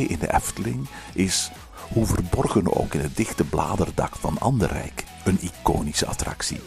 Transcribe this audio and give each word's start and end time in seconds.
In 0.00 0.18
de 0.18 0.34
Efteling 0.34 0.86
is, 1.12 1.50
hoe 1.92 2.06
verborgen 2.06 2.76
ook 2.76 2.94
in 2.94 3.00
het 3.00 3.16
dichte 3.16 3.44
bladerdak 3.44 4.16
van 4.16 4.38
Anderrijk, 4.38 5.04
een 5.24 5.38
iconische 5.40 6.06
attractie. 6.06 6.60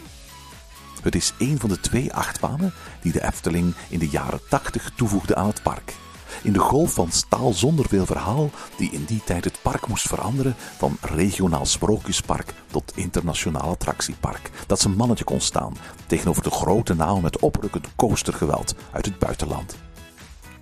Het 1.02 1.14
is 1.14 1.32
een 1.38 1.58
van 1.60 1.68
de 1.68 1.80
twee 1.80 2.12
achtbanen 2.12 2.72
die 3.00 3.12
de 3.12 3.24
Efteling 3.24 3.74
in 3.88 3.98
de 3.98 4.08
jaren 4.08 4.40
80 4.48 4.92
toevoegde 4.96 5.34
aan 5.34 5.46
het 5.46 5.62
park. 5.62 5.94
In 6.42 6.52
de 6.52 6.58
golf 6.58 6.92
van 6.92 7.10
staal 7.10 7.52
zonder 7.52 7.88
veel 7.88 8.06
verhaal, 8.06 8.50
die 8.76 8.90
in 8.90 9.04
die 9.04 9.22
tijd 9.24 9.44
het 9.44 9.58
park 9.62 9.86
moest 9.86 10.08
veranderen 10.08 10.54
van 10.76 10.96
regionaal 11.00 11.66
sprookjespark 11.66 12.54
tot 12.70 12.92
internationaal 12.94 13.70
attractiepark. 13.70 14.50
Dat 14.66 14.80
zijn 14.80 14.96
mannetje 14.96 15.24
kon 15.24 15.40
staan 15.40 15.76
tegenover 16.06 16.42
de 16.42 16.50
grote 16.50 16.94
naam 16.94 17.22
met 17.22 17.38
oprukkend 17.38 17.86
coastergeweld 17.96 18.74
uit 18.92 19.04
het 19.04 19.18
buitenland. 19.18 19.85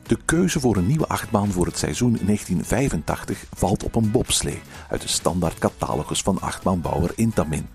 De 0.06 0.18
keuze 0.24 0.60
voor 0.60 0.76
een 0.76 0.86
nieuwe 0.86 1.06
achtbaan 1.06 1.50
voor 1.50 1.66
het 1.66 1.78
seizoen 1.78 2.18
1985 2.22 3.44
valt 3.54 3.84
op 3.84 3.94
een 3.94 4.10
bobslee 4.10 4.62
uit 4.88 5.02
de 5.02 5.08
standaard 5.08 5.58
catalogus 5.58 6.22
van 6.22 6.40
achtbaanbouwer 6.40 7.12
Intamin. 7.14 7.66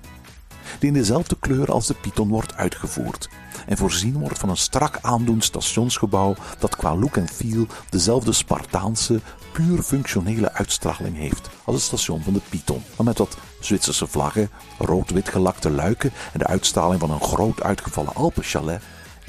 Die 0.79 0.87
in 0.87 0.93
dezelfde 0.93 1.37
kleur 1.39 1.71
als 1.71 1.87
de 1.87 1.93
Python 1.93 2.29
wordt 2.29 2.55
uitgevoerd 2.55 3.29
en 3.67 3.77
voorzien 3.77 4.19
wordt 4.19 4.39
van 4.39 4.49
een 4.49 4.57
strak 4.57 4.99
aandoend 5.01 5.43
stationsgebouw 5.43 6.35
dat 6.59 6.75
qua 6.75 6.95
look 6.95 7.17
en 7.17 7.27
feel 7.27 7.67
dezelfde 7.89 8.31
Spartaanse, 8.31 9.19
puur 9.51 9.81
functionele 9.81 10.53
uitstraling 10.53 11.17
heeft 11.17 11.49
als 11.63 11.75
het 11.75 11.85
station 11.85 12.21
van 12.21 12.33
de 12.33 12.41
Python, 12.49 12.83
maar 12.95 13.05
met 13.05 13.17
wat 13.17 13.37
Zwitserse 13.59 14.07
vlaggen, 14.07 14.49
rood-wit 14.77 15.29
gelakte 15.29 15.69
luiken 15.69 16.11
en 16.33 16.39
de 16.39 16.47
uitstraling 16.47 16.99
van 16.99 17.11
een 17.11 17.21
groot 17.21 17.63
uitgevallen 17.63 18.15
Alpenchalet 18.15 18.81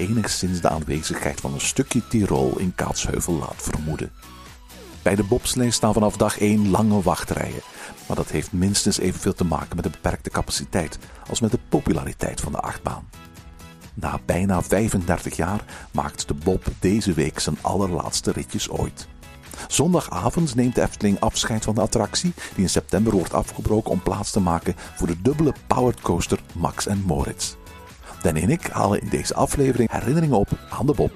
enigszins 0.07 0.61
de 0.61 0.69
aanwezigheid 0.69 1.41
van 1.41 1.53
een 1.53 1.61
stukje 1.61 2.07
Tirol 2.07 2.59
in 2.59 2.75
Kaatsheuvel 2.75 3.33
laat 3.33 3.55
vermoeden. 3.55 4.11
Bij 5.01 5.15
de 5.15 5.23
bobslee 5.23 5.71
staan 5.71 5.93
vanaf 5.93 6.17
dag 6.17 6.39
1 6.39 6.69
lange 6.69 7.01
wachtrijen, 7.01 7.61
maar 8.07 8.15
dat 8.15 8.29
heeft 8.31 8.51
minstens 8.51 8.99
evenveel 8.99 9.33
te 9.33 9.43
maken 9.43 9.75
met 9.75 9.83
de 9.83 9.89
beperkte 9.89 10.29
capaciteit 10.29 10.97
als 11.29 11.39
met 11.39 11.51
de 11.51 11.59
populariteit 11.69 12.41
van 12.41 12.51
de 12.51 12.57
achtbaan. 12.57 13.09
Na 13.93 14.19
bijna 14.25 14.61
35 14.61 15.35
jaar 15.35 15.65
maakt 15.91 16.27
de 16.27 16.33
Bob 16.33 16.65
deze 16.79 17.13
week 17.13 17.39
zijn 17.39 17.57
allerlaatste 17.61 18.31
ritjes 18.31 18.69
ooit. 18.69 19.07
Zondagavond 19.67 20.55
neemt 20.55 20.75
de 20.75 20.81
Efteling 20.81 21.19
afscheid 21.19 21.63
van 21.63 21.75
de 21.75 21.81
attractie, 21.81 22.33
die 22.55 22.63
in 22.63 22.69
september 22.69 23.13
wordt 23.13 23.33
afgebroken 23.33 23.91
om 23.91 24.01
plaats 24.01 24.31
te 24.31 24.39
maken 24.39 24.75
voor 24.95 25.07
de 25.07 25.21
dubbele 25.21 25.53
powered 25.67 26.01
coaster 26.01 26.39
Max 26.53 26.87
en 26.87 27.03
Moritz. 27.05 27.55
Dan 28.21 28.35
en 28.35 28.49
ik 28.49 28.67
halen 28.67 29.01
in 29.01 29.09
deze 29.09 29.33
aflevering 29.33 29.91
herinneringen 29.91 30.37
op 30.37 30.49
aan 30.69 30.85
de 30.85 30.93
Bob. 30.93 31.11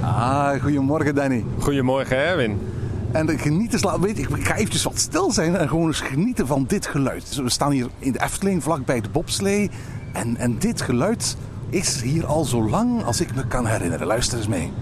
Ah, 0.00 0.62
goedemorgen 0.62 1.14
Danny. 1.14 1.44
Goedemorgen 1.58 2.16
Erwin. 2.16 2.58
En 3.12 3.38
genieten 3.38 3.78
slaan, 3.78 4.00
weet 4.00 4.18
ik, 4.18 4.28
ik 4.28 4.46
ga 4.46 4.54
eventjes 4.54 4.82
wat 4.82 4.98
stil 4.98 5.30
zijn 5.30 5.56
en 5.56 5.68
gewoon 5.68 5.86
eens 5.86 6.00
genieten 6.00 6.46
van 6.46 6.64
dit 6.66 6.86
geluid. 6.86 7.28
Dus 7.28 7.36
we 7.36 7.50
staan 7.50 7.70
hier 7.70 7.88
in 7.98 8.12
de 8.12 8.22
Efteling, 8.22 8.62
vlakbij 8.62 9.00
de 9.00 9.08
bobslee. 9.08 9.70
En, 10.12 10.36
en 10.36 10.58
dit 10.58 10.80
geluid 10.80 11.36
is 11.70 12.02
hier 12.02 12.26
al 12.26 12.44
zo 12.44 12.68
lang 12.68 13.04
als 13.04 13.20
ik 13.20 13.34
me 13.34 13.46
kan 13.46 13.66
herinneren. 13.66 14.06
Luister 14.06 14.38
eens 14.38 14.48
mee. 14.48 14.72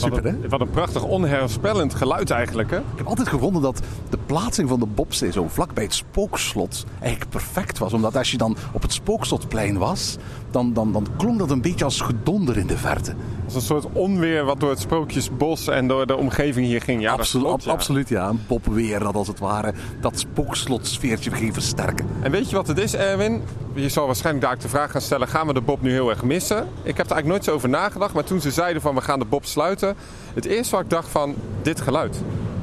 Super? 0.00 0.22
Wat 0.22 0.32
een, 0.32 0.48
wat 0.48 0.60
een 0.60 0.70
prachtig 0.70 1.02
onheilspellend 1.04 1.94
geluid 1.94 2.30
eigenlijk, 2.30 2.70
hè? 2.70 2.76
Ik 2.76 2.84
heb 2.96 3.06
altijd 3.06 3.28
gevonden 3.28 3.62
dat 3.62 3.80
de 4.10 4.18
plaatsing 4.26 4.68
van 4.68 4.80
de 4.80 4.86
bobslee 4.86 5.32
zo 5.32 5.48
vlak 5.48 5.74
bij 5.74 5.84
het 5.84 5.94
spookslot 5.94 6.84
eigenlijk 7.00 7.30
perfect 7.30 7.78
was. 7.78 7.92
Omdat 7.92 8.16
als 8.16 8.30
je 8.30 8.36
dan 8.36 8.56
op 8.72 8.82
het 8.82 8.92
spookslotplein 8.92 9.78
was, 9.78 10.16
dan, 10.50 10.72
dan, 10.72 10.92
dan 10.92 11.06
klonk 11.16 11.38
dat 11.38 11.50
een 11.50 11.60
beetje 11.60 11.84
als 11.84 12.00
gedonder 12.00 12.56
in 12.56 12.66
de 12.66 12.76
verte. 12.76 13.14
Een 13.54 13.60
soort 13.60 13.86
onweer 13.92 14.44
wat 14.44 14.60
door 14.60 14.70
het 14.70 14.80
sprookjesbos 14.80 15.68
en 15.68 15.88
door 15.88 16.06
de 16.06 16.16
omgeving 16.16 16.66
hier 16.66 16.80
ging. 16.82 17.00
Ja, 17.02 17.10
dat 17.10 17.18
Absolu- 17.18 17.44
klopt, 17.44 17.64
ja. 17.64 17.70
Absoluut, 17.70 18.08
ja. 18.08 18.28
Een 18.28 18.40
bobweer 18.46 18.98
dat 18.98 19.14
als 19.14 19.28
het 19.28 19.38
ware 19.38 19.72
dat 20.00 20.18
spookslotsfeertje 20.18 21.30
ging 21.30 21.52
versterken. 21.52 22.06
En 22.22 22.30
weet 22.30 22.50
je 22.50 22.56
wat 22.56 22.66
het 22.66 22.78
is, 22.78 22.94
Erwin? 22.94 23.42
Je 23.74 23.88
zal 23.88 24.06
waarschijnlijk 24.06 24.44
daar 24.44 24.54
ook 24.54 24.60
de 24.60 24.68
vraag 24.68 24.90
gaan 24.90 25.00
stellen: 25.00 25.28
gaan 25.28 25.46
we 25.46 25.52
de 25.52 25.60
Bob 25.60 25.82
nu 25.82 25.90
heel 25.90 26.10
erg 26.10 26.22
missen? 26.22 26.56
Ik 26.58 26.96
heb 26.96 27.06
er 27.06 27.12
eigenlijk 27.12 27.26
nooit 27.26 27.44
zo 27.44 27.52
over 27.52 27.68
nagedacht, 27.68 28.14
maar 28.14 28.24
toen 28.24 28.40
ze 28.40 28.50
zeiden 28.50 28.82
van 28.82 28.94
we 28.94 29.00
gaan 29.00 29.18
de 29.18 29.24
Bob 29.24 29.44
sluiten, 29.44 29.94
het 30.34 30.44
eerste 30.44 30.74
wat 30.74 30.84
ik 30.84 30.90
dacht 30.90 31.08
van 31.08 31.34
dit 31.62 31.80
geluid. 31.80 32.16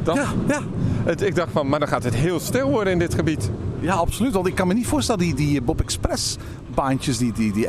Dat, 0.04 0.16
Ja, 0.16 0.26
ja. 0.48 0.62
Het, 1.04 1.22
ik 1.22 1.36
dacht 1.36 1.52
van, 1.52 1.70
maar 1.70 1.80
dan 1.80 1.88
gaat 1.88 2.04
het 2.04 2.16
heel 2.16 2.40
stil 2.40 2.70
worden 2.70 2.94
in 2.94 3.00
dit 3.00 3.14
gebied. 3.14 3.50
Ja, 3.80 3.94
absoluut. 3.94 4.34
Want 4.34 4.48
ik 4.48 4.56
kan 4.56 4.68
me 4.68 4.74
niet 4.74 4.88
voorstellen, 4.88 5.22
die, 5.22 5.34
die 5.34 5.62
Bob 5.62 5.82
Express 5.82 6.38
baantjes, 6.78 7.18
die, 7.18 7.32
die, 7.32 7.54
die 7.54 7.68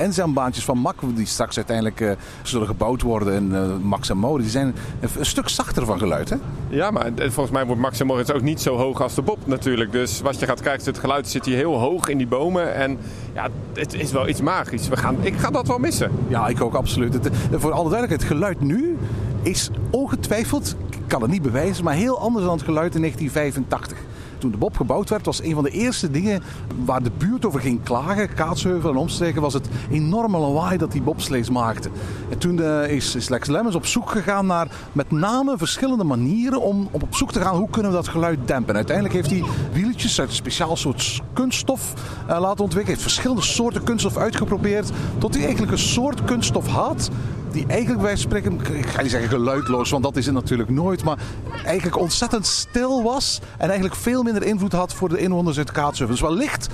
van 0.53 0.79
Mak, 0.79 0.97
die 1.15 1.27
straks 1.27 1.57
uiteindelijk 1.57 2.01
eh, 2.01 2.11
zullen 2.43 2.67
gebouwd 2.67 3.03
worden 3.03 3.35
in 3.35 3.55
eh, 3.55 3.77
Max 3.83 4.11
en 4.11 4.17
Mode, 4.17 4.43
die 4.43 4.51
zijn 4.51 4.67
een, 5.01 5.09
een 5.19 5.27
stuk 5.27 5.49
zachter 5.49 5.85
van 5.85 5.99
geluid, 5.99 6.31
hè? 6.31 6.37
Ja, 6.69 6.91
maar 6.91 7.11
volgens 7.17 7.51
mij 7.51 7.67
wordt 7.67 7.81
Max 7.81 8.01
en 8.01 8.07
Moritz 8.07 8.31
ook 8.31 8.43
niet 8.43 8.61
zo 8.61 8.77
hoog 8.77 9.03
als 9.03 9.15
de 9.15 9.23
Bob 9.23 9.39
natuurlijk. 9.45 9.93
Dus 9.93 10.21
wat 10.21 10.41
je 10.41 10.47
gaat 10.47 10.61
kijken, 10.61 10.85
het 10.85 10.99
geluid 10.99 11.29
zit 11.29 11.45
hier 11.45 11.57
heel 11.57 11.79
hoog 11.79 12.09
in 12.09 12.19
die 12.19 12.27
bomen. 12.27 12.75
En 12.75 12.99
ja, 13.35 13.49
het 13.75 13.95
is 13.95 14.13
wel 14.13 14.29
iets 14.29 14.41
magisch. 14.41 14.89
We 14.89 14.97
gaan, 14.97 15.17
ik 15.21 15.37
ga 15.37 15.51
dat 15.51 15.67
wel 15.67 15.79
missen. 15.79 16.11
Ja, 16.29 16.49
ik 16.49 16.61
ook 16.61 16.75
absoluut. 16.75 17.13
Het, 17.13 17.27
eh, 17.27 17.33
voor 17.51 17.73
alle 17.73 17.91
duidelijkheid, 17.91 18.21
het 18.21 18.39
geluid 18.39 18.61
nu 18.61 18.97
is 19.43 19.71
ongetwijfeld, 19.91 20.77
ik 20.91 20.99
kan 21.07 21.23
het 21.23 21.31
niet 21.31 21.43
bewijzen, 21.43 21.85
maar 21.85 21.95
heel 21.95 22.21
anders 22.21 22.45
dan 22.45 22.55
het 22.55 22.65
geluid 22.65 22.95
in 22.95 23.01
1985. 23.01 23.99
Toen 24.39 24.51
de 24.51 24.57
Bob 24.57 24.77
gebouwd 24.77 25.09
werd, 25.09 25.25
was 25.27 25.43
een 25.43 25.55
van 25.55 25.65
de 25.65 25.71
eerste 25.71 26.11
dingen 26.11 26.43
waar 26.85 27.03
de 27.03 27.11
buurt 27.19 27.47
over 27.47 27.61
ging 27.61 27.83
klagen, 27.83 28.35
Kaatsheuvel 28.35 28.91
en 28.91 28.97
omstreken, 28.97 29.43
was 29.43 29.55
het 29.55 29.69
enorme 29.91 30.39
lawaai 30.39 30.79
dat 30.79 30.93
die 30.93 31.03
bobslees 31.03 31.51
maakten. 31.51 31.91
En 32.31 32.39
toen 32.39 32.63
eh, 32.63 32.91
is, 32.91 33.29
Lex 33.29 33.49
Lemmens 33.49 33.77
op 33.77 33.87
zoek 33.87 34.11
gegaan 34.11 34.47
naar 34.47 34.69
met 34.93 35.11
name 35.11 35.59
verschillende 35.59 36.05
manieren 36.05 36.63
om, 36.63 36.89
op 36.91 37.17
zoek 37.17 37.33
te 37.33 37.41
gaan 37.41 37.57
hoe 37.57 37.71
kunnen 37.71 37.91
we 37.91 37.97
dat 37.97 38.09
geluid 38.09 38.39
dempen. 38.45 38.69
En 38.69 38.77
uiteindelijk 38.77 39.15
heeft 39.15 39.31
hij 39.31 39.43
wieletjes 39.73 40.21
uit 40.21 40.29
een 40.29 40.35
speciaal 40.35 40.77
soort 40.77 41.23
kunststof 41.33 41.93
eh, 42.27 42.41
laten 42.41 42.65
ontwikkelen. 42.65 42.85
Hij 42.85 42.87
heeft 42.87 43.03
verschillende 43.03 43.43
soorten 43.43 43.83
kunststof 43.83 44.17
uitgeprobeerd 44.17 44.91
tot 45.19 45.35
hij 45.35 45.43
eigenlijk 45.43 45.73
een 45.73 45.79
soort 45.79 46.25
kunststof 46.25 46.67
had 46.67 47.11
die 47.59 47.67
eigenlijk 47.67 48.03
bij 48.03 48.17
spreken, 48.17 48.61
ik 48.73 48.87
ga 48.87 49.03
niet 49.03 49.11
zeggen 49.11 49.29
geluidloos, 49.29 49.91
want 49.91 50.03
dat 50.03 50.17
is 50.17 50.27
het 50.27 50.35
natuurlijk 50.35 50.69
nooit, 50.69 51.05
maar 51.05 51.19
eigenlijk 51.65 51.99
ontzettend 51.99 52.47
stil 52.47 53.03
was 53.03 53.41
en 53.57 53.67
eigenlijk 53.67 53.95
veel 53.95 54.23
minder 54.23 54.43
invloed 54.43 54.73
had 54.73 54.95
voor 54.95 55.09
de 55.09 55.19
inwoners 55.19 55.59
uit 55.59 55.73
Kaatsheuvel. 55.73 56.17
Dus 56.17 56.25
wellicht 56.25 56.69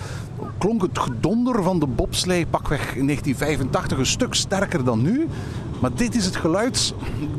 klonk 0.59 0.83
het 0.83 0.99
gedonder 0.99 1.63
van 1.63 1.79
de 1.79 1.87
bobslee 1.87 2.47
pakweg 2.47 2.81
in 2.81 3.07
1985 3.07 3.99
een 3.99 4.07
stuk 4.07 4.35
sterker 4.35 4.85
dan 4.85 5.03
nu. 5.03 5.29
Maar 5.81 5.95
dit 5.95 6.15
is 6.15 6.25
het 6.25 6.37
geluid 6.37 6.95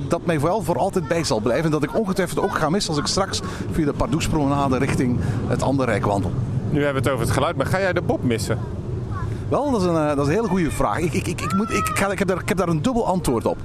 dat 0.08 0.26
mij 0.26 0.40
vooral 0.40 0.62
voor 0.62 0.78
altijd 0.78 1.08
bij 1.08 1.24
zal 1.24 1.40
blijven. 1.40 1.66
En 1.66 1.72
dat 1.72 1.84
ik 1.84 2.00
ongetwijfeld 2.00 2.40
ook 2.40 2.56
ga 2.56 2.70
missen 2.70 2.94
als 2.94 3.00
ik 3.02 3.08
straks 3.08 3.42
via 3.72 3.86
de 3.86 3.94
Pardoespromenade 3.94 4.78
richting 4.78 5.20
het 5.48 5.62
Anderrijk 5.62 6.06
wandel. 6.06 6.32
Nu 6.70 6.84
hebben 6.84 7.04
we 7.04 7.10
het 7.10 7.18
over 7.18 7.26
het 7.26 7.36
geluid, 7.36 7.56
maar 7.56 7.66
ga 7.66 7.80
jij 7.80 7.94
de 7.94 8.02
Bob 8.02 8.24
missen? 8.24 8.60
Wel, 9.50 9.72
dat 9.72 9.82
is 9.82 9.88
een, 9.88 9.96
eh, 9.96 10.08
dat 10.08 10.18
is 10.18 10.28
een 10.28 10.34
hele 10.34 10.48
goede 10.48 10.72
vraag. 10.72 11.00
Ik, 11.00 11.14
ik, 11.14 11.28
ik, 11.42 11.54
moet, 11.54 11.70
ik, 11.70 11.88
ik, 11.88 11.98
heb 11.98 12.28
daar, 12.28 12.42
ik 12.42 12.50
heb 12.50 12.58
daar 12.58 12.68
een 12.68 12.82
dubbel 12.82 13.08
antwoord 13.08 13.46
op. 13.46 13.58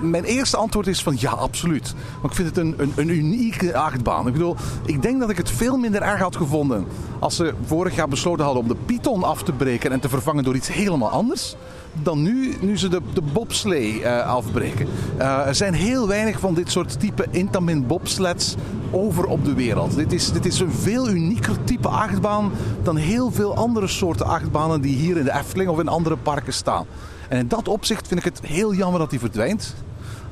Mijn 0.00 0.24
eerste 0.24 0.56
antwoord 0.56 0.86
is 0.86 1.02
van 1.02 1.14
ja, 1.18 1.30
absoluut. 1.30 1.94
Maar 2.20 2.30
ik 2.30 2.36
vind 2.36 2.48
het 2.48 2.56
een, 2.56 2.74
een, 2.76 2.92
een 2.96 3.08
unieke 3.08 3.76
achtbaan. 3.76 4.26
Ik 4.26 4.32
bedoel, 4.32 4.56
ik 4.84 5.02
denk 5.02 5.20
dat 5.20 5.30
ik 5.30 5.36
het 5.36 5.50
veel 5.50 5.76
minder 5.76 6.02
erg 6.02 6.20
had 6.20 6.36
gevonden 6.36 6.86
als 7.18 7.36
ze 7.36 7.54
vorig 7.64 7.94
jaar 7.94 8.08
besloten 8.08 8.44
hadden 8.44 8.62
om 8.62 8.68
de 8.68 8.76
Python 8.86 9.22
af 9.22 9.42
te 9.42 9.52
breken 9.52 9.92
en 9.92 10.00
te 10.00 10.08
vervangen 10.08 10.44
door 10.44 10.54
iets 10.54 10.72
helemaal 10.72 11.10
anders. 11.10 11.56
Dan 11.92 12.22
nu, 12.22 12.54
nu 12.60 12.78
ze 12.78 12.88
de, 12.88 13.00
de 13.12 13.22
bobslee 13.22 14.02
eh, 14.02 14.26
afbreken. 14.26 14.86
Eh, 15.16 15.46
er 15.46 15.54
zijn 15.54 15.74
heel 15.74 16.08
weinig 16.08 16.40
van 16.40 16.54
dit 16.54 16.70
soort 16.70 17.00
type 17.00 17.26
Intamin 17.30 17.86
bobsleds 17.86 18.54
over 18.90 19.26
op 19.26 19.44
de 19.44 19.54
wereld. 19.54 19.96
Dit 19.96 20.12
is, 20.12 20.32
dit 20.32 20.46
is 20.46 20.60
een 20.60 20.72
veel 20.72 21.08
unieker 21.08 21.64
type 21.64 21.88
achtbaan 21.88 22.52
dan 22.82 22.96
heel 22.96 23.30
veel 23.30 23.56
andere 23.56 23.86
soorten 23.86 24.26
achtbanen 24.26 24.80
die 24.80 24.96
hier 24.96 25.16
in 25.16 25.24
de 25.24 25.32
Efteling 25.32 25.70
of 25.70 25.78
in 25.78 25.88
andere 25.88 26.16
parken 26.16 26.52
staan. 26.52 26.86
En 27.28 27.38
in 27.38 27.48
dat 27.48 27.68
opzicht 27.68 28.08
vind 28.08 28.20
ik 28.20 28.26
het 28.34 28.40
heel 28.46 28.74
jammer 28.74 28.98
dat 28.98 29.10
die 29.10 29.18
verdwijnt. 29.18 29.74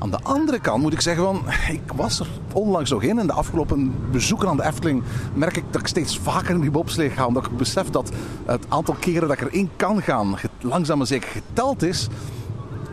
Aan 0.02 0.10
de 0.10 0.20
andere 0.22 0.60
kant 0.60 0.82
moet 0.82 0.92
ik 0.92 1.00
zeggen, 1.00 1.24
van, 1.24 1.42
ik 1.68 1.92
was 1.96 2.20
er 2.20 2.26
onlangs 2.52 2.90
nog 2.90 3.02
in. 3.02 3.18
En 3.18 3.26
de 3.26 3.32
afgelopen 3.32 3.94
bezoeken 4.10 4.48
aan 4.48 4.56
de 4.56 4.64
Efteling 4.64 5.02
merk 5.34 5.56
ik 5.56 5.64
dat 5.70 5.80
ik 5.80 5.86
steeds 5.86 6.18
vaker 6.18 6.54
in 6.54 6.60
die 6.60 6.70
bobslee 6.70 7.10
ga. 7.10 7.26
Omdat 7.26 7.46
ik 7.46 7.56
besef 7.56 7.90
dat 7.90 8.10
het 8.46 8.64
aantal 8.68 8.94
keren 8.94 9.28
dat 9.28 9.40
ik 9.40 9.46
erin 9.46 9.70
kan 9.76 10.02
gaan, 10.02 10.36
langzaam 10.60 10.98
maar 10.98 11.06
zeker 11.06 11.28
geteld 11.28 11.82
is. 11.82 12.08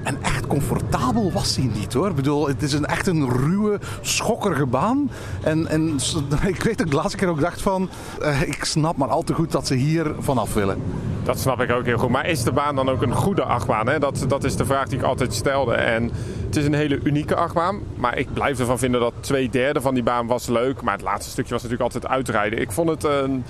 En 0.08 0.18
echt 0.22 0.48
comfortabel 0.48 1.32
was 1.32 1.56
hij 1.56 1.70
niet 1.74 1.94
hoor. 1.94 2.10
Ik 2.10 2.16
bedoel, 2.16 2.48
het 2.48 2.62
is 2.62 2.74
een, 2.74 2.86
echt 2.86 3.08
een 3.08 3.30
ruwe, 3.30 3.80
schokkerige 4.02 4.66
baan. 4.66 5.10
En, 5.44 5.68
en 5.68 5.96
ik 6.54 6.64
weet 6.64 6.78
dat 6.78 6.86
ik 6.86 6.92
de 6.92 6.96
laatste 6.96 7.18
keer 7.18 7.28
ook 7.28 7.40
dacht 7.40 7.62
van... 7.62 7.90
eh, 8.22 8.42
ik 8.42 8.64
snap 8.64 8.98
maar 8.98 9.08
al 9.08 9.24
te 9.24 9.34
goed 9.34 9.52
dat 9.52 9.68
ze 9.68 9.74
hier 9.76 10.16
vanaf 10.20 10.54
willen. 10.54 10.82
Dat 11.24 11.40
snap 11.40 11.62
ik 11.62 11.72
ook 11.72 11.86
heel 11.86 11.98
goed. 11.98 12.10
Maar 12.10 12.28
is 12.28 12.44
de 12.44 12.52
baan 12.52 12.76
dan 12.76 12.90
ook 12.90 13.02
een 13.02 13.14
goede 13.14 13.44
achtbaan? 13.44 13.88
Hè? 13.88 14.00
Dat, 14.00 14.26
dat 14.28 14.44
is 14.44 14.56
de 14.56 14.66
vraag 14.66 14.88
die 14.88 14.98
ik 15.00 15.04
altijd 15.04 15.34
stelde. 15.34 15.74
En 15.74 16.12
het 16.46 16.56
is 16.56 16.66
een 16.66 16.74
hele 16.74 17.00
unieke 17.04 17.36
achtbaan. 17.36 17.80
Maar 17.96 18.18
ik 18.18 18.34
blijf 18.34 18.60
ervan 18.60 18.80
vinden 18.80 19.02
dat 19.02 19.14
twee 19.20 19.50
derde 19.50 19.82
van 19.82 19.94
die 19.94 20.04
baan 20.04 20.28
was 20.28 20.48
leuk. 20.48 20.82
Maar 20.82 20.94
het 20.94 21.04
laatste 21.04 21.32
stukje 21.32 21.54
was 21.54 21.64
natuurlijk 21.64 21.94
altijd 21.94 22.12
uitrijden. 22.14 22.62
Ik 22.62 22.72
vond 22.72 22.90
het 22.90 23.04
een... 23.04 23.44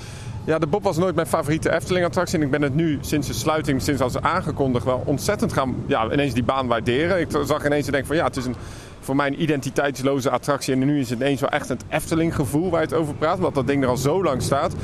Ja, 0.47 0.59
de 0.59 0.67
Bob 0.67 0.83
was 0.83 0.97
nooit 0.97 1.15
mijn 1.15 1.27
favoriete 1.27 1.73
Efteling-attractie. 1.73 2.37
En 2.37 2.45
ik 2.45 2.51
ben 2.51 2.61
het 2.61 2.75
nu 2.75 2.97
sinds 3.01 3.27
de 3.27 3.33
sluiting, 3.33 3.81
sinds 3.81 4.01
als 4.01 4.21
aangekondigd, 4.21 4.85
wel 4.85 5.03
ontzettend 5.05 5.53
gaan... 5.53 5.75
Ja, 5.85 6.11
ineens 6.11 6.33
die 6.33 6.43
baan 6.43 6.67
waarderen. 6.67 7.19
Ik 7.19 7.27
zag 7.45 7.65
ineens 7.65 7.85
en 7.85 7.91
denk 7.91 8.05
van 8.05 8.15
ja, 8.15 8.23
het 8.23 8.37
is 8.37 8.45
een 8.45 8.55
voor 8.99 9.15
mij 9.15 9.27
een 9.27 9.41
identiteitsloze 9.41 10.29
attractie. 10.29 10.73
En 10.73 10.79
nu 10.79 10.99
is 10.99 11.09
het 11.09 11.19
ineens 11.19 11.41
wel 11.41 11.49
echt 11.49 11.69
het 11.69 11.83
Efteling-gevoel 11.89 12.69
waar 12.69 12.81
je 12.81 12.87
het 12.87 12.95
over 12.95 13.13
praat. 13.13 13.37
Omdat 13.37 13.55
dat 13.55 13.67
ding 13.67 13.83
er 13.83 13.89
al 13.89 13.97
zo 13.97 14.23
lang 14.23 14.41
staat. 14.41 14.75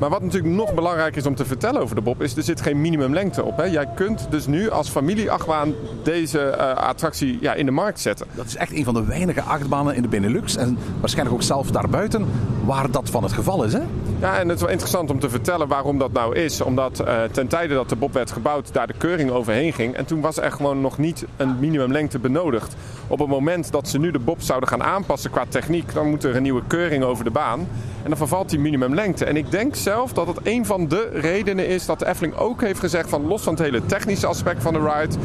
Maar 0.00 0.10
wat 0.10 0.22
natuurlijk 0.22 0.54
nog 0.54 0.74
belangrijk 0.74 1.16
is 1.16 1.26
om 1.26 1.34
te 1.34 1.44
vertellen 1.44 1.80
over 1.80 1.94
de 1.94 2.00
Bob... 2.00 2.22
is 2.22 2.36
er 2.36 2.42
zit 2.42 2.60
geen 2.60 2.80
minimumlengte 2.80 3.44
op. 3.44 3.56
Hè. 3.56 3.64
Jij 3.64 3.88
kunt 3.94 4.26
dus 4.30 4.46
nu 4.46 4.70
als 4.70 4.88
familie-achtbaan 4.88 5.74
deze 6.02 6.40
eh, 6.40 6.74
attractie 6.74 7.38
ja, 7.40 7.54
in 7.54 7.66
de 7.66 7.72
markt 7.72 8.00
zetten. 8.00 8.26
Dat 8.34 8.46
is 8.46 8.56
echt 8.56 8.72
een 8.72 8.84
van 8.84 8.94
de 8.94 9.04
weinige 9.04 9.42
achtbanen 9.42 9.94
in 9.94 10.02
de 10.02 10.08
Benelux. 10.08 10.56
En 10.56 10.78
waarschijnlijk 11.00 11.36
ook 11.36 11.42
zelf 11.42 11.70
daarbuiten 11.70 12.26
waar 12.64 12.90
dat 12.90 13.10
van 13.10 13.22
het 13.22 13.32
geval 13.32 13.64
is. 13.64 13.72
Hè? 13.72 13.80
Ja, 14.20 14.38
en 14.38 14.48
het 14.48 14.56
is 14.56 14.62
wel 14.62 14.70
interessant 14.70 15.10
om 15.10 15.18
te 15.18 15.30
vertellen 15.30 15.68
waarom 15.68 15.98
dat 15.98 16.12
nou 16.12 16.36
is. 16.36 16.60
Omdat 16.60 17.00
eh, 17.00 17.22
ten 17.22 17.46
tijde 17.46 17.74
dat 17.74 17.88
de 17.88 17.96
Bob 17.96 18.12
werd 18.12 18.30
gebouwd, 18.30 18.72
daar 18.72 18.86
de 18.86 18.94
keuring 18.98 19.30
overheen 19.30 19.72
ging. 19.72 19.94
En 19.94 20.04
toen 20.04 20.20
was 20.20 20.36
er 20.36 20.52
gewoon 20.52 20.80
nog 20.80 20.98
niet 20.98 21.24
een 21.36 21.58
minimumlengte 21.58 22.18
benodigd. 22.18 22.76
Op 23.06 23.18
het 23.18 23.28
moment 23.28 23.72
dat 23.72 23.88
ze 23.88 23.98
nu 23.98 24.10
de 24.10 24.18
Bob 24.18 24.40
zouden 24.40 24.68
gaan 24.68 24.82
aanpassen 24.82 25.30
qua 25.30 25.44
techniek, 25.48 25.94
dan 25.94 26.10
moet 26.10 26.24
er 26.24 26.36
een 26.36 26.42
nieuwe 26.42 26.62
keuring 26.66 27.04
over 27.04 27.24
de 27.24 27.30
baan. 27.30 27.58
En 28.02 28.08
dan 28.08 28.16
vervalt 28.16 28.50
die 28.50 28.58
minimumlengte. 28.58 29.24
En 29.24 29.36
ik 29.36 29.50
denk 29.50 29.74
zelf 29.90 30.12
dat 30.12 30.26
het 30.26 30.38
een 30.42 30.66
van 30.66 30.88
de 30.88 31.10
redenen 31.12 31.66
is 31.66 31.86
dat 31.86 31.98
de 31.98 32.06
Efteling 32.06 32.36
ook 32.36 32.60
heeft 32.60 32.80
gezegd 32.80 33.08
van 33.08 33.26
los 33.26 33.42
van 33.42 33.52
het 33.54 33.62
hele 33.62 33.86
technische 33.86 34.26
aspect 34.26 34.62
van 34.62 34.72
de 34.72 34.78
ride. 34.78 35.16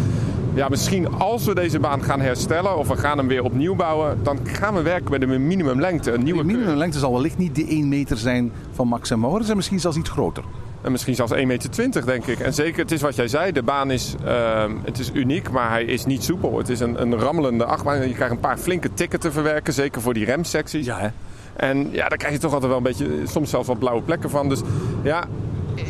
Ja, 0.54 0.70
misschien 0.70 1.14
als 1.14 1.46
we 1.46 1.56
deze 1.56 1.80
baan 1.80 2.04
gaan 2.04 2.22
herstellen 2.22 2.78
of 2.78 2.88
we 2.88 2.98
gaan 2.98 3.18
hem 3.18 3.28
weer 3.28 3.44
opnieuw 3.44 3.76
bouwen, 3.76 4.20
dan 4.24 4.40
gaan 4.44 4.74
we 4.74 4.82
werken 4.82 5.12
met 5.12 5.22
een 5.22 5.48
minimumlengte. 5.48 6.12
Een 6.12 6.24
nieuwe 6.24 6.40
De 6.40 6.46
minimumlengte 6.46 7.00
zal 7.00 7.14
wellicht 7.14 7.38
niet 7.38 7.56
die 7.56 7.68
1 7.68 7.90
meter 7.90 8.18
zijn 8.18 8.52
van 8.72 8.88
Max 8.88 9.10
en 9.10 9.20
Moritz. 9.20 9.50
En 9.50 9.56
misschien 9.56 9.80
zelfs 9.80 9.98
iets 9.98 10.10
groter. 10.10 10.44
En 10.82 10.92
misschien 10.92 11.16
zelfs 11.16 11.34
1,20 11.34 11.46
meter, 11.46 12.06
denk 12.06 12.26
ik. 12.26 12.40
En 12.40 12.54
zeker, 12.54 12.82
het 12.82 12.92
is 12.92 13.02
wat 13.02 13.16
jij 13.16 13.28
zei, 13.28 13.52
de 13.52 13.64
baan 13.64 13.92
is, 13.92 14.16
ehm, 14.26 14.72
het 14.84 15.00
is 15.00 15.12
uniek, 15.14 15.52
maar 15.52 15.70
hij 15.70 15.84
is 15.84 16.06
niet 16.06 16.24
soepel. 16.24 16.58
Het 16.58 16.70
is 16.70 16.80
een, 16.80 17.02
een 17.02 17.20
rammelende 17.20 17.66
achtbaan. 17.66 18.08
Je 18.08 18.14
krijgt 18.14 18.34
een 18.34 18.40
paar 18.40 18.58
flinke 18.58 18.94
tikken 18.94 19.20
te 19.20 19.32
verwerken, 19.32 19.74
zeker 19.74 20.02
voor 20.02 20.14
die 20.14 20.26
remsecties. 20.26 20.86
Ja, 20.86 21.00
hè? 21.00 21.10
En 21.56 21.90
ja, 21.92 22.08
daar 22.10 22.18
krijg 22.18 22.34
je 22.34 22.40
toch 22.40 22.52
altijd 22.54 22.70
wel 22.70 22.78
een 22.78 22.84
beetje, 22.84 23.22
soms 23.24 23.50
zelfs 23.50 23.68
wat 23.68 23.80
blauwe 23.80 24.02
plekken 24.02 24.30
van. 24.30 24.50
Dus 24.50 24.62
ja, 25.04 25.24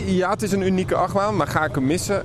ja, 0.05 0.29
het 0.29 0.41
is 0.41 0.51
een 0.51 0.65
unieke 0.65 0.95
achtbaan, 0.95 1.35
maar 1.35 1.47
ga 1.47 1.65
ik 1.65 1.75
hem 1.75 1.85
missen? 1.85 2.23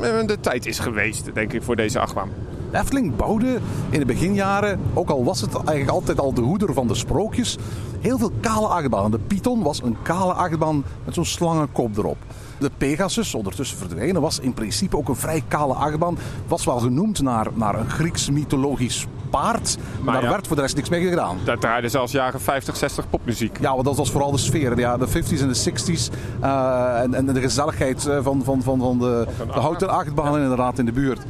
Eh, 0.00 0.26
De 0.26 0.40
tijd 0.40 0.66
is 0.66 0.78
geweest, 0.78 1.34
denk 1.34 1.52
ik, 1.52 1.62
voor 1.62 1.76
deze 1.76 2.00
achtbaan. 2.00 2.28
Efteling 2.72 3.16
bouwde 3.16 3.58
in 3.90 3.98
de 3.98 4.04
beginjaren, 4.04 4.80
ook 4.94 5.10
al 5.10 5.24
was 5.24 5.40
het 5.40 5.54
eigenlijk 5.54 5.90
altijd 5.90 6.20
al 6.20 6.34
de 6.34 6.40
hoeder 6.40 6.72
van 6.74 6.86
de 6.86 6.94
sprookjes, 6.94 7.56
heel 8.00 8.18
veel 8.18 8.32
kale 8.40 8.66
achtbanen. 8.66 9.10
De 9.10 9.18
Python 9.18 9.62
was 9.62 9.82
een 9.82 9.96
kale 10.02 10.32
achtbaan 10.32 10.84
met 11.04 11.14
zo'n 11.14 11.24
slangenkop 11.24 11.96
erop. 11.96 12.16
De 12.58 12.70
Pegasus, 12.78 13.34
ondertussen 13.34 13.78
verdwenen, 13.78 14.20
was 14.20 14.38
in 14.38 14.54
principe 14.54 14.96
ook 14.96 15.08
een 15.08 15.16
vrij 15.16 15.42
kale 15.48 15.74
achtbaan. 15.74 16.18
Was 16.48 16.64
wel 16.64 16.78
genoemd 16.78 17.22
naar, 17.22 17.46
naar 17.54 17.74
een 17.80 17.90
Grieks 17.90 18.30
mythologisch 18.30 19.06
paard, 19.30 19.76
maar, 19.76 20.04
Maar 20.04 20.14
daar 20.14 20.22
ja. 20.22 20.30
werd 20.30 20.46
voor 20.46 20.56
de 20.56 20.62
rest 20.62 20.76
niks 20.76 20.88
mee 20.88 21.08
gedaan. 21.08 21.38
Daar 21.44 21.58
draaide 21.58 21.88
zelfs 21.88 22.12
jaren 22.12 22.40
50, 22.40 22.76
60 22.76 23.10
popmuziek. 23.10 23.58
Ja, 23.60 23.72
want 23.72 23.84
dat 23.84 23.96
was 23.96 24.10
vooral 24.10 24.30
de 24.30 24.38
sfeer. 24.38 24.78
Ja, 24.78 24.96
de 24.96 25.08
50s 25.08 25.40
en 25.40 25.48
de 25.48 25.72
60s. 25.72 26.14
eh, 26.40 27.00
en, 27.00 27.14
en 27.14 27.26
de 27.26 27.40
gezelligheid 27.40 28.06
eh, 28.06 28.18
van, 28.22 28.44
van, 28.44 28.62
van, 28.62 28.78
van 28.78 28.98
de, 28.98 29.26
de 29.52 29.60
houten 29.60 29.88
achtbanen 29.88 30.42
inderdaad 30.42 30.78
in 30.78 30.84
de 30.84 30.92
buurt. 30.92 31.20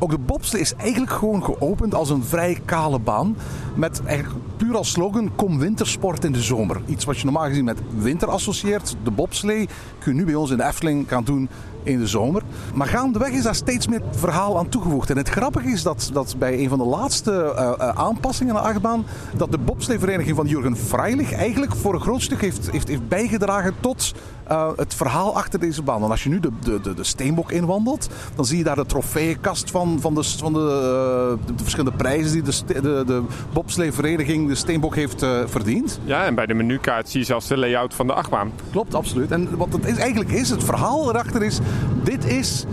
Ook 0.00 0.10
de 0.10 0.18
bobslee 0.18 0.60
is 0.60 0.74
eigenlijk 0.74 1.12
gewoon 1.12 1.44
geopend 1.44 1.94
als 1.94 2.10
een 2.10 2.24
vrij 2.24 2.60
kale 2.64 2.98
baan. 2.98 3.36
Met 3.74 4.02
eigenlijk 4.04 4.44
puur 4.56 4.76
als 4.76 4.90
slogan: 4.90 5.30
kom 5.36 5.58
wintersport 5.58 6.24
in 6.24 6.32
de 6.32 6.42
zomer. 6.42 6.80
Iets 6.86 7.04
wat 7.04 7.18
je 7.18 7.24
normaal 7.24 7.46
gezien 7.48 7.64
met 7.64 7.78
winter 7.98 8.28
associeert. 8.28 8.96
De 9.02 9.10
bobslee 9.10 9.68
kun 9.98 10.12
je 10.12 10.18
nu 10.18 10.24
bij 10.24 10.34
ons 10.34 10.50
in 10.50 10.56
de 10.56 10.64
Efteling 10.64 11.08
gaan 11.08 11.24
doen 11.24 11.48
in 11.82 11.98
de 11.98 12.06
zomer. 12.06 12.42
Maar 12.74 12.86
gaandeweg 12.86 13.30
is 13.30 13.42
daar 13.42 13.54
steeds 13.54 13.88
meer 13.88 14.02
verhaal 14.10 14.58
aan 14.58 14.68
toegevoegd. 14.68 15.10
En 15.10 15.16
het 15.16 15.28
grappige 15.28 15.68
is 15.68 15.82
dat, 15.82 16.10
dat 16.12 16.34
bij 16.38 16.58
een 16.58 16.68
van 16.68 16.78
de 16.78 16.84
laatste 16.84 17.32
eh, 17.32 17.72
eh, 17.78 17.88
aanpassingen 17.88 18.56
aan 18.56 18.62
de 18.62 18.68
achtbaan... 18.68 19.04
dat 19.36 19.50
de 19.50 19.58
bobsleevereniging 19.58 20.36
van 20.36 20.46
Jurgen 20.46 20.76
Freilich 20.76 21.32
eigenlijk 21.32 21.76
voor 21.76 21.94
een 21.94 22.00
groot 22.00 22.22
stuk 22.22 22.40
heeft, 22.40 22.70
heeft, 22.70 22.88
heeft 22.88 23.08
bijgedragen 23.08 23.74
tot 23.80 24.14
eh, 24.48 24.68
het 24.76 24.94
verhaal 24.94 25.36
achter 25.36 25.60
deze 25.60 25.82
baan. 25.82 26.00
Want 26.00 26.10
als 26.10 26.22
je 26.22 26.28
nu 26.28 26.40
de, 26.40 26.50
de, 26.60 26.80
de, 26.80 26.94
de 26.94 27.04
Steenbok 27.04 27.52
inwandelt, 27.52 28.08
dan 28.34 28.44
zie 28.44 28.58
je 28.58 28.64
daar 28.64 28.76
de 28.76 28.86
trofeeënkast 28.86 29.70
van, 29.70 30.00
van, 30.00 30.14
de, 30.14 30.22
van 30.24 30.52
de, 30.52 30.58
eh, 30.58 31.46
de, 31.46 31.54
de 31.54 31.62
verschillende 31.62 31.96
prijzen 31.96 32.32
die 32.32 32.42
de, 32.42 32.80
de, 32.80 33.02
de 33.06 33.22
bobsleevereniging, 33.52 34.48
de 34.48 34.54
Steenbok, 34.54 34.94
heeft 34.94 35.22
eh, 35.22 35.40
verdiend. 35.46 36.00
Ja, 36.04 36.24
en 36.24 36.34
bij 36.34 36.46
de 36.46 36.54
menukaart 36.54 37.08
zie 37.08 37.20
je 37.20 37.26
zelfs 37.26 37.46
de 37.46 37.56
layout 37.56 37.94
van 37.94 38.06
de 38.06 38.12
achtbaan. 38.12 38.52
Klopt, 38.70 38.94
absoluut. 38.94 39.30
En 39.30 39.56
wat 39.56 39.72
het 39.72 39.86
is, 39.86 39.96
eigenlijk 39.96 40.30
is, 40.30 40.50
het 40.50 40.64
verhaal 40.64 41.08
erachter 41.08 41.42
is... 41.42 41.58
dit 42.02 42.24
is 42.24 42.64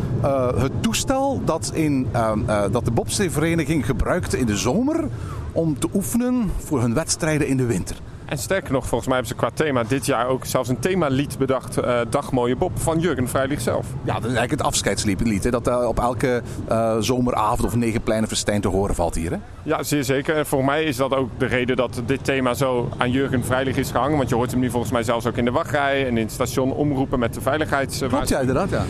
het 0.56 0.84
toestel 0.84 1.42
dat, 1.46 1.72
in, 1.74 2.08
eh, 2.12 2.32
eh, 2.46 2.72
dat 2.72 2.86
de 2.86 2.92
bobsleevereniging 2.92 3.86
gebruikte 3.86 4.40
in 4.40 4.46
de 4.46 4.58
zomer... 4.58 5.08
om 5.52 5.80
te 5.80 5.88
oefenen 5.94 6.52
voor 6.58 6.82
hun 6.82 6.94
wedstrijden 6.94 7.48
in 7.48 7.58
de 7.58 7.66
winter. 7.66 7.96
En 8.26 8.38
sterker 8.38 8.72
nog, 8.72 8.88
volgens 8.88 9.10
mij 9.10 9.18
hebben 9.18 9.36
ze 9.36 9.42
qua 9.42 9.50
thema 9.54 9.84
dit 9.84 10.06
jaar 10.06 10.28
ook 10.28 10.46
zelfs 10.46 10.70
een 10.70 10.80
themalied 10.80 11.38
bedacht. 11.38 11.78
eh 11.78 12.00
Dag 12.10 12.32
Mooie 12.32 12.56
Bob 12.56 12.72
van 12.80 13.00
Jurgen 13.00 13.28
Freilich 13.28 13.62
zelf. 13.62 13.86
Ja, 14.04 14.14
dat 14.14 14.22
is 14.22 14.24
eigenlijk 14.24 14.52
het 14.52 14.62
afscheidslied. 14.62 15.44
Hè, 15.44 15.50
dat 15.52 15.68
eh, 15.68 15.88
op 15.88 16.00
elke 16.00 16.42
eh, 16.68 16.98
zomeravond 17.00 17.64
of 17.64 17.76
negenpleinenfestijn 17.76 18.62
te 18.62 18.68
horen 18.68 18.96
valt 18.96 19.16
hier. 19.16 19.32
Hè? 19.32 19.38
Ja, 19.64 19.84
zeer 19.84 20.04
zeker. 20.04 20.36
En 20.36 20.46
voor 20.46 20.66
mij 20.66 20.84
is 20.84 20.96
dat 20.96 21.14
ook 21.16 21.30
de 21.38 21.46
reden 21.46 21.76
dat 21.76 22.02
dit 22.06 22.24
thema 22.24 22.54
zo 22.54 22.90
aan 22.98 23.12
Jurgen 23.12 23.44
Freilich 23.44 23.78
is 23.78 23.92
gehangen. 23.92 24.18
Want 24.18 24.30
je 24.30 24.36
hoort 24.36 24.52
hem 24.52 24.60
nu 24.60 24.70
volgens 24.70 24.92
mij 24.92 25.04
zelfs 25.04 25.26
ook 25.26 25.38
in 25.38 25.46
de 25.46 25.52
wachtrij 25.52 26.08
en 26.08 26.18
in 26.18 26.24
het 26.24 26.32
station 26.32 26.74
omroepen 26.74 27.20
met 27.20 27.34
de 27.34 27.42
veiligheids... 27.42 27.98
Klopt, 28.08 28.30
ja, 28.30 28.40
inderdaad. 28.40 28.70
Ja. 28.70 28.84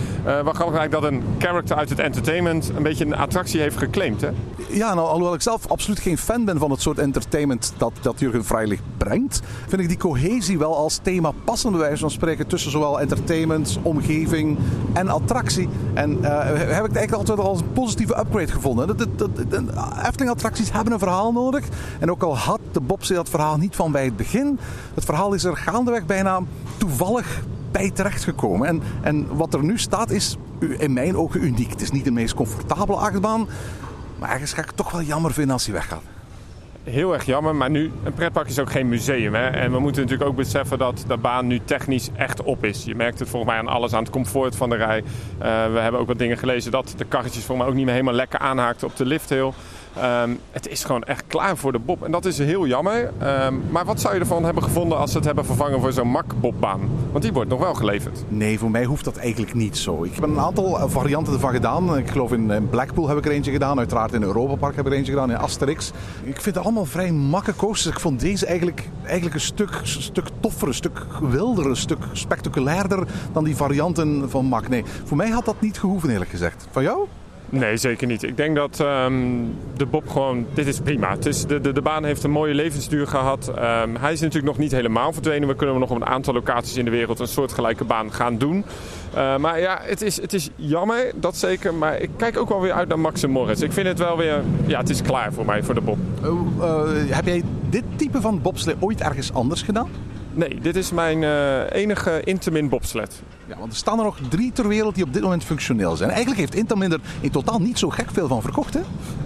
Wat 0.44 0.56
grappig 0.56 0.77
eigenlijk 0.80 0.92
dat 0.92 1.04
een 1.04 1.24
character 1.38 1.75
uit 1.75 1.89
het 1.89 2.00
entertainment 2.00 2.72
een 2.75 2.84
beetje 2.84 3.06
een 3.06 3.15
attractie 3.15 3.62
heeft 3.62 3.77
geclaimd. 3.77 4.22
Hè? 4.22 4.30
Ja, 4.70 4.94
nou, 4.94 5.08
alhoewel 5.08 5.34
ik 5.34 5.42
zelf 5.42 5.68
absoluut 5.68 6.00
geen 6.00 6.18
fan 6.18 6.46
ben 6.46 6.58
van 6.58 6.72
het 6.72 6.82
soort 6.82 7.00
entertainment 7.00 7.74
dat, 7.77 7.92
dat 8.01 8.20
Jurgen 8.20 8.44
Freilich 8.46 8.80
brengt, 8.98 9.25
vind 9.67 9.82
ik 9.82 9.88
die 9.88 9.98
cohesie 9.98 10.58
wel 10.58 10.75
als 10.75 11.00
thema 11.03 11.32
passende 11.44 11.77
wijze 11.77 12.00
van 12.00 12.12
spreken 12.12 12.48
tussen 12.48 12.72
zowel 12.72 13.00
entertainment, 13.00 13.79
omgeving 13.82 14.58
en 14.94 15.08
attractie. 15.08 15.70
En 15.94 16.24
eh, 16.24 16.46
heb 16.46 16.55
ik 16.55 16.70
het 16.70 16.96
eigenlijk 16.96 17.12
altijd 17.12 17.39
al 17.39 17.48
als 17.48 17.60
een 17.60 17.72
positieve 17.72 18.20
upgrade 18.20 18.51
gevonden. 18.51 18.88
Dat, 18.88 18.98
de 18.98 19.63
Efteling-attracties 20.05 20.72
hebben 20.72 20.94
een 20.94 21.00
verhaal 21.00 21.32
nodig. 21.32 21.65
En 22.00 22.12
ook 22.12 22.24
al 22.24 22.38
had 22.38 22.60
de 22.72 22.79
Bobslee 22.82 23.17
dat 23.17 23.29
verhaal 23.29 23.58
niet 23.58 23.75
van 23.75 23.91
bij 23.91 24.05
het 24.05 24.17
begin, 24.17 24.60
het 24.94 25.05
verhaal 25.05 25.34
is 25.34 25.44
er 25.44 25.58
gaandeweg 25.58 26.05
bijna 26.05 26.41
toevallig 26.77 27.44
bij 27.72 27.91
terechtgekomen. 27.91 28.67
En, 28.67 28.82
en 29.01 29.36
wat 29.36 29.53
er 29.53 29.63
nu 29.63 29.77
staat 29.79 30.10
is 30.10 30.38
in 30.77 30.94
mijn 30.94 31.17
ogen 31.17 31.44
uniek. 31.44 31.70
Het 31.70 31.82
is 31.82 31.91
niet 31.91 32.05
de 32.05 32.12
meest 32.12 32.34
comfortabele 32.34 32.98
achtbaan. 32.98 33.48
Maar 34.20 34.32
ergens 34.32 34.53
ga 34.53 34.62
ik 34.62 34.67
het 34.67 34.77
toch 34.77 34.91
wel 34.91 35.01
jammer 35.01 35.34
vinden 35.34 35.53
als 35.53 35.65
hij 35.65 35.74
weggaat. 35.74 36.15
Heel 36.86 37.13
erg 37.13 37.25
jammer. 37.25 37.56
Maar 37.56 37.70
nu, 37.70 37.92
een 38.04 38.13
pretpark 38.13 38.48
is 38.48 38.60
ook 38.60 38.72
geen 38.72 38.89
museum. 38.89 39.34
Hè? 39.34 39.48
En 39.48 39.72
we 39.72 39.80
moeten 39.80 40.01
natuurlijk 40.01 40.30
ook 40.30 40.36
beseffen 40.36 40.77
dat 40.77 41.04
de 41.08 41.18
baan 41.18 41.48
nu 41.48 41.60
technisch 41.65 42.10
echt 42.15 42.44
op 42.44 42.63
is. 42.63 42.84
Je 42.84 42.96
merkt 42.96 43.20
het 43.20 43.30
volgens 43.30 43.51
mij 43.51 43.62
aan 43.62 43.68
alles, 43.68 43.94
aan 43.94 44.04
het 44.04 44.12
comfort 44.12 44.56
van 44.56 44.70
de 44.70 44.75
rij. 44.75 44.98
Eh, 45.38 45.72
we 45.72 45.80
hebben 45.80 46.01
ook 46.01 46.08
wat 46.08 46.18
dingen 46.20 46.38
gelezen 46.38 46.72
dat 46.72 46.94
de 46.98 47.06
karretjes 47.06 47.44
volgens 47.44 47.58
mij 47.58 47.68
ook 47.68 47.75
niet 47.75 47.86
meer 47.86 47.94
helemaal 47.94 48.13
lekker 48.13 48.39
aanhaakten 48.39 48.88
op 48.88 48.96
de 48.96 49.06
lifthill. 49.06 49.51
Ehm, 50.00 50.30
het 50.52 50.68
is 50.68 50.84
gewoon 50.84 51.04
echt 51.04 51.24
klaar 51.28 51.58
voor 51.58 51.72
de 51.72 51.80
bob. 51.80 52.04
En 52.04 52.12
dat 52.12 52.25
is 52.25 52.38
heel 52.38 52.68
jammer. 52.68 53.12
Ehm, 53.18 53.54
maar 53.70 53.86
wat 53.86 54.02
zou 54.02 54.14
je 54.14 54.20
ervan 54.20 54.44
hebben 54.44 54.64
gevonden 54.64 54.98
als 54.98 55.12
ze 55.12 55.18
het 55.18 55.25
hebben 55.25 55.46
vervangen 55.46 55.82
voor 55.82 55.92
zo'n 55.92 56.08
mak-bobbaan? 56.08 56.90
Want 57.12 57.24
die 57.24 57.34
wordt 57.34 57.50
nog 57.50 57.60
wel 57.60 57.74
geleverd. 57.74 58.24
Nee, 58.28 58.60
voor 58.60 58.72
mij 58.72 58.84
hoeft 58.84 59.06
dat 59.06 59.18
eigenlijk 59.18 59.54
niet 59.54 59.78
zo. 59.78 60.04
Ik 60.04 60.16
heb 60.16 60.24
een 60.24 60.40
aantal 60.40 60.80
eh, 60.80 60.84
varianten 60.88 61.34
ervan 61.34 61.52
gedaan. 61.52 61.98
Ik 61.98 62.10
geloof 62.10 62.32
in 62.32 62.52
in 62.52 62.70
Blackpool 62.70 63.08
heb 63.08 63.18
ik 63.18 63.25
er 63.25 63.32
eentje 63.32 63.52
gedaan. 63.52 63.78
Uiteraard 63.78 64.14
in 64.14 64.24
Europa 64.24 64.56
Park 64.56 64.75
heb 64.75 64.86
ik 64.86 64.92
er 64.92 64.98
eentje 64.98 65.12
gedaan. 65.12 65.32
In 65.32 65.38
Asterix. 65.38 65.92
Ik 66.24 66.42
vind 66.42 66.56
het 66.56 66.64
allemaal 66.64 66.86
vrij 66.86 67.12
makke 67.12 67.56
coasters. 67.56 67.96
Ik 67.96 68.02
vond 68.02 68.20
deze 68.20 68.46
eigenlijk, 68.46 68.90
eigenlijk 69.04 69.36
een 69.36 69.42
stuk, 69.42 69.80
stuk 69.84 70.28
toffer, 70.40 70.68
een 70.68 70.74
stuk 70.74 71.06
wilder, 71.22 71.66
een 71.66 71.75
stuk 71.75 72.04
spectaculairder 72.12 73.08
dan 73.34 73.44
die 73.44 73.56
varianten 73.56 74.30
van 74.30 74.46
Mak. 74.46 74.68
Nee, 74.68 74.84
voor 75.04 75.18
mij 75.18 75.30
had 75.30 75.46
dat 75.46 75.62
niet 75.62 75.80
gehoeven 75.80 76.10
eerlijk 76.10 76.30
gezegd. 76.30 76.68
Van 76.72 76.84
jou? 76.84 77.08
Nee, 77.60 77.78
zeker 77.78 78.08
niet. 78.08 78.24
Ik 78.24 78.38
denk 78.38 78.56
dat 78.56 78.80
ehm, 78.80 79.14
de 79.78 79.86
Bob 79.86 80.10
gewoon... 80.10 80.46
Dit 80.54 80.68
is 80.68 80.80
prima. 80.80 81.10
Het 81.10 81.26
is, 81.26 81.46
de, 81.46 81.62
de, 81.62 81.74
de 81.74 81.82
baan 81.82 82.04
heeft 82.04 82.24
een 82.24 82.32
mooie 82.32 82.54
levensduur 82.54 83.08
gehad. 83.08 83.52
Ehm, 83.56 83.96
hij 83.96 84.14
is 84.14 84.20
natuurlijk 84.20 84.46
nog 84.46 84.58
niet 84.58 84.72
helemaal 84.72 85.14
verdwenen. 85.14 85.48
We 85.48 85.56
kunnen 85.56 85.80
nog 85.80 85.90
op 85.90 85.96
een 85.96 86.06
aantal 86.06 86.34
locaties 86.34 86.78
in 86.78 86.86
de 86.86 86.92
wereld 86.92 87.20
een 87.20 87.28
soortgelijke 87.28 87.84
baan 87.84 88.14
gaan 88.14 88.38
doen. 88.38 88.66
Uh, 89.16 89.38
maar 89.38 89.60
ja, 89.60 89.80
het 89.82 90.02
is, 90.02 90.22
het 90.22 90.34
is 90.34 90.50
jammer, 90.56 91.12
dat 91.16 91.38
zeker. 91.38 91.74
Maar 91.74 92.00
ik 92.00 92.10
kijk 92.18 92.38
ook 92.38 92.50
wel 92.50 92.62
weer 92.62 92.74
uit 92.74 92.88
naar 92.88 93.00
Max 93.00 93.24
en 93.24 93.30
Morris. 93.30 93.62
Ik 93.62 93.72
vind 93.72 93.88
het 93.88 94.00
wel 94.00 94.18
weer... 94.18 94.44
Ja, 94.66 94.80
het 94.80 94.90
is 94.90 95.02
klaar 95.02 95.34
voor 95.34 95.46
mij, 95.46 95.64
voor 95.64 95.74
de 95.74 95.82
Bob. 95.82 95.98
Uh, 96.24 96.30
uh, 96.60 97.16
heb 97.16 97.26
jij 97.26 97.44
dit 97.70 97.84
type 97.96 98.22
van 98.22 98.42
bobslee 98.42 98.76
ooit 98.80 99.02
ergens 99.02 99.34
anders 99.34 99.62
gedaan? 99.62 99.90
Nee, 100.34 100.60
dit 100.62 100.76
is 100.76 100.92
mijn 100.92 101.24
enige 101.72 102.22
Intamin 102.24 102.70
bobsled. 102.70 103.22
Ja, 103.48 103.56
want 103.60 103.72
er 103.72 103.78
staan 103.78 103.98
er 103.98 104.04
nog 104.04 104.18
drie 104.30 104.52
ter 104.52 104.68
wereld 104.68 104.96
die 104.96 105.04
op 105.04 105.14
dit 105.14 105.22
moment 105.22 105.44
functioneel 105.44 105.96
zijn. 105.96 106.10
Eigenlijk 106.10 106.40
heeft 106.40 106.56
Intamin 106.56 106.92
er 106.92 107.00
in 107.22 107.32
totaal 107.32 107.60
niet 107.60 107.80
zo 107.80 107.90
gek 107.90 108.12
veel 108.12 108.28
van 108.28 108.42
verkocht, 108.42 108.74
hè? 108.74 108.80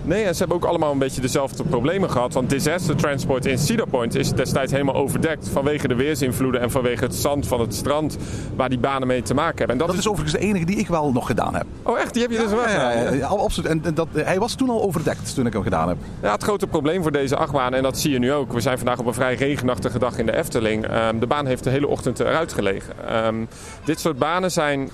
Nee, 0.03 0.23
en 0.23 0.33
ze 0.33 0.39
hebben 0.39 0.57
ook 0.57 0.65
allemaal 0.65 0.91
een 0.91 0.97
beetje 0.97 1.21
dezelfde 1.21 1.63
problemen 1.63 2.09
gehad. 2.11 2.33
Want 2.33 2.49
disaster 2.49 2.95
transport 2.95 3.45
in 3.45 3.57
Cedar 3.57 3.87
Point 3.87 4.15
is 4.15 4.31
destijds 4.31 4.71
helemaal 4.71 4.95
overdekt 4.95 5.49
vanwege 5.49 5.87
de 5.87 5.95
weersinvloeden 5.95 6.61
en 6.61 6.71
vanwege 6.71 7.03
het 7.03 7.15
zand 7.15 7.47
van 7.47 7.59
het 7.59 7.75
strand 7.75 8.17
waar 8.55 8.69
die 8.69 8.79
banen 8.79 9.07
mee 9.07 9.21
te 9.21 9.33
maken 9.33 9.57
hebben. 9.57 9.75
En 9.75 9.77
dat, 9.77 9.87
dat 9.87 9.95
is... 9.95 10.01
is... 10.01 10.07
overigens 10.07 10.41
de 10.41 10.47
enige 10.47 10.65
die 10.65 10.75
ik 10.75 10.87
wel 10.87 11.11
nog 11.11 11.27
gedaan 11.27 11.55
heb. 11.55 11.65
Oh 11.83 11.99
echt? 11.99 12.13
Die 12.13 12.21
heb 12.21 12.31
je 12.31 12.37
dus 12.37 12.49
wel 12.49 12.59
gedaan? 12.59 13.17
Ja, 13.17 13.27
absoluut. 13.27 13.69
En, 13.69 13.81
en 13.83 13.93
dat, 13.93 14.07
hij 14.13 14.39
was 14.39 14.53
toen 14.53 14.69
al 14.69 14.81
overdekt 14.81 15.35
toen 15.35 15.45
ik 15.45 15.53
hem 15.53 15.63
gedaan 15.63 15.87
heb. 15.87 15.97
Ja, 16.21 16.31
het 16.31 16.43
grote 16.43 16.67
probleem 16.67 17.01
voor 17.01 17.11
deze 17.11 17.35
achtbaan, 17.35 17.73
en 17.73 17.83
dat 17.83 17.97
zie 17.97 18.11
je 18.11 18.19
nu 18.19 18.33
ook. 18.33 18.53
We 18.53 18.59
zijn 18.59 18.77
vandaag 18.77 18.99
op 18.99 19.05
een 19.05 19.13
vrij 19.13 19.35
regenachtige 19.35 19.99
dag 19.99 20.17
in 20.17 20.25
de 20.25 20.35
Efteling. 20.35 20.85
Um, 20.91 21.19
de 21.19 21.27
baan 21.27 21.45
heeft 21.45 21.63
de 21.63 21.69
hele 21.69 21.87
ochtend 21.87 22.19
eruit 22.19 22.53
gelegen. 22.53 23.25
Um, 23.25 23.47
dit 23.83 23.99
soort 23.99 24.08
banen 24.13 24.51
zijn 24.51 24.89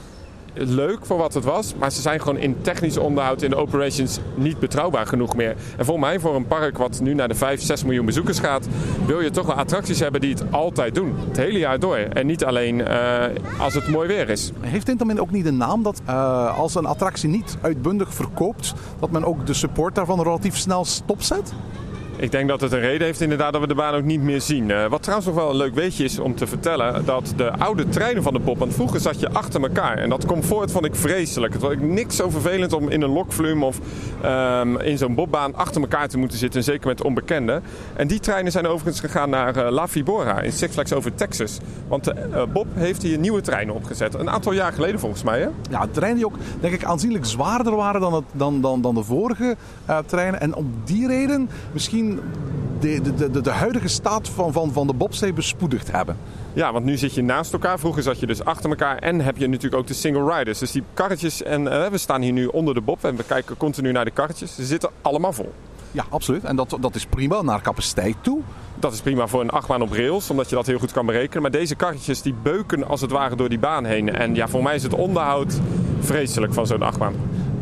leuk 0.55 1.05
voor 1.05 1.17
wat 1.17 1.33
het 1.33 1.43
was. 1.43 1.75
Maar 1.75 1.91
ze 1.91 2.01
zijn 2.01 2.19
gewoon 2.19 2.37
in 2.37 2.61
technisch 2.61 2.97
onderhoud 2.97 3.41
in 3.41 3.49
de 3.49 3.55
operations 3.55 4.19
niet 4.35 4.59
betrouwbaar 4.59 5.07
genoeg 5.07 5.35
meer. 5.35 5.55
En 5.77 5.85
voor 5.85 5.99
mij, 5.99 6.19
voor 6.19 6.35
een 6.35 6.47
park 6.47 6.77
wat 6.77 6.99
nu 7.01 7.13
naar 7.13 7.27
de 7.27 7.35
5, 7.35 7.61
6 7.61 7.83
miljoen 7.83 8.05
bezoekers 8.05 8.39
gaat, 8.39 8.67
wil 9.05 9.21
je 9.21 9.31
toch 9.31 9.45
wel 9.45 9.55
attracties 9.55 9.99
hebben 9.99 10.21
die 10.21 10.33
het 10.33 10.43
altijd 10.51 10.95
doen. 10.95 11.15
Het 11.27 11.37
hele 11.37 11.59
jaar 11.59 11.79
door. 11.79 11.97
En 11.97 12.25
niet 12.25 12.45
alleen 12.45 12.79
uh, 12.79 13.23
als 13.59 13.73
het 13.73 13.87
mooi 13.87 14.07
weer 14.07 14.29
is. 14.29 14.51
Heeft 14.59 14.89
Intamin 14.89 15.21
ook 15.21 15.31
niet 15.31 15.45
een 15.45 15.57
naam 15.57 15.83
dat 15.83 16.01
uh, 16.07 16.57
als 16.57 16.75
een 16.75 16.85
attractie 16.85 17.29
niet 17.29 17.57
uitbundig 17.61 18.13
verkoopt, 18.13 18.73
dat 18.99 19.11
men 19.11 19.25
ook 19.25 19.45
de 19.45 19.53
support 19.53 19.95
daarvan 19.95 20.21
relatief 20.21 20.57
snel 20.57 20.85
stopzet? 20.85 21.53
Ik 22.17 22.31
denk 22.31 22.47
dat 22.49 22.61
het 22.61 22.71
een 22.71 22.79
reden 22.79 23.07
heeft 23.07 23.21
inderdaad 23.21 23.51
dat 23.51 23.61
we 23.61 23.67
de 23.67 23.75
baan 23.75 23.93
ook 23.93 24.03
niet 24.03 24.21
meer 24.21 24.41
zien. 24.41 24.69
Uh, 24.69 24.85
wat 24.85 25.01
trouwens 25.01 25.27
nog 25.27 25.35
wel 25.35 25.49
een 25.49 25.55
leuk 25.55 25.73
weetje 25.73 26.03
is 26.03 26.19
om 26.19 26.35
te 26.35 26.47
vertellen... 26.47 27.05
dat 27.05 27.33
de 27.35 27.51
oude 27.51 27.89
treinen 27.89 28.23
van 28.23 28.33
de 28.33 28.39
Bob... 28.39 28.57
want 28.57 28.73
vroeger 28.73 28.99
zat 28.99 29.19
je 29.19 29.29
achter 29.29 29.61
elkaar. 29.61 29.97
En 29.97 30.09
dat 30.09 30.25
comfort 30.25 30.71
vond 30.71 30.85
ik 30.85 30.95
vreselijk. 30.95 31.53
Het 31.53 31.61
was 31.61 31.73
niks 31.79 32.15
zo 32.15 32.29
vervelend 32.29 32.73
om 32.73 32.89
in 32.89 33.01
een 33.01 33.09
lokvloem 33.09 33.63
of 33.63 33.79
um, 34.25 34.79
in 34.79 34.97
zo'n 34.97 35.15
bobbaan... 35.15 35.55
achter 35.55 35.81
elkaar 35.81 36.07
te 36.07 36.17
moeten 36.17 36.37
zitten. 36.37 36.63
Zeker 36.63 36.87
met 36.87 37.03
onbekenden. 37.03 37.63
En 37.95 38.07
die 38.07 38.19
treinen 38.19 38.51
zijn 38.51 38.67
overigens 38.67 38.99
gegaan 38.99 39.29
naar 39.29 39.57
uh, 39.57 39.71
La 39.71 39.87
Vibora 39.87 40.41
in 40.41 40.51
Six 40.51 40.73
Flags 40.73 40.93
over 40.93 41.15
Texas. 41.15 41.59
Want 41.87 42.03
de 42.03 42.15
uh, 42.31 42.43
Bob 42.53 42.67
heeft 42.73 43.01
hier 43.01 43.17
nieuwe 43.17 43.41
treinen 43.41 43.75
opgezet. 43.75 44.13
Een 44.13 44.29
aantal 44.29 44.51
jaar 44.51 44.73
geleden 44.73 44.99
volgens 44.99 45.23
mij. 45.23 45.39
Hè? 45.39 45.47
Ja, 45.69 45.87
treinen 45.91 46.17
die 46.17 46.25
ook 46.25 46.37
denk 46.59 46.73
ik 46.73 46.83
aanzienlijk 46.83 47.25
zwaarder 47.25 47.75
waren 47.75 48.01
dan, 48.01 48.13
het, 48.13 48.25
dan, 48.31 48.61
dan, 48.61 48.81
dan 48.81 48.95
de 48.95 49.03
vorige 49.03 49.55
treinen. 50.05 50.41
En 50.41 50.55
om 50.55 50.73
die 50.83 51.07
reden 51.07 51.49
misschien 51.71 52.04
de, 52.79 53.01
de, 53.01 53.31
de, 53.31 53.41
de 53.41 53.49
huidige 53.49 53.87
staat 53.87 54.29
van, 54.29 54.53
van, 54.53 54.71
van 54.71 54.87
de 54.87 54.93
bobslee 54.93 55.33
bespoedigd 55.33 55.91
hebben. 55.91 56.17
Ja, 56.53 56.71
want 56.73 56.85
nu 56.85 56.97
zit 56.97 57.13
je 57.13 57.23
naast 57.23 57.53
elkaar. 57.53 57.79
Vroeger 57.79 58.03
zat 58.03 58.19
je 58.19 58.25
dus 58.25 58.43
achter 58.43 58.69
elkaar. 58.69 58.97
En 58.97 59.21
heb 59.21 59.37
je 59.37 59.47
natuurlijk 59.47 59.81
ook 59.81 59.87
de 59.87 59.93
single 59.93 60.37
riders. 60.37 60.59
Dus 60.59 60.71
die 60.71 60.83
karretjes. 60.93 61.43
En 61.43 61.61
uh, 61.61 61.87
we 61.87 61.97
staan 61.97 62.21
hier 62.21 62.31
nu 62.31 62.45
onder 62.45 62.73
de 62.73 62.81
bob. 62.81 63.03
En 63.03 63.15
we 63.15 63.23
kijken 63.23 63.57
continu 63.57 63.91
naar 63.91 64.05
de 64.05 64.11
karretjes. 64.11 64.55
Ze 64.55 64.65
zitten 64.65 64.89
allemaal 65.01 65.33
vol. 65.33 65.53
Ja, 65.91 66.05
absoluut. 66.09 66.43
En 66.43 66.55
dat, 66.55 66.77
dat 66.79 66.95
is 66.95 67.05
prima 67.05 67.41
naar 67.41 67.61
capaciteit 67.61 68.15
toe. 68.21 68.39
Dat 68.79 68.93
is 68.93 69.01
prima 69.01 69.27
voor 69.27 69.41
een 69.41 69.49
achtbaan 69.49 69.81
op 69.81 69.91
rails, 69.91 70.29
omdat 70.29 70.49
je 70.49 70.55
dat 70.55 70.65
heel 70.65 70.79
goed 70.79 70.91
kan 70.91 71.05
berekenen. 71.05 71.41
Maar 71.41 71.51
deze 71.51 71.75
karretjes 71.75 72.21
die 72.21 72.35
beuken 72.43 72.87
als 72.87 73.01
het 73.01 73.11
ware 73.11 73.35
door 73.35 73.49
die 73.49 73.59
baan 73.59 73.85
heen. 73.85 74.15
En 74.15 74.35
ja, 74.35 74.47
voor 74.47 74.63
mij 74.63 74.75
is 74.75 74.83
het 74.83 74.93
onderhoud 74.93 75.59
vreselijk 75.99 76.53
van 76.53 76.67
zo'n 76.67 76.81
achtbaan. 76.81 77.13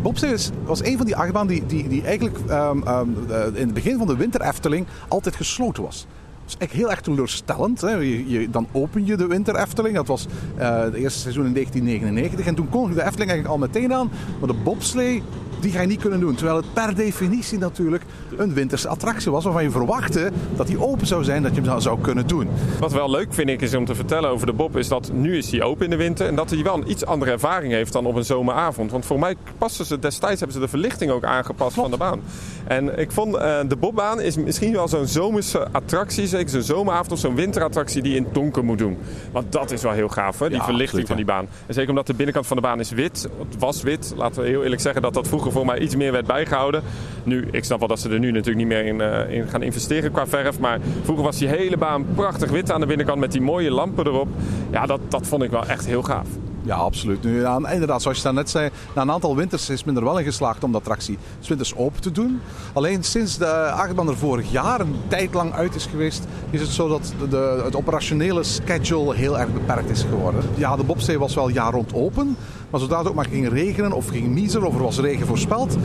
Bobslee 0.03 0.35
was 0.65 0.83
een 0.83 0.97
van 0.97 1.05
die 1.05 1.15
achtbanen 1.15 1.47
die, 1.47 1.65
die, 1.65 1.87
die 1.87 2.03
eigenlijk 2.03 2.37
um, 2.49 2.87
um, 2.87 3.15
in 3.53 3.65
het 3.65 3.73
begin 3.73 3.97
van 3.97 4.07
de 4.07 4.15
winter 4.15 4.41
Efteling 4.41 4.85
altijd 5.07 5.35
gesloten 5.35 5.83
was. 5.83 6.07
Dat 6.45 6.55
is 6.55 6.57
echt 6.57 6.71
heel 6.71 6.91
erg 6.91 7.01
teleurstellend. 7.01 7.81
Hè. 7.81 7.89
Je, 7.89 8.49
dan 8.49 8.67
open 8.71 9.05
je 9.05 9.17
de 9.17 9.27
winter 9.27 9.55
Efteling. 9.55 9.95
Dat 9.95 10.07
was 10.07 10.27
uh, 10.59 10.79
het 10.79 10.93
eerste 10.93 11.19
seizoen 11.19 11.45
in 11.45 11.53
1999. 11.53 12.45
En 12.45 12.55
toen 12.55 12.69
kon 12.69 12.93
de 12.93 13.03
Efteling 13.03 13.31
eigenlijk 13.31 13.47
al 13.47 13.57
meteen 13.57 13.93
aan. 13.93 14.11
Maar 14.39 14.47
de 14.47 14.61
bobslee 14.63 15.23
die 15.63 15.71
ga 15.71 15.81
je 15.81 15.87
niet 15.87 16.01
kunnen 16.01 16.19
doen. 16.19 16.35
Terwijl 16.35 16.57
het 16.57 16.73
per 16.73 16.95
definitie 16.95 17.57
natuurlijk 17.57 18.03
een 18.37 18.53
winterse 18.53 18.87
attractie 18.87 19.31
was 19.31 19.43
waarvan 19.43 19.63
je 19.63 19.71
verwachtte 19.71 20.31
dat 20.55 20.67
die 20.67 20.81
open 20.81 21.07
zou 21.07 21.23
zijn, 21.23 21.43
dat 21.43 21.55
je 21.55 21.61
hem 21.61 21.79
zou 21.79 22.01
kunnen 22.01 22.27
doen. 22.27 22.47
Wat 22.79 22.91
wel 22.91 23.09
leuk 23.09 23.33
vind 23.33 23.49
ik 23.49 23.61
is 23.61 23.73
om 23.73 23.85
te 23.85 23.95
vertellen 23.95 24.29
over 24.29 24.45
de 24.45 24.53
Bob, 24.53 24.77
is 24.77 24.87
dat 24.87 25.11
nu 25.13 25.37
is 25.37 25.51
hij 25.51 25.61
open 25.61 25.83
in 25.83 25.89
de 25.89 25.95
winter 25.95 26.27
en 26.27 26.35
dat 26.35 26.49
hij 26.49 26.63
wel 26.63 26.75
een 26.75 26.89
iets 26.89 27.05
andere 27.05 27.31
ervaring 27.31 27.73
heeft 27.73 27.93
dan 27.93 28.05
op 28.05 28.15
een 28.15 28.25
zomeravond. 28.25 28.91
Want 28.91 29.05
voor 29.05 29.19
mij 29.19 29.35
passen 29.57 29.85
ze 29.85 29.99
destijds 29.99 30.39
hebben 30.39 30.57
ze 30.57 30.63
de 30.63 30.69
verlichting 30.69 31.11
ook 31.11 31.23
aangepast 31.23 31.73
Klopt. 31.73 31.89
van 31.89 31.91
de 31.91 32.03
baan. 32.03 32.21
En 32.67 32.99
ik 32.99 33.11
vond 33.11 33.35
uh, 33.35 33.59
de 33.67 33.75
Bobbaan 33.75 34.21
is 34.21 34.37
misschien 34.37 34.73
wel 34.73 34.87
zo'n 34.87 35.07
zomerse 35.07 35.67
attractie, 35.71 36.27
zeker 36.27 36.49
zo'n 36.49 36.61
zomeravond 36.61 37.11
of 37.11 37.19
zo'n 37.19 37.35
winterattractie 37.35 38.01
die 38.01 38.15
in 38.15 38.23
het 38.23 38.33
donker 38.33 38.63
moet 38.63 38.77
doen. 38.77 38.97
Want 39.31 39.51
dat 39.51 39.71
is 39.71 39.81
wel 39.81 39.91
heel 39.91 40.09
gaaf, 40.09 40.39
hè? 40.39 40.49
die 40.49 40.57
ja, 40.57 40.63
verlichting 40.63 41.01
absoluut, 41.01 41.07
van 41.07 41.15
die 41.15 41.25
baan. 41.25 41.47
En 41.65 41.73
zeker 41.73 41.89
omdat 41.89 42.07
de 42.07 42.13
binnenkant 42.13 42.47
van 42.47 42.55
de 42.55 42.61
baan 42.63 42.79
is 42.79 42.91
wit, 42.91 43.29
het 43.49 43.59
was 43.59 43.81
wit. 43.81 44.13
Laten 44.15 44.41
we 44.41 44.47
heel 44.47 44.63
eerlijk 44.63 44.81
zeggen 44.81 45.01
dat 45.01 45.13
dat 45.13 45.27
vroeger 45.27 45.51
voor 45.53 45.65
mij 45.65 45.79
iets 45.79 45.95
meer 45.95 46.11
werd 46.11 46.25
bijgehouden. 46.25 46.83
Nu, 47.23 47.47
ik 47.51 47.63
snap 47.63 47.79
wel 47.79 47.87
dat 47.87 47.99
ze 47.99 48.09
er 48.09 48.19
nu 48.19 48.31
natuurlijk 48.31 48.57
niet 48.57 48.67
meer 48.67 48.85
in, 48.85 48.99
uh, 48.99 49.37
in 49.37 49.47
gaan 49.47 49.61
investeren 49.61 50.11
qua 50.11 50.27
verf. 50.27 50.59
Maar 50.59 50.79
vroeger 51.03 51.23
was 51.23 51.37
die 51.37 51.47
hele 51.47 51.77
baan 51.77 52.05
prachtig 52.15 52.49
wit 52.49 52.71
aan 52.71 52.79
de 52.79 52.85
binnenkant 52.85 53.19
met 53.19 53.31
die 53.31 53.41
mooie 53.41 53.71
lampen 53.71 54.07
erop. 54.07 54.27
Ja, 54.71 54.85
dat, 54.85 54.99
dat 55.09 55.27
vond 55.27 55.43
ik 55.43 55.51
wel 55.51 55.65
echt 55.65 55.85
heel 55.85 56.03
gaaf. 56.03 56.27
Ja, 56.63 56.75
absoluut. 56.75 57.23
Nu, 57.23 57.45
inderdaad, 57.71 58.01
zoals 58.01 58.21
je 58.21 58.31
net 58.31 58.49
zei, 58.49 58.69
na 58.95 59.01
een 59.01 59.11
aantal 59.11 59.35
winters 59.35 59.69
is 59.69 59.83
men 59.83 59.95
er 59.95 60.03
wel 60.03 60.17
in 60.17 60.25
geslaagd 60.25 60.63
om 60.63 60.71
de 60.71 60.77
attractie 60.77 61.17
winters 61.47 61.75
open 61.75 62.01
te 62.01 62.11
doen. 62.11 62.41
Alleen 62.73 63.03
sinds 63.03 63.37
de 63.37 63.71
achtbaan 63.71 64.07
er 64.07 64.17
vorig 64.17 64.51
jaar 64.51 64.79
een 64.79 64.95
tijd 65.07 65.33
lang 65.33 65.53
uit 65.53 65.75
is 65.75 65.85
geweest, 65.85 66.25
is 66.49 66.61
het 66.61 66.69
zo 66.69 66.87
dat 66.87 67.13
de, 67.29 67.61
het 67.63 67.75
operationele 67.75 68.43
schedule 68.43 69.15
heel 69.15 69.39
erg 69.39 69.53
beperkt 69.53 69.89
is 69.89 70.03
geworden. 70.03 70.43
Ja, 70.55 70.75
de 70.75 70.83
Bobstee 70.83 71.19
was 71.19 71.35
wel 71.35 71.49
jaar 71.49 71.71
rond 71.73 71.93
open, 71.93 72.37
maar 72.69 72.79
zodra 72.79 72.97
het 72.97 73.07
ook 73.07 73.15
maar 73.15 73.25
ging 73.25 73.49
regenen 73.49 73.91
of 73.91 74.07
ging 74.07 74.27
miezen 74.27 74.63
of 74.63 74.75
er 74.75 74.83
was 74.83 74.99
regen 74.99 75.27
voorspeld, 75.27 75.77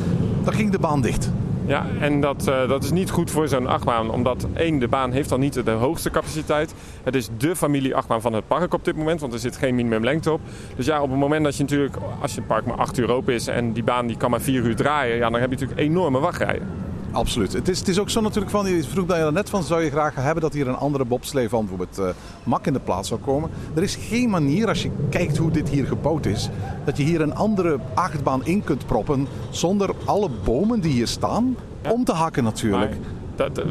dan 0.44 0.52
ging 0.52 0.70
de 0.70 0.78
baan 0.78 1.00
dicht. 1.00 1.30
Ja, 1.68 1.86
en 2.00 2.20
dat, 2.20 2.48
uh, 2.48 2.68
dat 2.68 2.84
is 2.84 2.90
niet 2.90 3.10
goed 3.10 3.30
voor 3.30 3.48
zo'n 3.48 3.66
achtbaan. 3.66 4.10
Omdat 4.10 4.46
één, 4.54 4.78
de 4.78 4.88
baan 4.88 5.12
heeft 5.12 5.28
dan 5.28 5.40
niet 5.40 5.64
de 5.64 5.70
hoogste 5.70 6.10
capaciteit. 6.10 6.74
Het 7.02 7.14
is 7.14 7.28
de 7.38 7.56
familie 7.56 7.94
achtbaan 7.94 8.20
van 8.20 8.32
het 8.32 8.46
park 8.46 8.74
op 8.74 8.84
dit 8.84 8.96
moment. 8.96 9.20
Want 9.20 9.32
er 9.32 9.38
zit 9.38 9.56
geen 9.56 9.74
minimumlengte 9.74 10.32
op. 10.32 10.40
Dus 10.76 10.86
ja, 10.86 11.02
op 11.02 11.10
het 11.10 11.18
moment 11.18 11.44
dat 11.44 11.56
je 11.56 11.62
natuurlijk... 11.62 11.96
Als 12.20 12.34
je 12.34 12.42
park 12.42 12.66
maar 12.66 12.76
acht 12.76 12.98
uur 12.98 13.10
open 13.10 13.34
is 13.34 13.46
en 13.46 13.72
die 13.72 13.82
baan 13.82 14.06
die 14.06 14.16
kan 14.16 14.30
maar 14.30 14.40
vier 14.40 14.62
uur 14.62 14.76
draaien... 14.76 15.16
Ja, 15.16 15.30
dan 15.30 15.40
heb 15.40 15.50
je 15.50 15.56
natuurlijk 15.56 15.80
enorme 15.80 16.18
wachtrijen. 16.18 16.87
Absoluut. 17.18 17.52
Het 17.52 17.68
is, 17.68 17.78
het 17.78 17.88
is 17.88 17.98
ook 17.98 18.10
zo 18.10 18.20
natuurlijk 18.20 18.50
van, 18.50 18.66
je 18.66 18.84
vroeg 18.84 19.06
dat 19.06 19.16
je 19.16 19.22
er 19.22 19.32
net 19.32 19.50
van, 19.50 19.62
zou 19.62 19.82
je 19.82 19.90
graag 19.90 20.14
hebben 20.14 20.42
dat 20.42 20.52
hier 20.52 20.68
een 20.68 20.76
andere 20.76 21.04
bobslee 21.04 21.48
van 21.48 21.60
bijvoorbeeld 21.60 21.98
uh, 21.98 22.08
Mak 22.44 22.66
in 22.66 22.72
de 22.72 22.80
plaats 22.80 23.08
zou 23.08 23.20
komen. 23.20 23.50
Er 23.74 23.82
is 23.82 23.96
geen 23.96 24.30
manier, 24.30 24.68
als 24.68 24.82
je 24.82 24.90
kijkt 25.10 25.36
hoe 25.36 25.50
dit 25.50 25.68
hier 25.68 25.86
gebouwd 25.86 26.26
is, 26.26 26.48
dat 26.84 26.96
je 26.96 27.02
hier 27.02 27.20
een 27.20 27.34
andere 27.34 27.78
achtbaan 27.94 28.46
in 28.46 28.64
kunt 28.64 28.86
proppen 28.86 29.26
zonder 29.50 29.90
alle 30.04 30.28
bomen 30.44 30.80
die 30.80 30.92
hier 30.92 31.06
staan 31.06 31.56
ja. 31.82 31.90
om 31.90 32.04
te 32.04 32.12
hakken 32.12 32.44
natuurlijk. 32.44 32.90
Maar... 32.90 33.16
Dat, 33.36 33.64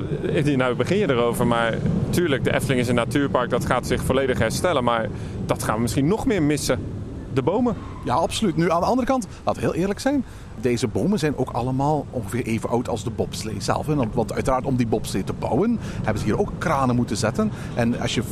nou 0.55 0.75
begin 0.75 0.97
je 0.97 1.09
erover, 1.09 1.47
maar 1.47 1.77
tuurlijk, 2.09 2.43
de 2.43 2.53
Efteling 2.53 2.79
is 2.79 2.87
een 2.87 2.95
natuurpark, 2.95 3.49
dat 3.49 3.65
gaat 3.65 3.87
zich 3.87 4.03
volledig 4.03 4.39
herstellen. 4.39 4.83
Maar 4.83 5.09
dat 5.45 5.63
gaan 5.63 5.75
we 5.75 5.81
misschien 5.81 6.07
nog 6.07 6.25
meer 6.25 6.43
missen 6.43 6.79
de 7.33 7.41
bomen. 7.41 7.75
Ja, 8.05 8.13
absoluut. 8.13 8.55
Nu 8.55 8.71
aan 8.71 8.79
de 8.79 8.85
andere 8.85 9.07
kant, 9.07 9.27
we 9.43 9.59
heel 9.59 9.73
eerlijk 9.73 9.99
zijn. 9.99 10.25
Deze 10.61 10.87
bomen 10.87 11.19
zijn 11.19 11.37
ook 11.37 11.49
allemaal 11.49 12.05
ongeveer 12.11 12.45
even 12.45 12.69
oud 12.69 12.89
als 12.89 13.03
de 13.03 13.09
bobslee 13.09 13.55
zelf. 13.57 13.85
hè. 13.85 13.95
Want- 14.13 14.33
uiteraard 14.33 14.65
om 14.65 14.75
die 14.75 14.87
bobslee 14.87 15.23
te 15.23 15.33
bouwen 15.33 15.79
hebben 15.95 16.17
ze 16.19 16.25
hier 16.25 16.39
ook 16.39 16.51
kranen 16.57 16.95
moeten 16.95 17.17
zetten. 17.17 17.51
En 17.75 17.99
als 17.99 18.15
je 18.15 18.23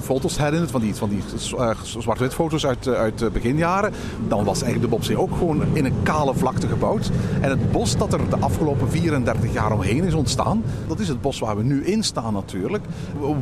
foto's 0.00 0.38
herinnert 0.38 0.70
van 0.70 0.80
die, 0.80 0.94
van 0.94 1.08
die 1.08 1.22
eh, 1.58 1.70
zwart-wit 1.82 2.34
foto's 2.34 2.66
uit, 2.66 2.86
eh, 2.86 2.94
uit 2.94 3.18
de 3.18 3.30
beginjaren. 3.30 3.92
Dan 4.28 4.44
was 4.44 4.62
eigenlijk 4.62 4.82
de 4.82 4.96
bobslee 4.96 5.18
ook 5.18 5.36
gewoon 5.36 5.62
in 5.72 5.84
een 5.84 6.02
kale 6.02 6.34
vlakte 6.34 6.68
gebouwd. 6.68 7.10
En 7.40 7.50
het 7.50 7.72
bos 7.72 7.96
dat 7.96 8.12
er 8.12 8.30
de 8.30 8.36
afgelopen 8.38 8.90
34 8.90 9.52
jaar 9.52 9.72
omheen 9.72 10.04
is 10.04 10.14
ontstaan. 10.14 10.62
Dat 10.88 10.98
is 11.00 11.08
het 11.08 11.20
bos 11.20 11.38
waar 11.38 11.56
we 11.56 11.62
nu 11.62 11.84
in 11.84 12.02
staan 12.02 12.32
natuurlijk. 12.32 12.84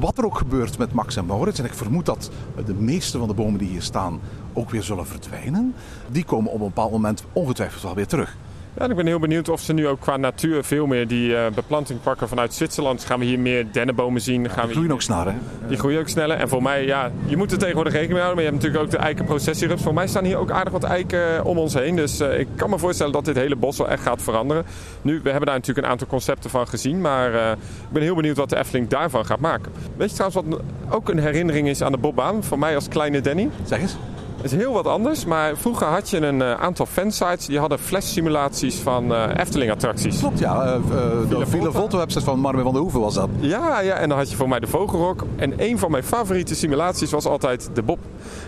Wat 0.01 0.19
er 0.19 0.25
ook 0.25 0.39
gebeurt 0.39 0.79
met 0.79 0.93
Max 0.93 1.17
en 1.17 1.27
Maurits. 1.27 1.59
En 1.59 1.65
ik 1.65 1.75
vermoed 1.75 2.07
dat 2.07 2.31
de 2.67 2.75
meeste 2.75 3.19
van 3.19 3.29
de 3.29 3.35
bomen 3.35 3.59
die 3.59 3.69
hier 3.69 3.83
staan 3.83 4.21
ook 4.53 4.71
weer 4.71 4.83
zullen 4.83 5.07
verdwijnen. 5.07 5.75
Die 6.11 6.25
komen 6.25 6.53
op 6.53 6.61
een 6.61 6.67
bepaald 6.67 6.91
moment 6.91 7.25
ongetwijfeld 7.33 7.83
wel 7.83 7.95
weer 7.95 8.07
terug. 8.07 8.32
Ja, 8.79 8.89
ik 8.89 8.97
ben 8.97 9.07
heel 9.07 9.19
benieuwd 9.19 9.49
of 9.49 9.61
ze 9.61 9.73
nu 9.73 9.89
ook 9.89 10.01
qua 10.01 10.17
natuur 10.17 10.65
veel 10.65 10.87
meer 10.87 11.09
die 11.09 11.37
eh, 11.37 11.53
beplanting 11.55 12.01
pakken 12.03 12.29
vanuit 12.29 12.55
Zwitserland. 12.55 13.05
Gaan 13.05 13.19
we 13.19 13.25
hier 13.25 13.39
meer 13.39 13.67
dennenbomen 13.73 14.21
zien? 14.21 14.51
Gaan 14.51 14.61
we 14.61 14.67
Die 14.67 14.75
groeien 14.75 14.93
ook 14.93 15.03
snel, 15.03 15.27
hè? 15.27 15.33
Die 15.69 15.77
groeien 15.77 16.01
ook 16.01 16.09
sneller. 16.09 16.37
En 16.37 16.49
voor 16.49 16.63
mij, 16.63 16.85
ja, 16.85 17.11
je 17.27 17.37
moet 17.37 17.53
er 17.53 17.59
tegenwoordig 17.59 17.93
rekening 17.93 18.19
mee 18.19 18.23
houden. 18.23 18.45
Maar 18.45 18.53
je 18.53 18.59
hebt 18.59 18.63
natuurlijk 18.65 18.95
ook 18.95 19.01
de 19.01 19.07
eikenprocessierups. 19.07 19.83
Voor 19.83 19.95
mij 19.95 20.07
staan 20.07 20.25
hier 20.25 20.37
ook 20.37 20.51
aardig 20.51 20.73
wat 20.73 20.83
eiken 20.83 21.37
eh, 21.37 21.47
om 21.47 21.59
ons 21.59 21.75
heen. 21.75 21.97
Dus 21.97 22.21
eh, 22.21 22.39
ik 22.39 22.49
kan 22.57 22.71
me 22.71 22.79
voorstellen 22.79 23.13
dat 23.13 23.25
dit 23.25 23.37
hele 23.37 23.57
bos 23.57 23.79
wel 23.79 23.89
echt 23.89 24.03
gaat 24.03 24.23
veranderen. 24.23 24.65
Nu, 25.03 25.21
we 25.23 25.29
hebben 25.29 25.47
daar 25.47 25.57
natuurlijk 25.57 25.87
een 25.87 25.93
aantal 25.93 26.09
concepten 26.09 26.51
van 26.51 26.69
gezien. 26.69 27.01
Maar 27.01 27.53
ik 27.53 27.59
ben 27.93 28.03
heel 28.03 28.15
benieuwd 28.15 28.37
wat 28.37 28.51
de 28.51 28.57
Efteling 28.57 28.89
daarvan 28.89 29.27
gaat 29.27 29.41
maken. 29.41 29.73
Weet 29.97 30.11
je 30.11 30.17
trouwens 30.17 30.47
wat 30.47 30.61
ook 30.91 31.09
een 31.09 31.19
herinnering 31.19 31.69
is 31.69 31.83
aan 31.83 31.93
de 31.93 31.99
bobbaan? 31.99 32.45
Voor 32.45 32.59
mij 32.59 32.75
als 32.75 32.89
kleine 32.89 33.21
Danny. 33.21 33.51
Zeg 33.65 33.81
eens. 33.81 33.97
Het 34.43 34.53
is 34.53 34.59
heel 34.59 34.73
wat 34.73 34.87
anders, 34.87 35.25
maar 35.25 35.57
vroeger 35.57 35.87
had 35.87 36.11
je 36.11 36.17
een 36.17 36.43
eh, 36.43 36.61
aantal 36.61 36.87
fansites 36.87 37.47
die 37.47 37.59
hadden 37.59 37.79
flash-simulaties 37.79 38.75
van 38.75 39.15
eh, 39.15 39.25
Efteling-attracties. 39.37 40.19
Klopt, 40.19 40.39
ja. 40.39 40.65
eh, 40.65 40.75
eh, 40.75 40.81
de 41.29 41.47
Villa 41.47 41.47
Volta. 41.47 41.79
Volta-website 41.79 42.25
van 42.25 42.39
Marvin 42.39 42.63
van 42.63 42.73
der 42.73 42.83
Hoeven 42.83 43.01
was 43.01 43.15
dat. 43.15 43.29
Ja, 43.39 43.81
ja, 43.81 43.95
en 43.95 44.09
dan 44.09 44.19
had 44.19 44.31
je 44.31 44.37
voor 44.37 44.49
mij 44.49 44.61
de 44.61 44.67
Vogelrok. 44.67 45.25
En 45.37 45.53
een 45.57 45.79
van 45.79 45.91
mijn 45.91 46.05
favoriete 46.05 46.55
simulaties 46.55 47.11
was 47.11 47.27
altijd 47.27 47.71
de 47.75 47.83
Bob. 47.83 47.99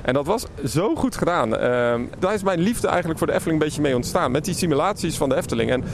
En 0.02 0.14
dat 0.14 0.26
was 0.26 0.46
zo 0.64 0.94
goed 0.94 1.16
gedaan. 1.16 1.56
Ehm, 1.56 2.02
daar 2.18 2.34
is 2.34 2.42
mijn 2.42 2.60
liefde 2.60 2.88
eigenlijk 2.88 3.18
voor 3.18 3.26
de 3.26 3.32
Efteling 3.32 3.60
een 3.60 3.66
beetje 3.66 3.82
mee 3.82 3.96
ontstaan. 3.96 4.30
Met 4.30 4.44
die 4.44 4.54
simulaties 4.54 5.16
van 5.16 5.28
de 5.28 5.36
Efteling. 5.36 5.70
En 5.70 5.84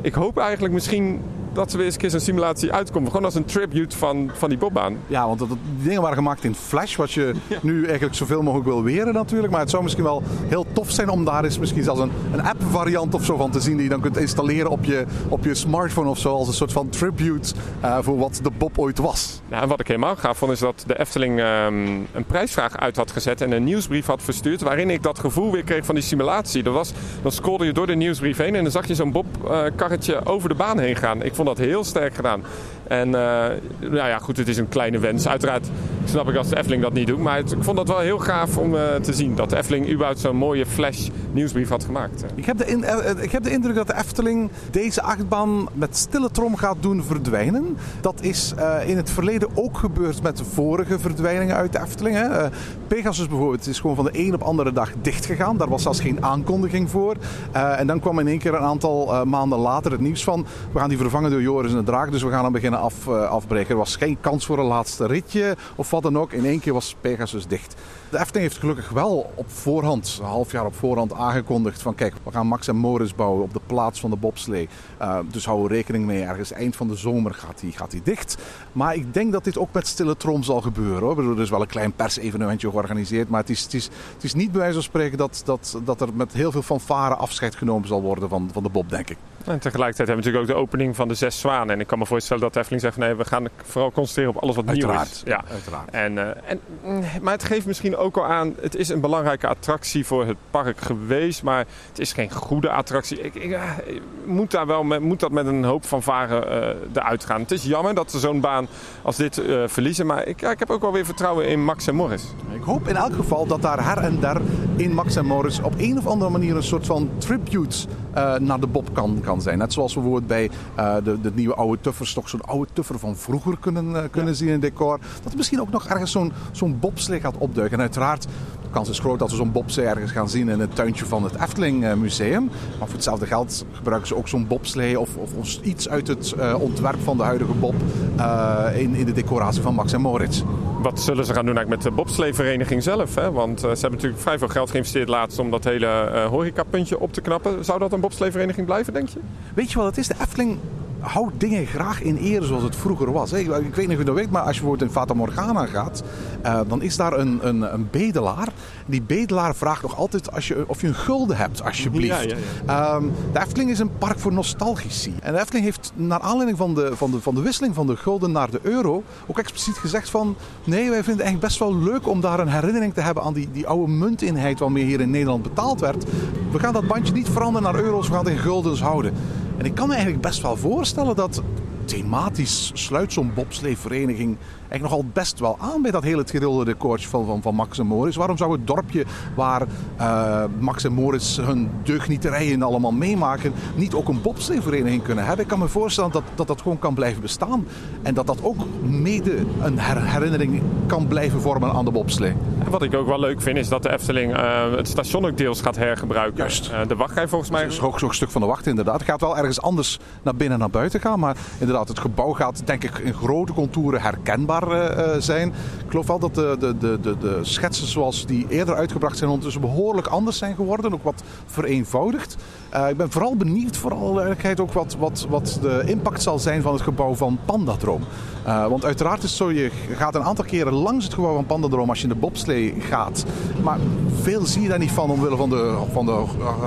ik 0.00 0.14
hoop 0.14 0.38
eigenlijk 0.38 0.74
misschien 0.74 1.20
dat 1.56 1.72
er 1.72 1.78
weer 1.78 1.96
eens 1.98 2.12
een 2.12 2.20
simulatie 2.20 2.72
uitkomt. 2.72 3.06
Gewoon 3.06 3.24
als 3.24 3.34
een 3.34 3.44
tribute 3.44 3.96
van, 3.96 4.30
van 4.34 4.48
die 4.48 4.58
Bobbaan. 4.58 4.96
Ja, 5.06 5.26
want 5.26 5.38
dat, 5.38 5.48
die 5.48 5.58
dingen 5.82 6.00
waren 6.00 6.16
gemaakt 6.16 6.44
in 6.44 6.54
Flash, 6.54 6.96
wat 6.96 7.12
je 7.12 7.34
nu 7.62 7.84
eigenlijk 7.84 8.14
zoveel 8.14 8.42
mogelijk 8.42 8.68
wil 8.68 8.82
weren 8.82 9.14
natuurlijk. 9.14 9.52
Maar 9.52 9.60
het 9.60 9.70
zou 9.70 9.82
misschien 9.82 10.04
wel 10.04 10.22
heel 10.48 10.66
tof 10.72 10.90
zijn 10.90 11.08
om 11.08 11.24
daar 11.24 11.44
eens 11.44 11.58
misschien 11.58 11.82
zelfs 11.82 12.00
een, 12.00 12.12
een 12.32 12.42
app-variant 12.42 13.14
of 13.14 13.24
zo 13.24 13.36
van 13.36 13.50
te 13.50 13.60
zien 13.60 13.74
die 13.74 13.82
je 13.82 13.90
dan 13.90 14.00
kunt 14.00 14.16
installeren 14.16 14.70
op 14.70 14.84
je, 14.84 15.04
op 15.28 15.44
je 15.44 15.54
smartphone 15.54 16.08
of 16.08 16.18
zo. 16.18 16.34
Als 16.34 16.48
een 16.48 16.54
soort 16.54 16.72
van 16.72 16.88
tribute 16.88 17.54
eh, 17.80 17.98
voor 18.00 18.18
wat 18.18 18.40
de 18.42 18.50
Bob 18.58 18.78
ooit 18.78 18.98
was. 18.98 19.40
En 19.48 19.68
wat 19.68 19.80
ik 19.80 19.86
helemaal 19.86 20.16
gaaf 20.16 20.38
vond 20.38 20.52
is 20.52 20.58
dat 20.58 20.84
de 20.86 20.98
Efteling 20.98 21.40
ehm, 21.40 21.76
een 22.12 22.24
prijsvraag 22.26 22.76
uit 22.76 22.96
had 22.96 23.10
gezet 23.10 23.40
en 23.40 23.52
een 23.52 23.64
nieuwsbrief 23.64 24.06
had 24.06 24.22
verstuurd. 24.22 24.60
Waarin 24.60 24.90
ik 24.90 25.02
dat 25.02 25.18
gevoel 25.18 25.52
weer 25.52 25.64
kreeg 25.64 25.84
van 25.84 25.94
die 25.94 26.04
simulatie. 26.04 26.62
Dat 26.62 26.74
was, 26.74 26.92
dan 27.22 27.32
scrollde 27.32 27.64
je 27.64 27.72
door 27.72 27.86
de 27.86 27.94
nieuwsbrief 27.94 28.36
heen 28.36 28.54
en 28.54 28.62
dan 28.62 28.72
zag 28.72 28.86
je 28.86 28.94
zo'n 28.94 29.12
Bob-karretje 29.12 30.24
over 30.24 30.48
de 30.48 30.54
baan 30.54 30.78
heen 30.78 30.96
gaan. 30.96 31.22
Ik 31.22 31.34
vond 31.34 31.45
dat 31.46 31.58
heel 31.58 31.84
sterk 31.84 32.14
gedaan. 32.14 32.42
En 32.88 33.14
eh, 33.14 33.46
nou 33.80 34.08
ja, 34.08 34.18
goed, 34.18 34.36
het 34.36 34.48
is 34.48 34.56
een 34.56 34.68
kleine 34.68 34.98
wens. 34.98 35.28
Uiteraard 35.28 35.68
snap 36.04 36.28
ik 36.28 36.36
als 36.36 36.48
de 36.48 36.56
Efteling 36.56 36.82
dat 36.82 36.92
niet 36.92 37.06
doet. 37.06 37.18
Maar 37.18 37.38
ik 37.38 37.46
vond 37.58 37.76
dat 37.76 37.88
wel 37.88 37.98
heel 37.98 38.18
gaaf 38.18 38.56
om 38.56 38.76
eh, 38.76 38.94
te 38.94 39.12
zien. 39.12 39.34
Dat 39.34 39.50
de 39.50 39.56
Efteling 39.56 39.90
überhaupt 39.90 40.20
zo'n 40.20 40.36
mooie 40.36 40.66
flash 40.66 41.08
nieuwsbrief 41.32 41.68
had 41.68 41.84
gemaakt. 41.84 42.24
Ik 42.34 42.44
heb, 42.44 42.58
de 42.58 42.64
eh, 42.64 43.22
ik 43.22 43.32
heb 43.32 43.42
de 43.42 43.50
indruk 43.50 43.74
dat 43.74 43.86
de 43.86 43.96
Efteling 43.96 44.50
deze 44.70 45.02
achtbaan 45.02 45.68
met 45.72 45.96
stille 45.96 46.30
trom 46.30 46.56
gaat 46.56 46.76
doen 46.80 47.02
verdwijnen. 47.02 47.76
Dat 48.00 48.20
is 48.20 48.54
in 48.86 48.96
het 48.96 49.10
verleden 49.10 49.48
ook 49.54 49.78
gebeurd 49.78 50.22
met 50.22 50.36
de 50.36 50.44
vorige 50.44 50.98
verdwijningen 50.98 51.56
uit 51.56 51.72
de 51.72 51.80
Efteling. 51.80 52.16
Hè. 52.16 52.48
Pegasus 52.86 53.28
bijvoorbeeld 53.28 53.66
is 53.66 53.80
gewoon 53.80 53.96
van 53.96 54.04
de 54.04 54.10
een 54.12 54.34
op 54.34 54.42
andere 54.42 54.72
dag 54.72 54.90
dicht 55.02 55.26
gegaan. 55.26 55.56
Daar 55.56 55.68
was 55.68 55.82
zelfs 55.82 56.00
geen 56.00 56.24
aankondiging 56.24 56.90
voor. 56.90 57.16
En 57.52 57.86
dan 57.86 58.00
kwam 58.00 58.18
in 58.18 58.28
één 58.28 58.38
keer 58.38 58.54
een 58.54 58.60
aantal 58.60 59.24
maanden 59.26 59.58
later 59.58 59.92
het 59.92 60.00
nieuws 60.00 60.24
van... 60.24 60.46
we 60.72 60.78
gaan 60.78 60.88
die 60.88 60.98
vervangen 60.98 61.30
Joris 61.40 61.70
en 61.70 61.76
de 61.76 61.84
Draak, 61.84 62.10
dus 62.10 62.22
we 62.22 62.30
gaan 62.30 62.44
hem 62.44 62.52
beginnen 62.52 62.80
af, 62.80 63.08
eh, 63.08 63.28
afbreken. 63.28 63.70
Er 63.70 63.76
was 63.76 63.96
geen 63.96 64.16
kans 64.20 64.46
voor 64.46 64.58
een 64.58 64.64
laatste 64.64 65.06
ritje 65.06 65.56
of 65.76 65.90
wat 65.90 66.02
dan 66.02 66.18
ook. 66.18 66.32
In 66.32 66.44
één 66.44 66.60
keer 66.60 66.72
was 66.72 66.96
Pegasus 67.00 67.46
dicht. 67.46 67.74
De 68.10 68.18
Efteling 68.18 68.46
heeft 68.46 68.58
gelukkig 68.60 68.88
wel 68.88 69.32
op 69.34 69.50
voorhand, 69.50 70.18
een 70.20 70.26
half 70.28 70.52
jaar 70.52 70.66
op 70.66 70.74
voorhand 70.74 71.12
aangekondigd 71.12 71.82
van 71.82 71.94
kijk, 71.94 72.14
we 72.22 72.30
gaan 72.30 72.46
Max 72.46 72.68
en 72.68 72.76
Morris 72.76 73.14
bouwen 73.14 73.42
op 73.42 73.52
de 73.52 73.60
plaats 73.66 74.00
van 74.00 74.10
de 74.10 74.16
bobslee. 74.16 74.68
Eh, 74.98 75.18
dus 75.30 75.44
hou 75.44 75.64
er 75.64 75.70
rekening 75.70 76.06
mee, 76.06 76.22
ergens 76.22 76.52
eind 76.52 76.76
van 76.76 76.88
de 76.88 76.96
zomer 76.96 77.34
gaat 77.34 77.60
die, 77.60 77.72
gaat 77.72 77.90
die 77.90 78.02
dicht. 78.02 78.36
Maar 78.72 78.94
ik 78.94 79.14
denk 79.14 79.32
dat 79.32 79.44
dit 79.44 79.58
ook 79.58 79.72
met 79.72 79.86
stille 79.86 80.16
trom 80.16 80.42
zal 80.42 80.60
gebeuren. 80.60 81.02
Hoor. 81.02 81.30
Er 81.36 81.40
is 81.40 81.50
wel 81.50 81.60
een 81.60 81.66
klein 81.66 81.92
persevenementje 81.92 82.70
georganiseerd, 82.70 83.28
maar 83.28 83.40
het 83.40 83.50
is, 83.50 83.62
het 83.62 83.74
is, 83.74 83.84
het 84.14 84.24
is 84.24 84.34
niet 84.34 84.50
bij 84.50 84.60
wijze 84.60 84.74
van 84.74 84.82
spreken 84.82 85.18
dat, 85.18 85.42
dat, 85.44 85.80
dat 85.84 86.00
er 86.00 86.08
met 86.14 86.32
heel 86.32 86.52
veel 86.52 86.62
fanfare 86.62 87.14
afscheid 87.14 87.54
genomen 87.54 87.88
zal 87.88 88.02
worden 88.02 88.28
van, 88.28 88.50
van 88.52 88.62
de 88.62 88.68
bob, 88.68 88.90
denk 88.90 89.10
ik. 89.10 89.16
En 89.44 89.58
tegelijkertijd 89.58 90.08
hebben 90.08 90.24
we 90.24 90.30
natuurlijk 90.30 90.50
ook 90.50 90.56
de 90.56 90.62
opening 90.62 90.96
van 90.96 91.08
de 91.08 91.14
Zes 91.16 91.40
Zwanen. 91.40 91.74
En 91.74 91.80
ik 91.80 91.86
kan 91.86 91.98
me 91.98 92.06
voorstellen 92.06 92.42
dat 92.42 92.52
de 92.52 92.58
Efteling 92.58 92.82
zegt... 92.82 92.96
nee, 92.96 93.14
we 93.14 93.24
gaan 93.24 93.48
vooral 93.62 93.92
concentreren 93.92 94.34
op 94.34 94.42
alles 94.42 94.56
wat 94.56 94.64
nieuw 94.64 94.74
is. 94.74 94.82
Uiteraard. 94.84 95.22
Ja. 95.24 95.44
Uiteraard. 95.50 95.90
En, 95.90 96.18
eh, 96.18 96.50
en, 96.50 96.60
mm, 96.84 97.02
maar 97.22 97.32
het 97.32 97.44
geeft 97.44 97.66
misschien 97.66 97.96
ook 97.96 98.16
al 98.16 98.26
aan... 98.26 98.54
het 98.60 98.74
is 98.74 98.88
een 98.88 99.00
belangrijke 99.00 99.46
attractie 99.46 100.06
voor 100.06 100.26
het 100.26 100.36
park 100.50 100.80
geweest... 100.80 101.42
maar 101.42 101.66
het 101.88 101.98
is 101.98 102.12
geen 102.12 102.30
goede 102.30 102.70
attractie. 102.70 103.20
Ik, 103.20 103.34
ik, 103.34 103.52
eh, 103.52 103.62
ik 103.84 104.02
moet, 104.24 104.50
daar 104.50 104.66
wel 104.66 104.84
met, 104.84 105.00
moet 105.00 105.20
dat 105.20 105.30
met 105.30 105.46
een 105.46 105.64
hoop 105.64 105.84
van 105.84 106.02
varen 106.02 106.50
eh 106.50 106.74
eruit 106.92 107.24
gaan. 107.24 107.40
Het 107.40 107.50
is 107.50 107.64
jammer 107.64 107.94
dat 107.94 108.10
ze 108.10 108.18
zo'n 108.18 108.40
baan 108.40 108.68
als 109.02 109.16
dit 109.16 109.38
eh, 109.38 109.62
verliezen... 109.66 110.06
maar 110.06 110.26
ik, 110.26 110.42
ik 110.42 110.58
heb 110.58 110.70
ook 110.70 110.80
wel 110.80 110.92
weer 110.92 111.04
vertrouwen 111.04 111.48
in 111.48 111.64
Max 111.64 111.86
en 111.86 111.94
Morris. 111.94 112.24
Ik 112.52 112.62
hoop 112.62 112.88
in 112.88 112.96
elk 112.96 113.14
geval 113.14 113.46
dat 113.46 113.62
daar 113.62 113.84
her 113.84 113.98
en 113.98 114.20
der 114.20 114.40
in 114.76 114.94
Max 114.94 115.16
en 115.16 115.26
Morris 115.26 115.60
op 115.60 115.74
een 115.78 115.98
of 115.98 116.06
andere 116.06 116.30
manier 116.30 116.56
een 116.56 116.62
soort 116.62 116.86
van 116.86 117.10
tribute 117.18 117.86
eh, 118.12 118.34
naar 118.34 118.60
de 118.60 118.66
Bob 118.66 118.88
kan, 118.92 119.20
kan 119.24 119.42
zijn. 119.42 119.58
Net 119.58 119.72
zoals 119.72 119.94
we 119.94 120.00
bijvoorbeeld 120.00 120.28
bij 120.28 120.50
eh, 120.74 120.96
de, 121.06 121.20
de 121.20 121.30
nieuwe 121.34 121.54
oude 121.54 121.82
tuffers 121.82 122.12
toch 122.12 122.28
zo'n 122.28 122.40
oude 122.40 122.72
tuffer 122.72 122.98
van 122.98 123.16
vroeger 123.16 123.58
kunnen, 123.58 124.02
eh, 124.02 124.10
kunnen 124.10 124.34
zien 124.34 124.46
in 124.46 124.52
het 124.52 124.62
decor. 124.62 124.98
Dat 125.22 125.30
er 125.32 125.36
misschien 125.36 125.60
ook 125.60 125.70
nog 125.70 125.86
ergens 125.86 126.10
zo'n 126.10 126.32
zo'n 126.52 126.78
bobslee 126.78 127.20
gaat 127.20 127.38
opduiken. 127.38 127.76
En 127.76 127.82
uiteraard, 127.82 128.26
de 128.62 128.72
kans 128.72 128.88
is 128.88 128.98
groot 128.98 129.18
dat 129.18 129.30
we 129.30 129.36
zo'n 129.36 129.52
bobslee 129.52 129.86
ergens 129.86 130.12
gaan 130.12 130.28
zien 130.28 130.48
in 130.48 130.60
het 130.60 130.74
tuintje 130.74 131.06
van 131.06 131.24
het 131.24 131.34
Efteling 131.40 131.84
eh, 131.84 131.94
Museum. 131.94 132.44
Maar 132.44 132.86
voor 132.86 132.94
hetzelfde 132.94 133.26
geld 133.26 133.64
gebruiken 133.72 134.08
ze 134.08 134.16
ook 134.16 134.28
zo'n 134.28 134.46
bobslee 134.46 135.00
of, 135.00 135.16
of, 135.16 135.60
iets 135.62 135.88
uit 135.88 136.08
het 136.08 136.32
eh, 136.32 136.60
ontwerp 136.60 137.00
van 137.00 137.16
de 137.16 137.22
huidige 137.22 137.52
Bob 137.52 137.74
eh, 138.16 138.66
in, 138.74 138.94
in 138.94 139.04
de 139.04 139.12
decoratie 139.12 139.62
van 139.62 139.74
Max 139.74 139.92
en 139.92 140.00
Moritz. 140.00 140.42
Wat 140.82 141.00
zullen 141.00 141.24
ze 141.24 141.32
gaan 141.32 141.46
doen 141.46 141.56
eigenlijk 141.56 141.84
met 141.84 141.92
de 141.92 142.02
bobsleevereniging 142.02 142.82
zelf? 142.82 143.14
Hè? 143.14 143.32
Want 143.32 143.60
ze 143.60 143.66
hebben 143.66 143.90
natuurlijk 143.90 144.22
vrij 144.22 144.38
veel 144.38 144.48
geld 144.48 144.70
geïnvesteerd 144.70 145.08
laatst... 145.08 145.38
om 145.38 145.50
dat 145.50 145.64
hele 145.64 146.26
horecapuntje 146.30 147.00
op 147.00 147.12
te 147.12 147.20
knappen. 147.20 147.64
Zou 147.64 147.78
dat 147.78 147.92
een 147.92 148.00
bobsleevereniging 148.00 148.66
blijven, 148.66 148.92
denk 148.92 149.08
je? 149.08 149.20
Weet 149.54 149.70
je 149.70 149.78
wat 149.78 149.86
het 149.86 149.98
is? 149.98 150.08
De 150.08 150.14
Efteling 150.20 150.58
houdt 151.06 151.40
dingen 151.40 151.66
graag 151.66 152.02
in 152.02 152.16
ere 152.16 152.44
zoals 152.44 152.62
het 152.62 152.76
vroeger 152.76 153.12
was. 153.12 153.30
hè. 153.30 153.38
Ik, 153.38 153.46
ik 153.46 153.74
weet 153.74 153.86
niet 153.88 153.96
of 153.96 153.98
je 153.98 154.04
dat 154.04 154.14
weet, 154.14 154.30
maar 154.30 154.42
als 154.42 154.54
je 154.56 154.60
bijvoorbeeld 154.60 154.88
in 154.90 154.96
Fata 154.96 155.14
Morgana 155.14 155.66
gaat, 155.66 156.02
eh, 156.42 156.60
dan 156.68 156.82
is 156.82 156.96
daar 156.96 157.12
een, 157.12 157.38
een, 157.42 157.74
een 157.74 157.88
bedelaar. 157.90 158.48
Die 158.86 159.02
bedelaar 159.02 159.54
vraagt 159.54 159.82
nog 159.82 159.96
altijd 159.96 160.32
als 160.32 160.48
je, 160.48 160.64
of 160.66 160.80
je 160.80 160.86
een 160.86 160.94
gulden 160.94 161.36
hebt, 161.36 161.64
alsjeblieft. 161.64 162.22
Ja, 162.22 162.36
ja, 162.66 162.94
Ehm, 162.94 163.04
de 163.32 163.38
Efteling 163.40 163.70
is 163.70 163.78
een 163.78 163.98
park 163.98 164.18
voor 164.18 164.32
nostalgici. 164.32 165.14
En 165.22 165.32
de 165.32 165.38
Efteling 165.40 165.64
heeft 165.64 165.92
naar 165.94 166.20
aanleiding 166.20 166.58
van 166.58 166.74
de, 166.74 166.90
van, 166.96 167.10
de, 167.10 167.20
van 167.20 167.34
de 167.34 167.42
wisseling 167.42 167.74
van 167.74 167.86
de 167.86 167.96
gulden 167.96 168.32
naar 168.32 168.50
de 168.50 168.60
euro 168.62 169.02
ook 169.26 169.38
expliciet 169.38 169.76
gezegd 169.76 170.10
van 170.10 170.36
nee, 170.64 170.90
wij 170.90 171.04
vinden 171.04 171.12
het 171.12 171.20
eigenlijk 171.20 171.40
best 171.40 171.58
wel 171.58 171.76
leuk 171.76 172.08
om 172.08 172.20
daar 172.20 172.40
een 172.40 172.48
herinnering 172.48 172.94
te 172.94 173.00
hebben 173.00 173.22
aan 173.22 173.32
die, 173.32 173.48
die 173.52 173.66
oude 173.66 173.92
munteenheid 173.92 174.58
waarmee 174.58 174.84
hier 174.84 175.00
in 175.00 175.10
Nederland 175.10 175.42
betaald 175.42 175.80
werd. 175.80 176.04
We 176.52 176.58
gaan 176.58 176.72
dat 176.72 176.86
bandje 176.86 177.12
niet 177.12 177.28
veranderen 177.28 177.72
naar 177.72 177.82
euro's, 177.82 178.08
we 178.08 178.14
gaan 178.14 178.24
het 178.24 178.32
in 178.34 178.38
guldens 178.40 178.80
houden. 178.82 179.12
En 179.58 179.64
ik 179.64 179.74
kan 179.74 179.88
me 179.88 179.94
eigenlijk 179.94 180.22
best 180.22 180.42
wel 180.42 180.56
voorstellen 180.56 181.16
dat 181.16 181.42
thematisch 181.86 182.70
sluit 182.74 183.12
zo'n 183.12 183.32
bobsleevereniging 183.34 184.36
eigenlijk 184.68 184.82
nogal 184.82 185.04
best 185.12 185.38
wel 185.38 185.56
aan 185.60 185.82
bij 185.82 185.90
dat 185.90 186.02
hele 186.02 186.24
gerilde 186.26 186.64
decoortje 186.64 187.08
van, 187.08 187.26
van, 187.26 187.42
van 187.42 187.54
Max 187.54 187.78
en 187.78 187.86
Moritz. 187.86 188.16
Waarom 188.16 188.36
zou 188.36 188.52
het 188.52 188.66
dorpje 188.66 189.04
waar 189.34 189.62
eh, 189.96 190.44
Max 190.58 190.84
en 190.84 190.92
Moritz 190.92 191.36
hun 191.36 191.70
deugnieterijen 191.82 192.62
allemaal 192.62 192.92
meemaken, 192.92 193.52
niet 193.74 193.94
ook 193.94 194.08
een 194.08 194.22
bobsleevereniging 194.22 195.02
kunnen 195.02 195.24
hebben? 195.24 195.42
Ik 195.44 195.50
kan 195.50 195.58
me 195.58 195.68
voorstellen 195.68 196.10
dat, 196.10 196.22
dat 196.34 196.46
dat 196.46 196.60
gewoon 196.62 196.78
kan 196.78 196.94
blijven 196.94 197.22
bestaan. 197.22 197.66
En 198.02 198.14
dat 198.14 198.26
dat 198.26 198.38
ook 198.42 198.56
mede 198.82 199.36
een 199.60 199.78
her- 199.78 200.10
herinnering 200.10 200.62
kan 200.86 201.06
blijven 201.06 201.40
vormen 201.40 201.72
aan 201.72 201.84
de 201.84 201.90
bobslee. 201.90 202.34
Wat 202.70 202.82
ik 202.82 202.94
ook 202.94 203.06
wel 203.06 203.20
leuk 203.20 203.40
vind 203.40 203.56
is 203.58 203.68
dat 203.68 203.82
de 203.82 203.92
Efteling 203.92 204.36
eh, 204.36 204.70
het 204.76 204.88
station 204.88 205.26
ook 205.26 205.36
deels 205.36 205.60
gaat 205.60 205.76
hergebruiken. 205.76 206.36
Juist. 206.36 206.68
Eh, 206.68 206.80
de 206.88 206.96
wachtrij 206.96 207.28
volgens 207.28 207.50
mij. 207.50 207.62
Dat 207.62 207.72
is 207.72 207.80
ook 207.80 207.98
zo'n 207.98 208.12
stuk 208.12 208.30
van 208.30 208.40
de 208.40 208.46
wacht 208.46 208.66
inderdaad. 208.66 208.98
Het 209.00 209.08
gaat 209.08 209.20
wel 209.20 209.36
ergens 209.36 209.62
anders 209.62 209.98
naar 210.22 210.34
binnen 210.34 210.54
en 210.54 210.58
naar 210.60 210.70
buiten 210.70 211.00
gaan. 211.00 211.18
Maar 211.18 211.36
inderdaad, 211.58 211.75
het 211.84 211.98
gebouw 211.98 212.32
gaat 212.32 212.62
denk 212.64 212.84
ik 212.84 212.98
in 212.98 213.14
grote 213.14 213.52
contouren 213.52 214.00
herkenbaar 214.00 214.70
eh, 214.70 215.20
zijn. 215.20 215.48
Ik 215.48 215.90
geloof 215.90 216.06
wel 216.06 216.18
dat 216.18 216.34
de, 216.34 216.56
de, 216.58 216.78
de, 216.78 216.98
de, 217.00 217.16
de 217.18 217.38
schetsen 217.42 217.86
zoals 217.86 218.26
die 218.26 218.46
eerder 218.48 218.74
uitgebracht 218.74 219.16
zijn 219.16 219.30
ondertussen 219.30 219.60
behoorlijk 219.60 220.06
anders 220.06 220.38
zijn 220.38 220.54
geworden. 220.54 220.92
Ook 220.92 221.02
wat 221.02 221.22
vereenvoudigd. 221.46 222.36
Eh, 222.68 222.88
ik 222.88 222.96
ben 222.96 223.10
vooral 223.10 223.36
benieuwd, 223.36 223.76
voor 223.76 223.94
alle 223.94 224.36
ook 224.60 224.72
wat, 224.72 224.96
wat, 224.98 225.26
wat 225.28 225.58
de 225.62 225.82
impact 225.86 226.22
zal 226.22 226.38
zijn 226.38 226.62
van 226.62 226.72
het 226.72 226.82
gebouw 226.82 227.14
van 227.14 227.38
Pandadroom. 227.44 228.02
Want 228.44 228.84
uiteraard 228.84 229.22
is 229.22 229.36
zo, 229.36 229.50
je 229.50 229.70
gaat 229.92 230.14
een 230.14 230.22
aantal 230.22 230.44
keren 230.44 230.72
langs 230.72 231.04
het 231.04 231.14
gebouw 231.14 231.34
van 231.34 231.46
Pandadroom 231.46 231.88
als 231.88 231.98
je 231.98 232.06
in 232.06 232.12
de 232.12 232.18
bobslee 232.18 232.74
gaat. 232.78 233.24
Maar 233.62 233.78
veel 234.20 234.46
zie 234.46 234.62
je 234.62 234.68
daar 234.68 234.78
niet 234.78 234.90
van 234.90 235.10
omwille 235.10 235.36
van 235.36 235.50
de, 235.50 235.78
van 235.92 236.06
de 236.06 236.24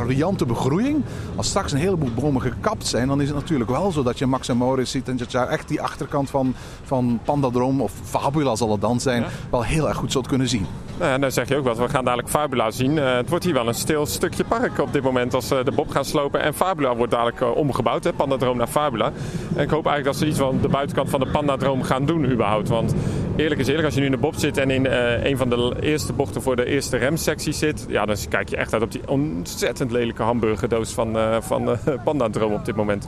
riante 0.08 0.46
begroeiing. 0.46 1.04
Als 1.36 1.48
straks 1.48 1.72
een 1.72 1.78
heleboel 1.78 2.10
bomen 2.16 2.42
gekapt 2.42 2.88
zijn, 2.88 3.08
dan 3.08 3.22
is 3.22 3.28
het 3.28 3.38
natuurlijk 3.38 3.70
wel 3.70 3.92
zo 3.92 4.04
dat 4.04 4.20
je 4.20 4.26
Max 4.26 4.48
en 4.48 4.58
Maurits 4.58 4.92
ziet 5.00 5.10
en 5.10 5.18
dat 5.18 5.32
je 5.32 5.38
daar 5.38 5.48
echt 5.48 5.68
die 5.68 5.82
achterkant 5.82 6.30
van, 6.30 6.54
van 6.84 7.20
Pandadroom, 7.24 7.82
of 7.82 7.92
Fabula 8.04 8.56
zal 8.56 8.72
het 8.72 8.82
dan 8.82 9.00
zijn, 9.00 9.22
Ja. 9.22 9.28
wel 9.50 9.64
heel 9.64 9.88
erg 9.88 9.98
goed 9.98 10.12
zult 10.12 10.28
kunnen 10.28 10.48
zien. 10.48 10.66
Nou, 10.98 11.12
ja, 11.12 11.18
nou 11.18 11.32
zeg 11.32 11.48
je 11.48 11.56
ook 11.56 11.64
wat. 11.64 11.78
We 11.78 11.90
gaan 11.90 12.04
dadelijk 12.04 12.30
Fabula 12.30 12.72
zien. 12.72 12.98
Eh, 12.98 13.16
het 13.16 13.30
wordt 13.30 13.46
hier 13.46 13.54
wel 13.54 13.68
een 13.68 13.74
stil 13.74 14.06
stukje 14.06 14.44
park 14.44 14.80
op 14.80 14.94
dit 14.94 15.04
moment 15.04 15.34
als 15.34 15.52
eh, 15.52 15.64
de 15.64 15.72
Bob 15.72 15.90
gaan 15.92 16.06
slopen. 16.06 16.42
En 16.42 16.54
Fabula 16.54 16.96
wordt 16.96 17.12
dadelijk 17.12 17.42
eh, 17.42 17.56
omgebouwd, 17.56 18.04
hè, 18.04 18.14
Pandadroom 18.14 18.58
naar 18.58 18.68
Fabula. 18.68 19.12
En 19.56 19.64
ik 19.64 19.70
hoop 19.70 19.86
eigenlijk 19.86 20.06
dat 20.06 20.16
ze 20.16 20.28
iets 20.28 20.38
van 20.38 20.60
de 20.62 20.68
buitenkant 20.68 21.10
van 21.10 21.20
de 21.20 21.28
Pandadroom 21.28 21.84
gaan 21.84 22.06
doen 22.06 22.32
überhaupt. 22.32 22.68
Want 22.70 22.94
eerlijk 23.36 23.60
is 23.62 23.68
eerlijk, 23.68 23.86
als 23.86 23.94
je 23.94 24.00
nu 24.00 24.06
in 24.06 24.12
de 24.12 24.18
Bob 24.18 24.36
zit 24.36 24.58
en 24.58 24.70
in 24.70 24.86
een 25.24 25.38
van 25.38 25.50
de 25.50 25.76
eerste 25.82 26.14
bochten 26.14 26.42
voor 26.42 26.56
de 26.56 26.66
eerste 26.66 26.98
remsectie 26.98 27.54
zit... 27.54 27.86
Ja, 27.90 28.06
dan 28.06 28.16
kijk 28.30 28.50
je 28.50 28.58
echt 28.58 28.74
uit 28.74 28.82
op 28.84 28.92
die 28.92 29.08
ontzettend 29.08 29.92
lelijke 29.92 30.24
hamburgerdoos 30.24 30.94
van, 30.94 31.18
van 31.42 31.78
Pandadroom 32.04 32.54
op 32.54 32.66
dit 32.66 32.76
moment. 32.76 33.08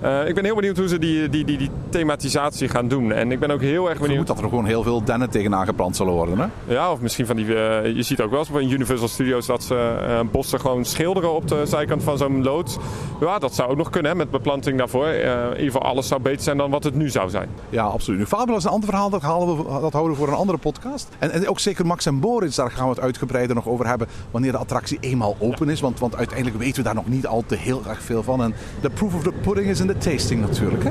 Eh, 0.00 0.28
ik 0.28 0.34
ben 0.34 0.44
heel 0.44 0.54
benieuwd 0.54 0.76
hoe 0.76 0.88
ze 0.88 0.98
die, 0.98 1.28
die, 1.28 1.44
die, 1.44 1.58
die 1.58 1.70
thematisatie 1.88 2.68
gaan 2.68 2.88
doen. 2.88 3.12
En 3.12 3.32
ik 3.32 3.40
ben 3.40 3.50
ook 3.50 3.60
heel 3.60 3.90
erg 3.90 4.00
benieuwd... 4.00 4.26
dat 4.26 4.38
er 4.38 4.48
gewoon 4.48 4.66
heel 4.66 4.82
veel 4.82 5.04
dennen 5.04 5.30
tegenaan 5.30 5.66
geplant 5.66 5.96
zullen 5.96 6.12
worden. 6.12 6.38
Hè? 6.38 6.74
Ja, 6.74 6.92
of 6.92 7.00
misschien 7.00 7.26
van 7.26 7.36
die. 7.36 7.54
eh, 7.54 7.94
je 7.96 8.02
ziet 8.02 8.20
ook 8.20 8.30
wel 8.30 8.38
eens 8.38 8.50
bij 8.50 8.62
Universal 8.62 9.08
Studios 9.08 9.46
dat 9.46 9.62
ze 9.62 9.74
eh, 9.74 10.20
bossen 10.30 10.60
gewoon 10.60 10.84
schilderen 10.84 11.34
op 11.34 11.48
de 11.48 11.66
zijkant 11.66 12.02
van 12.02 12.18
zo'n 12.18 12.42
loods. 12.42 12.76
Ja, 13.20 13.38
dat 13.38 13.54
zou 13.54 13.70
ook 13.70 13.76
nog 13.76 13.90
kunnen 13.90 14.10
hè, 14.10 14.16
met 14.16 14.30
beplanting 14.30 14.78
daarvoor. 14.78 15.06
In 15.06 15.50
ieder 15.50 15.64
geval, 15.64 15.82
alles 15.82 16.08
zou 16.08 16.20
beter 16.20 16.42
zijn 16.42 16.56
dan 16.56 16.70
wat 16.70 16.84
het 16.84 16.94
nu 16.94 17.08
zou 17.10 17.30
zijn. 17.30 17.48
Ja, 17.70 17.84
absoluut. 17.84 18.18
Nu, 18.18 18.26
Fabula 18.26 18.56
is 18.56 18.64
een 18.64 18.70
ander 18.70 18.88
verhaal, 18.88 19.10
dat, 19.10 19.22
halen 19.22 19.56
we, 19.56 19.80
dat 19.80 19.92
houden 19.92 20.12
we 20.12 20.18
voor 20.18 20.28
een 20.28 20.34
andere 20.34 20.58
podcast. 20.58 21.08
En, 21.18 21.30
en 21.30 21.48
ook 21.48 21.60
zeker 21.60 21.86
Max 21.86 22.06
en 22.06 22.20
Boris, 22.20 22.54
daar 22.54 22.70
gaan 22.70 22.84
we 22.84 22.90
het 22.90 23.00
uitgebreider 23.00 23.54
nog 23.54 23.68
over 23.68 23.86
hebben 23.86 24.06
wanneer 24.30 24.52
de 24.52 24.58
attractie 24.58 24.98
eenmaal 25.00 25.36
open 25.38 25.68
is. 25.68 25.80
Want, 25.80 25.98
want 25.98 26.16
uiteindelijk 26.16 26.58
weten 26.58 26.76
we 26.76 26.82
daar 26.82 26.94
nog 26.94 27.08
niet 27.08 27.26
al 27.26 27.44
te 27.46 27.54
heel 27.56 27.82
erg 27.88 28.02
veel 28.02 28.22
van. 28.22 28.42
En 28.42 28.54
de 28.80 28.90
proof 28.90 29.14
of 29.14 29.22
the 29.22 29.32
pudding 29.42 29.66
is 29.66 29.80
in 29.80 29.87
de 29.88 29.98
tasting 29.98 30.40
natuurlijk. 30.40 30.84
Hè? 30.84 30.90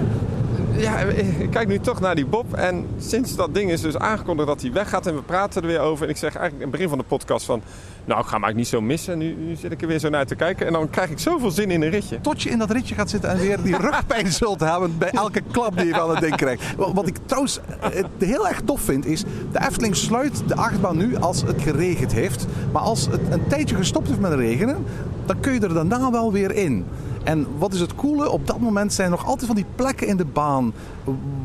Ja, 0.78 1.00
eh, 1.00 1.40
ik 1.40 1.50
kijk 1.50 1.68
nu 1.68 1.80
toch 1.80 2.00
naar 2.00 2.16
die 2.16 2.26
Bob. 2.26 2.54
En 2.54 2.86
sinds 2.98 3.36
dat 3.36 3.54
ding 3.54 3.72
is 3.72 3.82
dus 3.82 3.98
aangekondigd 3.98 4.48
dat 4.48 4.62
hij 4.62 4.72
weggaat 4.72 5.08
en 5.08 5.16
we 5.16 5.22
praten 5.22 5.62
er 5.62 5.68
weer 5.68 5.80
over. 5.80 6.04
En 6.04 6.10
ik 6.10 6.18
zeg 6.18 6.36
eigenlijk 6.36 6.56
in 6.56 6.62
het 6.62 6.72
begin 6.72 6.90
van 6.90 6.98
de 6.98 7.04
podcast 7.04 7.46
van... 7.46 7.62
Nou, 8.06 8.20
ik 8.20 8.26
ga 8.26 8.34
hem 8.34 8.44
eigenlijk 8.44 8.56
niet 8.56 8.68
zo 8.68 8.82
missen. 8.82 9.18
Nu, 9.18 9.36
nu 9.48 9.56
zit 9.56 9.72
ik 9.72 9.82
er 9.82 9.88
weer 9.88 10.00
zo 10.00 10.10
naar 10.10 10.26
te 10.26 10.36
kijken. 10.36 10.68
En 10.68 10.74
dan 10.74 10.90
krijg 10.90 11.10
ik 11.10 11.20
zoveel 11.20 11.52
zin 11.52 11.72
in 11.72 11.82
een 11.82 11.90
ritje. 11.90 12.22
Tot 12.22 12.42
je 12.42 12.50
in 12.50 12.58
dat 12.58 12.72
ritje 12.72 12.96
gaat 12.96 13.10
zitten 13.10 13.30
en 13.30 13.38
weer 13.38 13.62
die 13.62 13.78
rugpijn 13.78 14.32
zult 14.42 14.60
hebben 14.60 14.98
bij 14.98 15.10
elke 15.10 15.42
klap 15.52 15.78
die 15.78 15.86
je 15.86 15.94
van 15.94 16.10
het 16.10 16.20
ding 16.20 16.36
krijgt. 16.36 16.76
Wat 16.76 16.94
wat 16.94 17.08
ik 17.08 17.18
trouwens 17.26 17.60
eh, 17.82 18.04
heel 18.20 18.48
erg 18.48 18.62
tof 18.62 18.82
vind 18.82 19.06
is, 19.06 19.24
de 19.52 19.60
Efteling 19.68 19.96
sluit 19.96 20.48
de 20.48 20.56
achtbaan 20.56 20.98
nu 20.98 21.16
als 21.16 21.42
het 21.42 21.62
geregend 21.62 22.14
heeft. 22.14 22.46
Maar 22.72 22.82
als 22.82 23.08
het 23.12 23.22
een 23.30 23.48
tijdje 23.48 23.76
gestopt 23.76 24.08
heeft 24.08 24.20
met 24.20 24.34
regenen, 24.34 24.86
dan 25.26 25.40
kun 25.40 25.54
je 25.54 25.60
er 25.60 25.74
daarna 25.74 26.12
wel 26.12 26.32
weer 26.32 26.52
in. 26.52 26.86
En 27.28 27.48
wat 27.58 27.74
is 27.74 27.80
het 27.80 27.96
coole? 27.96 28.30
Op 28.30 28.48
dat 28.48 28.60
moment 28.60 28.94
zijn 28.94 29.12
er 29.12 29.18
nog 29.18 29.26
altijd 29.26 29.46
van 29.46 29.56
die 29.56 29.66
plekken 29.76 30.08
in 30.08 30.18
de 30.18 30.26
baan 30.26 30.74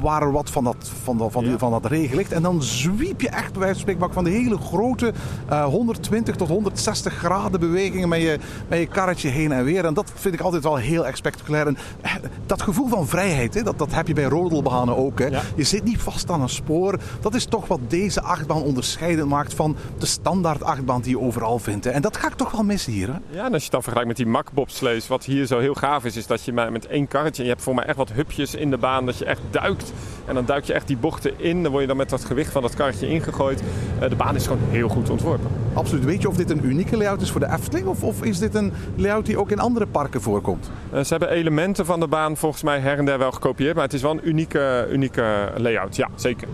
waar 0.01 0.23
er 0.23 0.33
wat 0.33 0.51
van 0.51 0.65
dat, 0.65 0.91
van 1.03 1.19
dat, 1.19 1.33
van 1.33 1.45
die, 1.45 1.59
van 1.59 1.71
dat 1.71 1.87
regen 1.87 2.17
ligt. 2.17 2.33
En 2.33 2.43
dan 2.43 2.63
zwiep 2.63 3.21
je 3.21 3.29
echt 3.29 3.53
bij 3.53 3.61
wijze 3.61 3.75
van 3.75 3.81
spreken 3.81 4.13
van 4.13 4.25
de 4.25 4.31
hele 4.31 4.59
grote 4.59 5.13
eh, 5.49 5.65
120 5.65 6.37
tot 6.37 6.49
160 6.49 7.15
graden 7.15 7.61
bewegingen 7.61 8.09
met 8.09 8.21
je, 8.21 8.39
met 8.69 8.79
je 8.79 8.87
karretje 8.87 9.29
heen 9.29 9.53
en 9.53 9.65
weer. 9.65 9.85
En 9.85 9.95
dat 9.95 10.13
vind 10.15 10.35
ik 10.35 10.41
altijd 10.41 10.63
wel 10.63 10.77
heel 10.77 11.07
erg 11.07 11.17
spectaculair. 11.17 11.67
En 11.67 11.77
eh, 12.01 12.15
dat 12.47 12.63
gevoel 12.63 12.89
van 12.89 13.09
vrijheid, 13.09 13.55
hè, 13.55 13.63
dat, 13.63 13.79
dat 13.79 13.95
heb 13.95 14.07
je 14.07 14.15
bij 14.15 14.25
rodelbanen 14.25 14.97
ook. 14.97 15.19
Hè. 15.19 15.27
Ja. 15.27 15.43
Je 15.57 15.65
zit 15.65 15.85
niet 15.85 15.99
vast 15.99 16.31
aan 16.31 16.41
een 16.41 16.49
spoor. 16.49 16.99
Dat 17.21 17.35
is 17.35 17.45
toch 17.45 17.67
wat 17.67 17.81
deze 17.89 18.23
achtbaan 18.23 18.63
onderscheidend 18.63 19.29
maakt 19.29 19.55
van 19.55 19.77
de 19.99 20.07
standaard 20.07 20.63
achtbaan 20.63 21.01
die 21.01 21.11
je 21.11 21.21
overal 21.21 21.59
vindt. 21.59 21.85
Hè. 21.85 21.91
En 21.91 22.03
dat 22.03 22.17
ga 22.17 22.29
ik 22.29 22.35
toch 22.35 22.51
wel 22.51 22.65
missen 22.65 22.93
hier. 22.93 23.09
Hè. 23.09 23.37
Ja, 23.37 23.45
en 23.45 23.53
als 23.53 23.57
je 23.57 23.63
het 23.63 23.71
dan 23.71 23.83
vergelijkt 23.83 24.09
met 24.09 24.17
die 24.17 24.27
Mack 24.27 24.53
bobslees, 24.53 25.09
wat 25.09 25.25
hier 25.25 25.47
zo 25.47 25.59
heel 25.59 25.72
gaaf 25.75 26.05
is, 26.05 26.17
is 26.17 26.27
dat 26.27 26.45
je 26.45 26.53
met 26.53 26.87
één 26.87 27.09
karretje, 27.09 27.43
en 27.43 27.49
je 27.49 27.55
hebt 27.55 27.65
voor 27.65 27.75
mij 27.75 27.85
echt 27.85 27.97
wat 27.97 28.13
hupjes 28.13 28.55
in 28.55 28.71
de 28.71 28.79
baan, 28.79 29.07
dat 29.07 29.19
je 29.19 29.25
echt 29.25 29.41
duikt. 29.51 29.93
En 30.25 30.35
dan 30.35 30.45
duik 30.45 30.65
je 30.65 30.73
echt 30.73 30.87
die 30.87 30.97
bochten 30.97 31.33
in, 31.37 31.63
dan 31.63 31.71
word 31.71 31.83
je 31.83 31.89
dan 31.89 31.97
met 31.97 32.11
dat 32.11 32.25
gewicht 32.25 32.53
van 32.53 32.63
dat 32.63 32.75
karretje 32.75 33.09
ingegooid. 33.09 33.63
Eh, 34.01 34.09
de 34.09 34.17
baan 34.17 34.35
is 34.35 34.47
gewoon 34.47 34.63
heel 34.71 34.89
goed 34.89 35.11
ontworpen. 35.11 35.51
Absoluut. 35.73 36.05
Weet 36.05 36.23
je 36.23 36.29
of 36.29 36.37
dit 36.37 36.51
een 36.51 36.65
unieke 36.65 36.97
layout 36.97 37.21
is 37.21 37.31
voor 37.31 37.41
de 37.41 37.53
Efteling? 37.53 37.87
Of, 37.87 38.03
of 38.03 38.23
is 38.23 38.39
dit 38.39 38.55
een 38.55 38.73
layout 38.97 39.27
die 39.27 39.39
ook 39.39 39.51
in 39.51 39.59
andere 39.59 39.87
parken 39.87 40.21
voorkomt? 40.21 40.71
Eh, 40.93 41.01
ze 41.01 41.11
hebben 41.11 41.31
elementen 41.31 41.87
van 41.87 42.01
de 42.01 42.09
baan 42.09 42.37
volgens 42.37 42.63
mij 42.63 42.79
her 42.79 42.99
en 42.99 43.05
der 43.05 43.19
wel 43.19 43.33
gekopieerd, 43.33 43.75
maar 43.75 43.85
het 43.85 43.93
is 43.93 44.03
wel 44.03 44.11
een 44.11 44.29
unieke, 44.29 44.89
unieke 44.91 45.53
layout. 45.57 45.97
Ja, 45.97 46.09
zeker. 46.15 46.49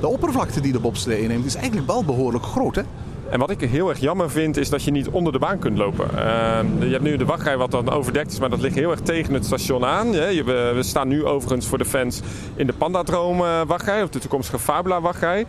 De 0.00 0.08
oppervlakte 0.08 0.60
die 0.60 0.72
de 0.72 0.78
bobslee 0.78 1.20
inneemt 1.20 1.44
is 1.44 1.54
eigenlijk 1.54 1.86
wel 1.86 2.04
behoorlijk 2.04 2.44
groot. 2.44 2.74
Hè? 2.74 2.82
En 3.34 3.40
wat 3.40 3.50
ik 3.50 3.60
heel 3.60 3.88
erg 3.88 3.98
jammer 3.98 4.30
vind, 4.30 4.56
is 4.56 4.70
dat 4.70 4.82
je 4.82 4.90
niet 4.90 5.08
onder 5.08 5.32
de 5.32 5.38
baan 5.38 5.58
kunt 5.58 5.78
lopen. 5.78 6.18
Ehm, 6.18 6.66
je 6.84 6.90
hebt 6.90 7.02
nu 7.02 7.16
de 7.16 7.24
wachtrij 7.24 7.56
wat 7.56 7.70
dan 7.70 7.90
overdekt 7.90 8.32
is, 8.32 8.38
maar 8.38 8.50
dat 8.50 8.60
ligt 8.60 8.74
heel 8.74 8.90
erg 8.90 9.00
tegen 9.00 9.34
het 9.34 9.44
station 9.44 9.84
aan. 9.84 10.10
We, 10.10 10.78
staan 10.80 11.08
nu 11.08 11.24
overigens 11.24 11.66
voor 11.66 11.78
de 11.78 11.84
fans 11.84 12.20
in 12.54 12.66
de 12.66 12.72
Pandadroom 12.72 13.40
eh, 13.40 13.60
wachtrij, 13.66 14.02
of 14.02 14.08
de 14.08 14.18
toekomstige 14.18 14.58
Fabula 14.58 15.00
wachtrij. 15.00 15.40
Eh, 15.40 15.46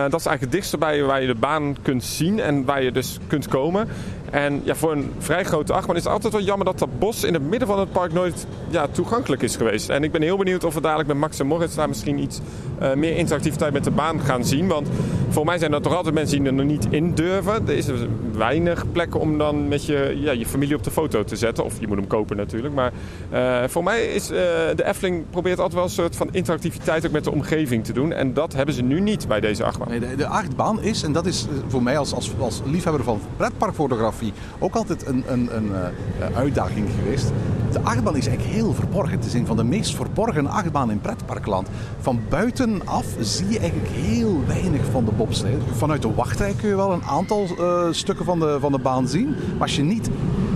dat 0.00 0.20
is 0.20 0.26
eigenlijk 0.26 0.40
het 0.40 0.52
dichtste 0.52 0.78
bij 0.78 1.02
waar 1.02 1.20
je 1.20 1.26
de 1.26 1.34
baan 1.34 1.76
kunt 1.82 2.04
zien 2.04 2.40
en 2.40 2.64
waar 2.64 2.82
je 2.82 2.92
dus 2.92 3.18
kunt 3.26 3.48
komen. 3.48 3.88
En 4.30 4.60
ja, 4.64 4.74
voor 4.74 4.92
een 4.92 5.12
vrij 5.18 5.44
grote 5.44 5.72
achtbaan 5.72 5.96
is 5.96 6.04
het 6.04 6.12
altijd 6.12 6.32
wel 6.32 6.42
jammer 6.42 6.66
dat 6.66 6.78
dat 6.78 6.98
bos 6.98 7.24
in 7.24 7.34
het 7.34 7.42
midden 7.42 7.68
van 7.68 7.78
het 7.78 7.92
park 7.92 8.12
nooit 8.12 8.46
ja, 8.68 8.86
toegankelijk 8.86 9.42
is 9.42 9.56
geweest. 9.56 9.88
En 9.88 10.04
ik 10.04 10.12
ben 10.12 10.22
heel 10.22 10.36
benieuwd 10.36 10.64
of 10.64 10.74
we 10.74 10.80
dadelijk 10.80 11.08
met 11.08 11.16
Max 11.16 11.38
en 11.38 11.46
Moritz 11.46 11.74
daar 11.74 11.88
misschien 11.88 12.18
iets 12.18 12.40
eh, 12.78 12.94
meer 12.94 13.16
interactiviteit 13.16 13.72
met 13.72 13.84
de 13.84 13.90
baan 13.90 14.20
gaan 14.20 14.44
zien. 14.44 14.68
Want 14.68 14.88
voor 15.28 15.44
mij 15.44 15.58
zijn 15.58 15.72
er 15.72 15.82
toch 15.82 15.94
altijd 15.94 16.14
mensen 16.14 16.38
die 16.38 16.46
er 16.46 16.54
nog 16.54 16.66
niet 16.66 16.86
in 16.90 17.14
durven. 17.14 17.68
Er 17.68 17.76
is 17.76 17.86
weinig 18.32 18.84
plekken 18.92 19.20
om 19.20 19.38
dan 19.38 19.68
met 19.68 19.86
je, 19.86 20.16
ja, 20.20 20.32
je 20.32 20.46
familie 20.46 20.76
op 20.76 20.82
de 20.82 20.90
foto 20.90 21.24
te 21.24 21.36
zetten. 21.36 21.64
Of 21.64 21.80
je 21.80 21.86
moet 21.86 21.96
hem 21.96 22.06
kopen 22.06 22.36
natuurlijk. 22.36 22.74
Maar 22.74 22.92
eh, 23.30 23.68
voor 23.68 23.82
mij 23.82 24.06
is 24.06 24.30
eh, 24.30 24.36
de 24.76 24.84
Efteling 24.84 25.24
probeert 25.30 25.58
altijd 25.58 25.74
wel 25.74 25.84
een 25.84 25.90
soort 25.90 26.16
van 26.16 26.28
interactiviteit 26.32 27.06
ook 27.06 27.12
met 27.12 27.24
de 27.24 27.30
omgeving 27.30 27.84
te 27.84 27.92
doen. 27.92 28.12
En 28.12 28.34
dat 28.34 28.52
hebben 28.52 28.74
ze 28.74 28.82
nu 28.82 29.00
niet 29.00 29.28
bij 29.28 29.40
deze 29.40 29.64
achtbaan. 29.64 29.88
Nee, 29.88 30.00
de, 30.00 30.16
de 30.16 30.26
achtbaan 30.26 30.82
is, 30.82 31.02
en 31.02 31.12
dat 31.12 31.26
is 31.26 31.46
voor 31.68 31.82
mij 31.82 31.98
als, 31.98 32.14
als, 32.14 32.32
als 32.38 32.62
liefhebber 32.64 33.04
van 33.04 33.20
pretparkfotografie 33.36 34.15
ook 34.58 34.74
altijd 34.74 35.06
een, 35.06 35.24
een, 35.26 35.56
een 35.56 35.70
eh, 35.74 36.36
uitdaging 36.36 36.88
geweest. 36.98 37.32
De 37.72 37.80
achtbaan 37.80 38.16
is 38.16 38.26
eigenlijk 38.26 38.56
heel 38.56 38.72
verborgen. 38.72 39.16
Het 39.16 39.26
is 39.26 39.34
een 39.34 39.46
van 39.46 39.56
de 39.56 39.64
meest 39.64 39.94
verborgen 39.94 40.46
achtbanen 40.46 40.94
in 40.94 41.00
pretparkland. 41.00 41.68
Van 42.00 42.20
buitenaf 42.28 43.06
zie 43.20 43.48
je 43.48 43.58
eigenlijk 43.58 43.90
heel 43.90 44.40
weinig 44.46 44.80
van 44.90 45.04
de 45.04 45.12
bobslee. 45.12 45.56
Vanuit 45.72 46.02
de 46.02 46.14
wachtrij 46.14 46.54
kun 46.54 46.68
je 46.68 46.76
wel 46.76 46.92
een 46.92 47.04
aantal 47.04 47.46
eh, 47.58 47.86
stukken 47.90 48.24
van 48.24 48.38
de, 48.38 48.56
van 48.60 48.72
de 48.72 48.78
baan 48.78 49.08
zien. 49.08 49.28
Maar 49.28 49.60
als 49.60 49.76
je 49.76 49.82
niet 49.82 50.10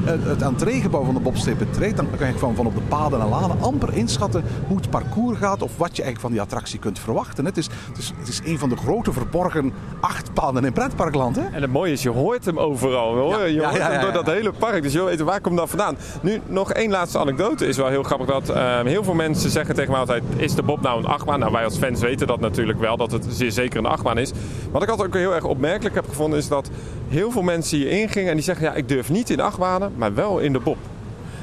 het, 0.05 0.25
het 0.25 0.43
entreegebouw 0.43 1.05
van 1.05 1.15
de 1.15 1.21
bobslee 1.21 1.55
betreedt, 1.55 1.97
dan 1.97 2.07
kan 2.19 2.27
je 2.27 2.39
van, 2.39 2.55
van 2.55 2.67
op 2.67 2.75
de 2.75 2.81
paden 2.89 3.21
en 3.21 3.29
lanen 3.29 3.61
amper 3.61 3.95
inschatten 3.95 4.45
hoe 4.67 4.77
het 4.77 4.91
parcours 4.91 5.39
gaat 5.39 5.63
of 5.63 5.77
wat 5.77 5.97
je 5.97 6.03
eigenlijk 6.03 6.21
van 6.21 6.31
die 6.31 6.41
attractie 6.41 6.79
kunt 6.79 6.99
verwachten. 6.99 7.45
Het 7.45 7.57
is, 7.57 7.69
het 7.89 7.99
is, 7.99 8.13
het 8.19 8.29
is 8.29 8.41
een 8.45 8.59
van 8.59 8.69
de 8.69 8.77
grote 8.77 9.13
verborgen 9.13 9.73
achtbanen 10.01 10.65
in 10.65 10.73
pretparkland. 10.73 11.37
Hè? 11.37 11.43
En 11.53 11.63
het 11.63 11.73
mooie 11.73 11.93
is, 11.93 12.03
je 12.03 12.11
hoort 12.11 12.45
hem 12.45 12.59
overal. 12.59 13.15
Hoor. 13.15 13.39
Ja, 13.39 13.45
je 13.45 13.63
hoort 13.63 13.77
ja, 13.77 13.91
hem 13.91 14.01
door 14.01 14.13
dat 14.13 14.27
hele 14.27 14.53
park. 14.53 14.83
Dus 14.83 14.93
je 14.93 15.05
weten, 15.05 15.25
waar 15.25 15.41
komt 15.41 15.57
dat 15.57 15.69
vandaan? 15.69 15.97
Nu, 16.23 16.41
nog 16.47 16.73
één 16.73 16.91
laatste 16.91 17.19
anekdote 17.19 17.67
is 17.67 17.77
wel 17.77 17.89
heel 17.89 18.03
grappig. 18.03 18.27
Dat 18.27 18.49
eh, 18.49 18.81
heel 18.81 19.05
veel 19.05 19.15
mensen 19.15 19.51
zeggen 19.51 19.75
tegen 19.75 19.91
mij 19.91 20.01
altijd, 20.01 20.23
is 20.37 20.55
de 20.55 20.63
Bob 20.63 20.81
nou 20.81 20.99
een 20.99 21.07
achtbaan? 21.07 21.39
Nou, 21.39 21.53
wij 21.53 21.65
als 21.65 21.79
fans 21.79 22.01
weten 22.01 22.27
dat 22.27 22.41
natuurlijk 22.41 22.79
wel, 22.79 22.97
dat 22.97 23.13
het 23.13 23.27
zeer 23.29 23.53
zeker 23.53 23.79
een 23.79 23.87
achtbaan 23.87 24.19
is. 24.19 24.33
Wat 24.71 24.83
ik 24.83 24.89
altijd 24.89 25.09
ook 25.09 25.15
heel 25.15 25.35
erg 25.35 25.45
opmerkelijk 25.45 25.95
heb 25.95 26.09
gevonden, 26.09 26.39
is 26.39 26.49
dat 26.49 26.71
heel 27.09 27.31
veel 27.31 27.43
mensen 27.43 27.79
hier 27.79 27.91
ingingen 27.91 28.29
en 28.29 28.35
die 28.35 28.45
zeggen, 28.45 28.65
ja, 28.65 28.75
ik 28.75 28.89
durf 28.89 29.11
niet 29.11 29.31
in 29.31 29.41
achtbanen, 29.41 29.93
maar 30.01 30.15
wel 30.15 30.39
in 30.39 30.53
de 30.53 30.61
Bob. 30.61 30.77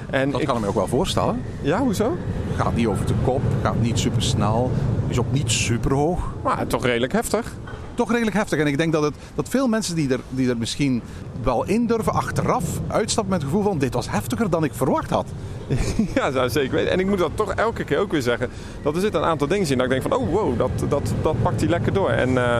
En 0.09 0.31
Dat 0.31 0.41
ik, 0.41 0.47
kan 0.47 0.55
ik 0.55 0.61
me 0.61 0.67
ook 0.67 0.73
wel 0.75 0.87
voorstellen. 0.87 1.41
ja, 1.61 1.79
hoezo? 1.79 2.17
Gaat 2.55 2.75
niet 2.75 2.87
over 2.87 3.05
de 3.05 3.13
kop, 3.23 3.41
gaat 3.61 3.81
niet 3.81 3.99
super 3.99 4.21
snel, 4.21 4.71
is 5.07 5.19
ook 5.19 5.31
niet 5.31 5.51
super 5.51 5.93
hoog. 5.93 6.33
Maar 6.43 6.67
toch 6.67 6.85
redelijk 6.85 7.11
heftig. 7.13 7.53
Toch 7.97 8.11
redelijk 8.11 8.35
heftig. 8.35 8.59
En 8.59 8.67
ik 8.67 8.77
denk 8.77 8.93
dat, 8.93 9.03
het, 9.03 9.13
dat 9.35 9.49
veel 9.49 9.67
mensen 9.67 9.95
die 9.95 10.09
er, 10.09 10.19
die 10.29 10.49
er 10.49 10.57
misschien 10.57 11.01
wel 11.43 11.65
in 11.65 11.87
durven 11.87 12.13
achteraf 12.13 12.63
uitstappen 12.87 13.33
met 13.33 13.41
het 13.41 13.51
gevoel 13.51 13.69
van 13.69 13.77
dit 13.77 13.93
was 13.93 14.09
heftiger 14.09 14.49
dan 14.49 14.63
ik 14.63 14.73
verwacht 14.73 15.09
had. 15.09 15.27
Ja, 16.15 16.31
zou 16.31 16.49
zeker 16.49 16.75
weten. 16.75 16.91
En 16.91 16.99
ik 16.99 17.07
moet 17.07 17.17
dat 17.17 17.31
toch 17.35 17.53
elke 17.53 17.83
keer 17.83 17.97
ook 17.97 18.11
weer 18.11 18.21
zeggen. 18.21 18.49
Dat 18.81 18.95
er 18.95 19.01
zitten 19.01 19.21
een 19.21 19.27
aantal 19.27 19.47
dingen 19.47 19.69
in 19.69 19.77
dat 19.77 19.85
ik 19.85 19.91
denk 19.91 20.01
van... 20.01 20.13
oh, 20.13 20.29
wow, 20.29 20.57
dat, 20.57 20.89
dat, 20.89 21.13
dat 21.21 21.41
pakt 21.41 21.59
hij 21.59 21.69
lekker 21.69 21.93
door. 21.93 22.09
En, 22.09 22.37
eh, 22.37 22.59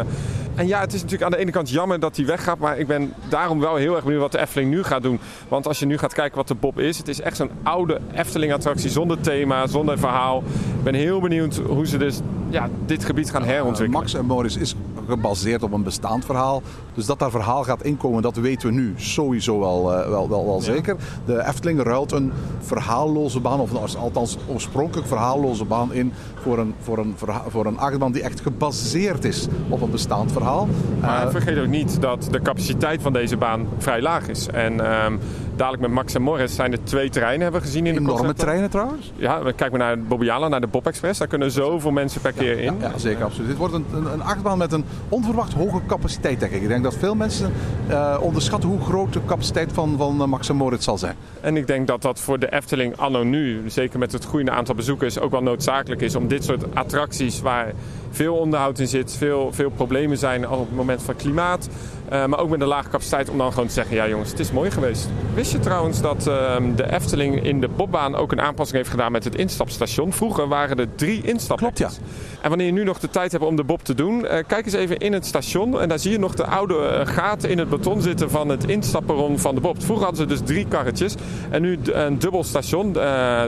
en 0.55 0.67
ja, 0.67 0.79
het 0.79 0.93
is 0.93 1.01
natuurlijk 1.01 1.23
aan 1.23 1.31
de 1.31 1.43
ene 1.43 1.51
kant 1.51 1.69
jammer 1.69 1.99
dat 1.99 2.15
hij 2.15 2.25
weggaat. 2.25 2.57
Maar 2.57 2.77
ik 2.77 2.87
ben 2.87 3.13
daarom 3.29 3.59
wel 3.59 3.75
heel 3.75 3.95
erg 3.95 4.03
benieuwd 4.03 4.21
wat 4.21 4.31
de 4.31 4.39
Efteling 4.39 4.71
nu 4.71 4.83
gaat 4.83 5.01
doen. 5.01 5.19
Want 5.47 5.67
als 5.67 5.79
je 5.79 5.85
nu 5.85 5.97
gaat 5.97 6.13
kijken 6.13 6.37
wat 6.37 6.47
de 6.47 6.55
Bob 6.55 6.79
is... 6.79 6.97
het 6.97 7.07
is 7.07 7.21
echt 7.21 7.37
zo'n 7.37 7.51
oude 7.63 7.99
Efteling-attractie 8.13 8.89
zonder 8.89 9.21
thema, 9.21 9.67
zonder 9.67 9.99
verhaal. 9.99 10.43
Ik 10.77 10.83
ben 10.83 10.93
heel 10.93 11.19
benieuwd 11.19 11.55
hoe 11.67 11.87
ze 11.87 11.97
dus 11.97 12.19
ja, 12.49 12.69
dit 12.85 13.05
gebied 13.05 13.31
gaan 13.31 13.43
herontwikkelen. 13.43 14.01
Max 14.01 14.13
en 14.13 14.25
Morris 14.25 14.57
is 14.57 14.75
gebaseerd 15.07 15.63
op 15.63 15.71
een 15.73 15.83
bestaand 15.83 16.25
verhaal. 16.25 16.61
Dus 16.93 17.05
dat 17.05 17.19
daar 17.19 17.31
verhaal 17.31 17.63
gaat 17.63 17.83
inkomen, 17.83 18.21
dat 18.21 18.35
weten 18.35 18.67
we 18.67 18.73
nu 18.73 18.93
sowieso 18.95 19.59
wel, 19.59 19.93
eh, 19.93 20.09
wel, 20.09 20.29
wel, 20.29 20.45
wel 20.45 20.61
zeker. 20.61 20.95
De 21.25 21.45
Efteling 21.47 21.81
ruilt 21.81 22.11
een 22.11 22.31
verhaalloze 22.59 23.39
baan, 23.39 23.59
of 23.59 23.95
althans 23.95 24.37
oorspronkelijk 24.47 25.07
verhaalloze 25.07 25.65
baan 25.65 25.93
in 25.93 26.13
voor 26.47 26.57
een, 26.59 26.73
voor 26.81 26.97
een, 26.97 27.15
voor 27.47 27.65
een 27.65 27.77
achtbaan 27.77 28.11
die 28.11 28.21
echt 28.21 28.41
gebaseerd 28.41 29.23
is 29.25 29.47
op 29.69 29.81
een 29.81 29.91
bestaand 29.91 30.31
verhaal. 30.31 30.67
Maar 31.01 31.25
Eh, 31.25 31.31
vergeet 31.31 31.57
ook 31.59 31.67
niet 31.67 32.01
dat 32.01 32.27
de 32.31 32.41
capaciteit 32.41 33.01
van 33.01 33.13
deze 33.13 33.37
baan 33.37 33.67
vrij 33.77 34.01
laag 34.01 34.27
is. 34.27 34.47
En 34.47 34.79
ehm, 34.85 35.17
dadelijk 35.55 35.81
met 35.81 35.91
Max 35.91 36.13
en 36.13 36.21
Morris 36.21 36.55
zijn 36.55 36.71
er 36.71 36.83
twee 36.83 37.09
terreinen 37.09 37.41
hebben 37.41 37.61
we 37.61 37.67
gezien 37.67 37.85
in 37.85 37.93
de 37.93 37.99
enorme 37.99 38.33
treinen 38.33 38.69
trouwens. 38.69 39.11
Ja, 39.15 39.43
we 39.43 39.53
kijken 39.53 39.79
naar 39.79 39.99
Bobbejaanland, 39.99 40.51
naar 40.51 40.61
de 40.61 40.67
Bob 40.67 40.87
Express. 40.87 41.19
Daar 41.19 41.27
kunnen 41.27 41.51
zoveel 41.51 41.91
mensen 41.91 42.21
per 42.21 42.31
keer 42.31 42.59
in. 42.59 42.75
Ja, 42.79 42.97
zeker, 42.97 43.23
absoluut. 43.23 43.47
Dit 43.47 43.57
wordt 43.57 43.73
een, 43.73 43.85
een, 43.93 44.13
een 44.13 44.23
achtbaan 44.23 44.57
met 44.57 44.71
een 44.73 44.85
onverwacht 45.09 45.53
hoge 45.53 45.79
capaciteit, 45.87 46.39
denk 46.39 46.51
ik. 46.51 46.61
Ik 46.61 46.67
denk 46.67 46.83
dat 46.83 46.95
veel 46.95 47.15
mensen 47.15 47.51
eh, 47.87 48.17
onderschatten 48.21 48.69
hoe 48.69 48.81
groot 48.81 49.13
de 49.13 49.19
capaciteit 49.25 49.71
van, 49.73 49.95
van 49.97 50.29
Max 50.29 50.49
en 50.49 50.55
Moritz 50.55 50.83
zal 50.83 50.97
zijn. 50.97 51.15
En 51.41 51.57
ik 51.57 51.67
denk 51.67 51.87
dat 51.87 52.01
dat 52.01 52.19
voor 52.19 52.39
de 52.39 52.51
Efteling 52.51 52.97
anno 52.97 53.23
nu, 53.23 53.61
zeker 53.65 53.99
met 53.99 54.11
het 54.11 54.25
groeiende 54.25 54.51
aantal 54.51 54.75
bezoekers, 54.75 55.19
ook 55.19 55.31
wel 55.31 55.43
noodzakelijk 55.43 56.01
is 56.01 56.15
om 56.15 56.27
dit 56.27 56.36
soort 56.43 56.63
attracties 56.73 57.41
waar 57.41 57.73
veel 58.11 58.35
onderhoud 58.35 58.79
in 58.79 58.87
zit, 58.87 59.15
veel, 59.17 59.53
veel 59.53 59.69
problemen 59.69 60.17
zijn 60.17 60.49
op 60.49 60.67
het 60.67 60.75
moment 60.75 61.03
van 61.03 61.15
klimaat, 61.15 61.69
eh, 62.09 62.25
maar 62.25 62.39
ook 62.39 62.49
met 62.49 62.61
een 62.61 62.67
lage 62.67 62.89
capaciteit, 62.89 63.29
om 63.29 63.37
dan 63.37 63.51
gewoon 63.51 63.67
te 63.67 63.73
zeggen, 63.73 63.95
ja 63.95 64.07
jongens, 64.07 64.29
het 64.29 64.39
is 64.39 64.51
mooi 64.51 64.71
geweest. 64.71 65.09
Wist 65.33 65.51
je 65.51 65.59
trouwens 65.59 66.01
dat 66.01 66.27
ehm, 66.27 66.75
de 66.75 66.91
Efteling 66.91 67.43
in 67.43 67.61
de 67.61 67.67
Bobbaan 67.67 68.15
ook 68.15 68.31
een 68.31 68.41
aanpassing 68.41 68.77
heeft 68.77 68.89
gedaan 68.89 69.11
met 69.11 69.23
het 69.23 69.35
instapstation? 69.35 70.13
Vroeger 70.13 70.47
waren 70.47 70.79
er 70.79 70.95
drie 70.95 71.21
instaphekken. 71.23 71.73
Klopt, 71.73 71.99
ja. 71.99 72.05
En 72.41 72.49
wanneer 72.49 72.67
je 72.67 72.73
nu 72.73 72.83
nog 72.83 72.99
de 72.99 73.09
tijd 73.09 73.31
hebt 73.31 73.43
om 73.43 73.55
de 73.55 73.63
Bob 73.63 73.83
te 73.83 73.93
doen, 73.93 74.25
eh, 74.25 74.43
kijk 74.47 74.65
eens 74.65 74.75
even 74.75 74.97
in 74.97 75.13
het 75.13 75.25
station. 75.25 75.81
En 75.81 75.89
daar 75.89 75.99
zie 75.99 76.11
je 76.11 76.19
nog 76.19 76.35
de 76.35 76.45
oude 76.45 76.75
eh, 76.77 77.07
gaten 77.07 77.49
in 77.49 77.57
het 77.57 77.69
beton 77.69 78.01
zitten 78.01 78.29
van 78.29 78.49
het 78.49 78.69
instapperon 78.69 79.39
van 79.39 79.55
de 79.55 79.61
Bob. 79.61 79.83
Vroeger 79.83 80.05
hadden 80.05 80.27
ze 80.27 80.35
dus 80.35 80.47
drie 80.47 80.67
karretjes 80.67 81.15
en 81.49 81.61
nu 81.61 81.79
een 81.83 82.19
dubbel 82.19 82.43
station. 82.43 82.93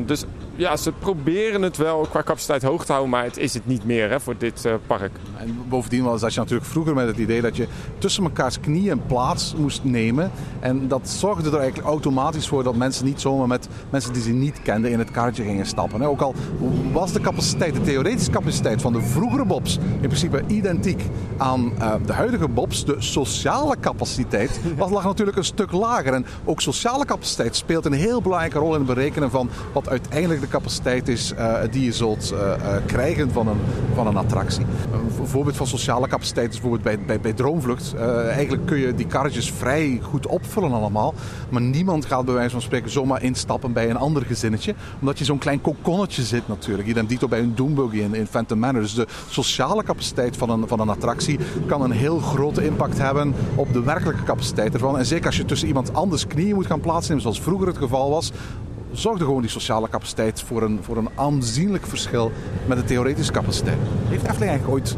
Dus 0.05 0.25
ja, 0.59 0.77
ze 0.77 0.91
proberen 0.91 1.61
het 1.61 1.77
wel 1.77 2.07
qua 2.09 2.23
capaciteit 2.23 2.63
hoog 2.63 2.85
te 2.85 2.91
houden, 2.91 3.11
maar 3.11 3.23
het 3.23 3.37
is 3.37 3.53
het 3.53 3.65
niet 3.65 3.85
meer 3.85 4.09
hè, 4.09 4.19
voor 4.19 4.35
dit 4.37 4.48
eh. 4.65 4.73
En 5.37 5.57
bovendien 5.67 6.03
was 6.03 6.21
dat 6.21 6.33
je 6.33 6.39
natuurlijk 6.39 6.69
vroeger 6.69 6.93
met 6.93 7.07
het 7.07 7.17
idee 7.17 7.41
dat 7.41 7.55
je 7.55 7.67
tussen 7.97 8.23
mekaars 8.23 8.59
knieën 8.59 9.05
plaats 9.05 9.55
moest 9.57 9.83
nemen. 9.83 10.31
En 10.59 10.87
dat 10.87 11.09
zorgde 11.09 11.49
er 11.49 11.57
eigenlijk 11.57 11.87
automatisch 11.87 12.47
voor 12.47 12.63
dat 12.63 12.75
mensen 12.75 13.05
niet 13.05 13.21
zomaar 13.21 13.47
met 13.47 13.67
mensen 13.89 14.13
die 14.13 14.21
ze 14.21 14.31
niet 14.31 14.61
kenden 14.61 14.91
in 14.91 14.99
het 14.99 15.11
karretje 15.11 15.43
gingen 15.43 15.65
stappen. 15.65 16.01
Ook 16.01 16.21
al 16.21 16.35
was 16.91 17.11
de 17.11 17.21
capaciteit, 17.21 17.73
de 17.73 17.81
theoretische 17.81 18.31
capaciteit 18.31 18.81
van 18.81 18.93
de 18.93 19.01
vroegere 19.01 19.45
bobs 19.45 19.77
in 19.77 20.07
principe 20.07 20.43
identiek 20.47 21.03
aan 21.37 21.71
eh, 21.79 21.93
de 22.05 22.13
huidige 22.13 22.47
bobs, 22.47 22.85
de 22.85 22.95
sociale 22.97 23.75
capaciteit 23.79 24.59
was, 24.77 24.91
lag 24.91 25.03
natuurlijk 25.03 25.37
een 25.37 25.43
stuk 25.43 25.71
lager. 25.71 26.13
En 26.13 26.25
ook 26.45 26.61
sociale 26.61 27.05
capaciteit 27.05 27.55
speelt 27.55 27.85
een 27.85 27.93
heel 27.93 28.21
belangrijke 28.21 28.59
rol 28.59 28.73
in 28.73 28.79
het 28.85 28.93
berekenen 28.93 29.31
van 29.31 29.49
wat 29.73 29.89
uiteindelijk 29.89 30.41
de 30.41 30.47
capaciteit 30.47 31.07
is 31.07 31.33
eh, 31.33 31.55
die 31.71 31.83
je 31.83 31.93
zult 31.93 32.33
krijgen 32.85 33.31
van 33.31 33.47
een, 33.47 33.59
van 33.95 34.07
een 34.07 34.17
attractie. 34.17 34.38
Een 34.39 35.27
voorbeeld 35.27 35.57
van 35.57 35.67
sociale 35.67 36.07
capaciteit 36.07 36.53
is 36.53 36.59
bijvoorbeeld 36.61 36.83
bij, 36.83 37.05
bij, 37.05 37.19
bij 37.19 37.33
Droomvlucht. 37.33 37.93
Eh, 37.93 38.29
eigenlijk 38.29 38.65
kun 38.65 38.77
je 38.77 38.95
die 38.95 39.07
karretjes 39.07 39.51
vrij 39.51 39.99
goed 40.03 40.27
opvullen 40.27 40.71
allemaal. 40.71 41.13
Maar 41.49 41.61
niemand 41.61 42.05
gaat 42.05 42.25
bij 42.25 42.33
wijze 42.33 42.49
van 42.49 42.61
spreken 42.61 42.91
zomaar 42.91 43.23
instappen 43.23 43.73
bij 43.73 43.89
een 43.89 43.97
ander 43.97 44.25
gezinnetje. 44.25 44.75
Omdat 44.99 45.19
je 45.19 45.25
zo'n 45.25 45.37
klein 45.37 45.61
kokonnetje 45.61 46.23
zit 46.23 46.47
natuurlijk. 46.47 46.87
Je 46.87 47.05
dito 47.05 47.27
bij 47.27 47.39
een 47.39 47.55
Doombuggy 47.55 47.97
in, 47.97 48.13
in 48.13 48.27
Phantom 48.27 48.59
Manor. 48.59 48.81
Dus 48.81 48.93
de 48.93 49.07
sociale 49.29 49.83
capaciteit 49.83 50.37
van 50.37 50.49
een, 50.49 50.67
van 50.67 50.79
een 50.79 50.89
attractie 50.89 51.39
kan 51.65 51.81
een 51.81 51.91
heel 51.91 52.19
grote 52.19 52.65
impact 52.65 52.97
hebben 52.97 53.33
op 53.55 53.73
de 53.73 53.83
werkelijke 53.83 54.23
capaciteit 54.23 54.73
ervan. 54.73 54.97
En 54.97 55.05
zeker 55.05 55.25
als 55.25 55.37
je 55.37 55.45
tussen 55.45 55.67
iemand 55.67 55.93
anders 55.93 56.27
knieën 56.27 56.55
moet 56.55 56.65
gaan 56.65 56.79
plaatsnemen, 56.79 57.21
zoals 57.21 57.41
vroeger 57.41 57.67
het 57.67 57.77
geval 57.77 58.09
was, 58.09 58.31
zorgde 58.91 59.25
gewoon 59.25 59.41
die 59.41 59.49
sociale 59.49 59.89
capaciteit 59.89 60.41
voor 60.41 60.61
een, 60.61 60.79
voor 60.81 60.97
een 60.97 61.09
aanzienlijk 61.15 61.85
verschil 61.85 62.31
met 62.65 62.77
de 62.77 62.83
theoretische 62.83 63.31
capaciteit. 63.31 63.77
Heeft 64.07 64.23
Efteling 64.23 64.49
eigenlijk 64.49 64.71
ooit 64.71 64.97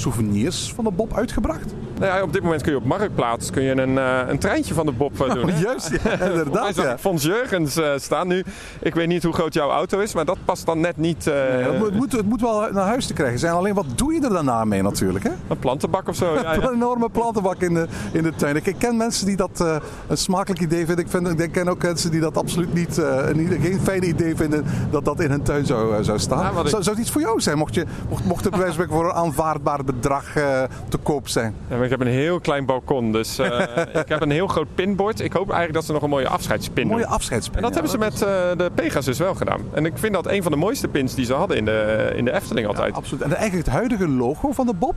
souvenirs 0.00 0.72
van 0.74 0.84
de 0.84 0.90
Bob 0.90 1.16
uitgebracht? 1.16 1.74
Nou 1.98 2.12
ja, 2.16 2.22
op 2.22 2.32
dit 2.32 2.42
moment 2.42 2.62
kun 2.62 2.72
je 2.72 2.78
op 2.78 2.84
Marktplaats 2.84 3.50
kun 3.50 3.62
je 3.62 3.70
een, 3.80 3.98
eh, 3.98 4.18
een 4.28 4.38
treintje 4.38 4.74
van 4.74 4.86
de 4.86 4.92
Bob 4.92 5.20
eh, 5.26 5.34
doen. 5.34 5.48
hè? 5.48 5.60
Juist, 5.60 5.90
ja, 6.04 6.20
inderdaad. 6.30 6.74
Ja. 6.74 6.98
Fons 6.98 7.22
Jurgens 7.22 7.76
eh, 7.76 7.90
staan 7.96 8.28
nu. 8.28 8.44
Ik 8.80 8.94
weet 8.94 9.06
niet 9.08 9.22
hoe 9.22 9.32
groot 9.32 9.54
jouw 9.54 9.70
auto 9.70 9.98
is, 9.98 10.14
maar 10.14 10.24
dat 10.24 10.38
past 10.44 10.66
dan 10.66 10.80
net 10.80 10.96
niet 10.96 11.24
Het 11.24 11.78
moet, 11.78 11.86
het, 11.86 11.94
moet, 11.94 12.12
het 12.12 12.26
moet 12.26 12.40
wel 12.40 12.68
naar 12.72 12.86
huis 12.86 13.06
te 13.06 13.12
krijgen 13.12 13.38
zijn. 13.38 13.52
Alleen 13.52 13.74
wat 13.74 13.86
doe 13.94 14.14
je 14.14 14.20
er 14.22 14.30
daarna 14.30 14.64
mee 14.64 14.82
natuurlijk? 14.82 15.24
Hè? 15.24 15.30
een 15.48 15.58
plantenbak 15.58 16.08
of 16.08 16.16
zo. 16.16 16.34
Ja, 16.34 16.54
Een 16.56 16.72
enorme 16.74 17.08
plantenbak 17.08 17.60
in 17.60 17.74
de, 17.74 17.86
in 18.12 18.22
de 18.22 18.32
tuin. 18.34 18.56
Ik, 18.56 18.74
ken 18.78 18.96
mensen 18.96 19.26
die 19.26 19.36
dat 19.36 19.64
een 20.06 20.16
smakelijk 20.16 20.60
idee 20.60 20.86
vinden. 20.86 21.04
Ik, 21.04 21.10
vind, 21.10 21.40
ik 21.40 21.52
ken 21.52 21.68
ook 21.68 21.82
mensen 21.82 22.10
die 22.10 22.20
dat 22.20 22.36
absoluut 22.36 22.74
niet, 22.74 22.96
een- 22.96 23.58
geen 23.60 23.80
fijn 23.82 24.08
idee 24.08 24.36
vinden 24.36 24.64
dat 24.90 25.04
dat 25.04 25.20
in 25.20 25.30
hun 25.30 25.42
tuin 25.42 25.66
zou, 25.66 26.04
zou 26.04 26.18
staan. 26.18 26.38
Ja, 26.44 26.52
wat 26.52 26.64
ik- 26.64 26.70
zou, 26.70 26.82
zou 26.82 26.96
het 26.96 27.04
iets 27.04 27.12
voor 27.14 27.20
jou 27.22 27.40
zijn? 27.40 27.58
Mocht, 27.58 27.74
je, 27.74 27.84
mocht, 28.08 28.24
mocht 28.24 28.44
het 28.44 28.52
bij 28.52 28.60
wijze 28.62 28.86
voor 28.88 29.04
een 29.04 29.12
aanvaardbaar 29.12 29.84
bedrag 29.94 30.36
eh, 30.36 30.62
te 30.88 30.96
koop 30.96 31.28
zijn? 31.28 31.54
Ja, 31.68 31.82
ik 31.82 31.90
heb 31.90 32.00
een 32.00 32.06
heel 32.06 32.40
klein 32.40 32.66
balkon, 32.66 33.12
dus 33.12 33.38
eh, 33.38 33.60
ik 34.02 34.08
heb 34.08 34.20
een 34.20 34.30
heel 34.30 34.46
groot 34.46 34.74
pinbord. 34.74 35.20
Ik 35.20 35.32
hoop 35.32 35.46
eigenlijk 35.46 35.74
dat 35.74 35.84
ze 35.84 35.92
nog 35.92 36.02
een 36.02 36.10
mooie 36.10 36.28
afscheidspin 36.28 36.86
Mooie 36.86 37.02
doen. 37.02 37.12
afscheidspin. 37.12 37.56
En 37.56 37.62
dat 37.62 37.74
ja. 37.74 37.80
hebben 37.80 37.92
ze 37.92 37.98
met 37.98 38.22
eh, 38.22 38.58
de 38.66 38.70
Pegasus 38.74 39.18
wel 39.18 39.34
gedaan. 39.34 39.60
En 39.72 39.86
ik 39.86 39.98
vind 39.98 40.14
dat 40.14 40.26
een 40.26 40.42
van 40.42 40.52
de 40.52 40.58
mooiste 40.58 40.88
pins 40.88 41.14
die 41.14 41.24
ze 41.24 41.34
hadden 41.34 41.56
in 41.56 41.64
de, 41.64 42.12
in 42.16 42.24
de 42.24 42.32
Efteling 42.32 42.66
altijd. 42.66 42.94
Absoluut. 42.94 43.22
En 43.22 43.34
eigenlijk 43.34 43.66
het 43.66 43.74
huidige 43.74 44.08
logo 44.08 44.52
van 44.52 44.66
de 44.66 44.74
Bob 44.74 44.94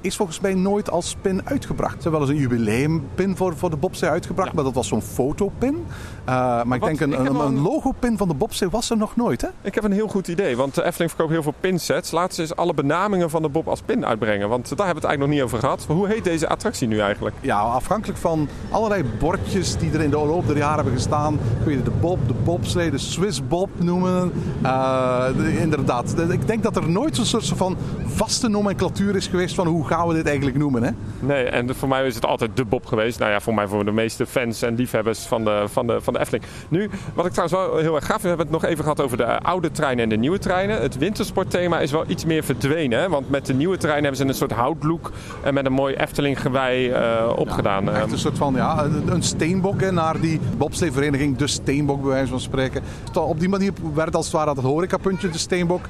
is 0.00 0.16
volgens 0.16 0.40
mij 0.40 0.54
nooit 0.54 0.90
als 0.90 1.16
pin 1.20 1.40
uitgebracht. 1.48 1.94
Ze 2.02 2.02
hebben 2.02 2.20
wel 2.20 2.28
eens 2.30 2.38
een 2.38 2.42
jubileumpin 2.48 3.36
voor, 3.36 3.56
voor 3.56 3.70
de 3.70 3.76
Bobsee 3.76 4.08
uitgebracht, 4.08 4.52
maar 4.52 4.64
dat 4.64 4.74
was 4.74 4.88
zo'n 4.88 5.02
fotopin. 5.02 5.84
Eh, 6.24 6.62
maar 6.62 6.76
ik 6.76 6.84
denk 6.84 7.00
een, 7.00 7.12
Ik 7.12 7.18
een, 7.18 7.34
een 7.40 7.60
logopin 7.60 8.16
van 8.16 8.28
de 8.28 8.34
Bobsee 8.34 8.68
was 8.68 8.90
er 8.90 8.96
nog 8.96 9.16
nooit, 9.16 9.40
hè? 9.40 9.48
Ik 9.62 9.74
heb 9.74 9.84
een 9.84 9.92
heel 9.92 10.08
goed 10.08 10.28
idee, 10.28 10.56
want 10.56 10.74
de 10.74 10.84
Efteling 10.84 11.10
verkoopt 11.10 11.32
heel 11.32 11.42
veel 11.42 11.54
pinsets. 11.60 12.08
Ze 12.10 12.40
eens 12.40 12.56
alle 12.56 12.74
benamingen 12.74 13.30
van 13.30 13.42
de 13.42 13.48
Bob 13.48 13.68
als 13.68 13.80
pin 13.80 14.06
uitbrengen. 14.06 14.48
Want 14.48 14.68
daar 14.76 14.86
hebben 14.86 15.02
we 15.02 15.08
het 15.08 15.18
eigenlijk 15.18 15.20
nog 15.20 15.28
niet 15.30 15.42
over 15.42 15.58
gehad. 15.58 15.84
Hoe 15.96 16.08
heet 16.08 16.24
deze 16.24 16.48
attractie 16.48 16.88
nu 16.88 16.98
eigenlijk? 17.00 17.36
Ja, 17.40 17.58
afhankelijk 17.58 18.18
van 18.18 18.48
allerlei 18.70 19.04
bordjes 19.18 19.76
die 19.76 19.92
er 19.92 20.00
in 20.00 20.10
de 20.10 20.16
loop 20.16 20.46
der 20.46 20.56
jaren 20.56 20.74
hebben 20.74 20.92
gestaan. 20.92 21.38
Kun 21.64 21.72
je 21.72 21.82
de 21.82 21.90
Bob, 21.90 22.18
de 22.28 22.34
Bobslee, 22.44 22.90
de 22.90 22.98
Swiss 22.98 23.46
Bob 23.48 23.68
noemen. 23.76 24.32
Eh, 24.62 25.24
de- 25.36 25.58
inderdaad, 25.60 26.16
De- 26.16 26.22
ik 26.32 26.46
denk 26.46 26.62
dat 26.62 26.76
er 26.76 26.88
nooit 26.90 27.16
zo'n 27.16 27.24
soort 27.24 27.46
van 27.46 27.76
vaste 28.06 28.48
nomenclatuur 28.48 29.16
is 29.16 29.26
geweest 29.26 29.54
van 29.54 29.66
hoe 29.66 29.86
gaan 29.88 30.08
we 30.08 30.14
dit 30.14 30.26
eigenlijk 30.26 30.56
noemen, 30.56 30.82
hè? 30.82 30.90
Nee, 31.20 31.44
en 31.44 31.74
voor 31.76 31.88
mij 31.88 32.06
is 32.06 32.14
het 32.14 32.26
altijd 32.26 32.50
de 32.56 32.64
Bob 32.64 32.86
geweest. 32.86 33.18
Nou 33.18 33.30
ja, 33.30 33.40
voor 33.40 33.54
mij 33.54 33.66
voor 33.66 33.84
de 33.84 33.92
meeste 33.92 34.26
fans 34.26 34.62
en 34.62 34.74
liefhebbers 34.74 35.18
van 35.20 35.44
de, 35.44 35.64
van 35.66 35.86
de, 35.86 36.00
van 36.00 36.12
de 36.12 36.18
Efteling. 36.18 36.44
Nu, 36.68 36.90
wat 37.14 37.26
ik 37.26 37.32
trouwens 37.32 37.60
wel 37.60 37.76
heel 37.78 37.94
erg 37.94 38.06
gaaf 38.06 38.22
we 38.22 38.28
hebben 38.28 38.46
het 38.46 38.54
nog 38.60 38.64
even 38.64 38.82
gehad 38.82 39.00
over 39.00 39.16
de 39.16 39.38
oude 39.40 39.70
treinen 39.70 40.02
en 40.04 40.08
de 40.10 40.16
nieuwe 40.16 40.38
treinen. 40.38 40.80
Het 40.82 40.98
wintersportthema 40.98 41.80
is 41.80 41.90
wel 41.92 42.04
iets 42.06 42.24
meer 42.24 42.44
verdwenen. 42.44 42.98
Hè? 43.00 43.08
Want 43.08 43.30
met 43.30 43.46
de 43.46 43.54
nieuwe 43.54 43.76
treinen 43.76 44.02
hebben 44.04 44.20
ze 44.20 44.26
een 44.28 44.34
soort 44.34 44.52
houtlook 44.52 45.10
en 45.42 45.54
met 45.54 45.66
een 45.66 45.72
mooi 45.72 45.94
Efteling-gewei 45.94 46.90
eh, 46.90 47.32
opgedaan. 47.36 47.88
Echt 47.90 48.02
Ehm, 48.02 48.12
een 48.12 48.18
soort 48.18 48.38
van 48.38 48.54
ja, 48.54 48.84
een- 48.84 49.12
een 49.12 49.22
steenbok 49.22 49.80
hè, 49.80 49.92
naar 49.92 50.20
die 50.20 50.40
bobsleevereniging, 50.56 51.36
de 51.36 51.46
Steenbok 51.46 52.00
bij 52.02 52.10
wijze 52.10 52.30
van 52.30 52.40
spreken. 52.40 52.82
Op 53.14 53.40
die 53.40 53.48
manier 53.48 53.72
werd 53.94 54.16
als 54.16 54.24
het 54.26 54.34
ware 54.34 54.54
dat 54.54 54.64
horecapuntje, 54.64 55.28
de 55.30 55.38
Steenbok, 55.38 55.80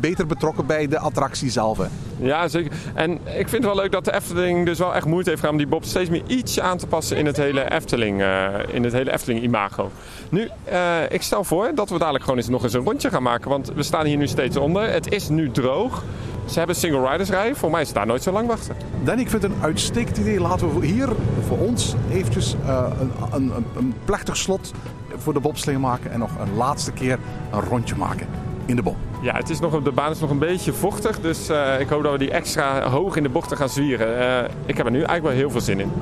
beter 0.00 0.26
betrokken 0.26 0.66
bij 0.66 0.88
de 0.88 0.98
attractie 0.98 1.50
zelf. 1.50 1.78
hè. 1.78 1.86
Ja, 2.18 2.48
zeker. 2.48 2.72
En 2.94 3.12
ik 3.12 3.48
vind 3.48 3.50
het 3.50 3.64
wel 3.64 3.74
leuk 3.74 3.92
dat 3.92 4.04
de 4.04 4.14
Efteling 4.14 4.66
dus 4.66 4.78
wel 4.78 4.94
echt 4.94 5.06
moeite 5.06 5.28
heeft 5.28 5.40
gedaan 5.40 5.56
om 5.56 5.62
die 5.62 5.72
Bob 5.72 5.84
steeds 5.84 6.10
meer 6.10 6.22
iets 6.26 6.60
aan 6.60 6.78
te 6.78 6.86
passen 6.86 7.16
in 7.16 7.26
het 7.26 7.36
hele 7.36 7.70
Efteling, 7.70 8.22
eh, 8.22 8.46
in 8.72 8.84
het 8.84 8.92
hele 8.92 9.12
Efteling 9.12 9.42
imago. 9.42 9.90
Nu, 10.28 10.48
eh, 10.64 10.78
ik 11.08 11.22
stel 11.22 11.44
voor 11.44 11.70
dat 11.74 11.90
we 11.90 11.98
dadelijk 11.98 12.24
gewoon 12.24 12.38
eens 12.38 12.48
nog 12.48 12.62
eens 12.62 12.72
een 12.72 12.84
rondje 12.84 13.10
gaan 13.10 13.22
maken, 13.22 13.50
want 13.50 13.72
we 13.74 13.82
staan 13.82 14.06
hier 14.06 14.16
nu 14.16 14.26
steeds 14.26 14.56
onder. 14.56 14.92
Het 14.92 15.12
is 15.12 15.28
nu 15.28 15.50
droog. 15.50 16.02
Ze 16.46 16.58
hebben 16.58 16.76
single 16.76 17.10
riders 17.10 17.30
rijden. 17.30 17.56
Voor 17.56 17.70
mij 17.70 17.80
is 17.80 17.86
het 17.86 17.96
daar 17.96 18.06
nooit 18.06 18.22
zo 18.22 18.32
lang 18.32 18.48
wachten. 18.48 18.76
Danny, 19.04 19.22
ik 19.22 19.30
vind 19.30 19.42
het 19.42 19.52
een 19.52 19.62
uitstekend 19.62 20.16
idee. 20.16 20.40
Laten 20.40 20.80
we 20.80 20.86
hier 20.86 21.08
voor 21.46 21.58
ons 21.58 21.94
eventjes 22.10 22.54
eh, 22.66 22.86
een, 23.00 23.10
een, 23.32 23.56
een, 23.56 23.64
een 23.76 23.94
plechtig 24.04 24.36
slot 24.36 24.72
voor 25.16 25.32
de 25.32 25.40
bobslee 25.40 25.78
maken. 25.78 26.12
En 26.12 26.18
nog 26.18 26.30
een 26.40 26.56
laatste 26.56 26.92
keer 26.92 27.18
een 27.52 27.60
rondje 27.60 27.96
maken 27.96 28.26
in 28.66 28.76
de 28.76 28.82
bob. 28.82 28.96
Ja, 29.22 29.36
het 29.36 29.50
is 29.50 29.60
nog, 29.60 29.82
de 29.82 29.92
baan 29.92 30.10
is 30.10 30.18
nog 30.18 30.30
een 30.30 30.38
beetje 30.38 30.72
vochtig, 30.72 31.20
dus 31.20 31.48
eh, 31.48 31.80
ik 31.80 31.88
hoop 31.88 32.02
dat 32.02 32.12
we 32.12 32.18
die 32.18 32.30
extra 32.30 32.88
hoog 32.88 33.16
in 33.16 33.22
de 33.22 33.28
bochten 33.28 33.56
gaan 33.56 33.68
zwieren. 33.68 34.18
Eh, 34.18 34.44
ik 34.66 34.76
heb 34.76 34.86
er 34.86 34.92
nu 34.92 34.98
eigenlijk 34.98 35.26
wel 35.26 35.36
heel 35.36 35.50
veel 35.50 35.60
zin 35.60 35.80
in. 35.80 35.92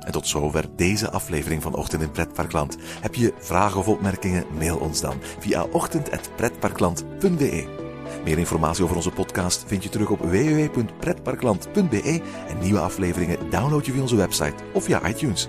En 0.00 0.12
tot 0.12 0.26
zover 0.26 0.64
deze 0.76 1.10
aflevering 1.10 1.62
van 1.62 1.74
Ochtend 1.74 2.02
in 2.02 2.10
Pretparkland. 2.10 2.76
Heb 3.00 3.14
je 3.14 3.34
vragen 3.38 3.78
of 3.78 3.88
opmerkingen? 3.88 4.44
Mail 4.58 4.76
ons 4.76 5.00
dan 5.00 5.16
via 5.38 5.66
ochtend.pretparkland.be. 5.72 7.66
Meer 8.24 8.38
informatie 8.38 8.84
over 8.84 8.96
onze 8.96 9.10
podcast 9.10 9.64
vind 9.66 9.82
je 9.82 9.88
terug 9.88 10.10
op 10.10 10.20
www.pretparkland.be 10.20 12.20
en 12.48 12.58
nieuwe 12.60 12.80
afleveringen 12.80 13.50
download 13.50 13.86
je 13.86 13.92
via 13.92 14.02
onze 14.02 14.16
website 14.16 14.54
of 14.72 14.84
via 14.84 15.08
iTunes. 15.08 15.48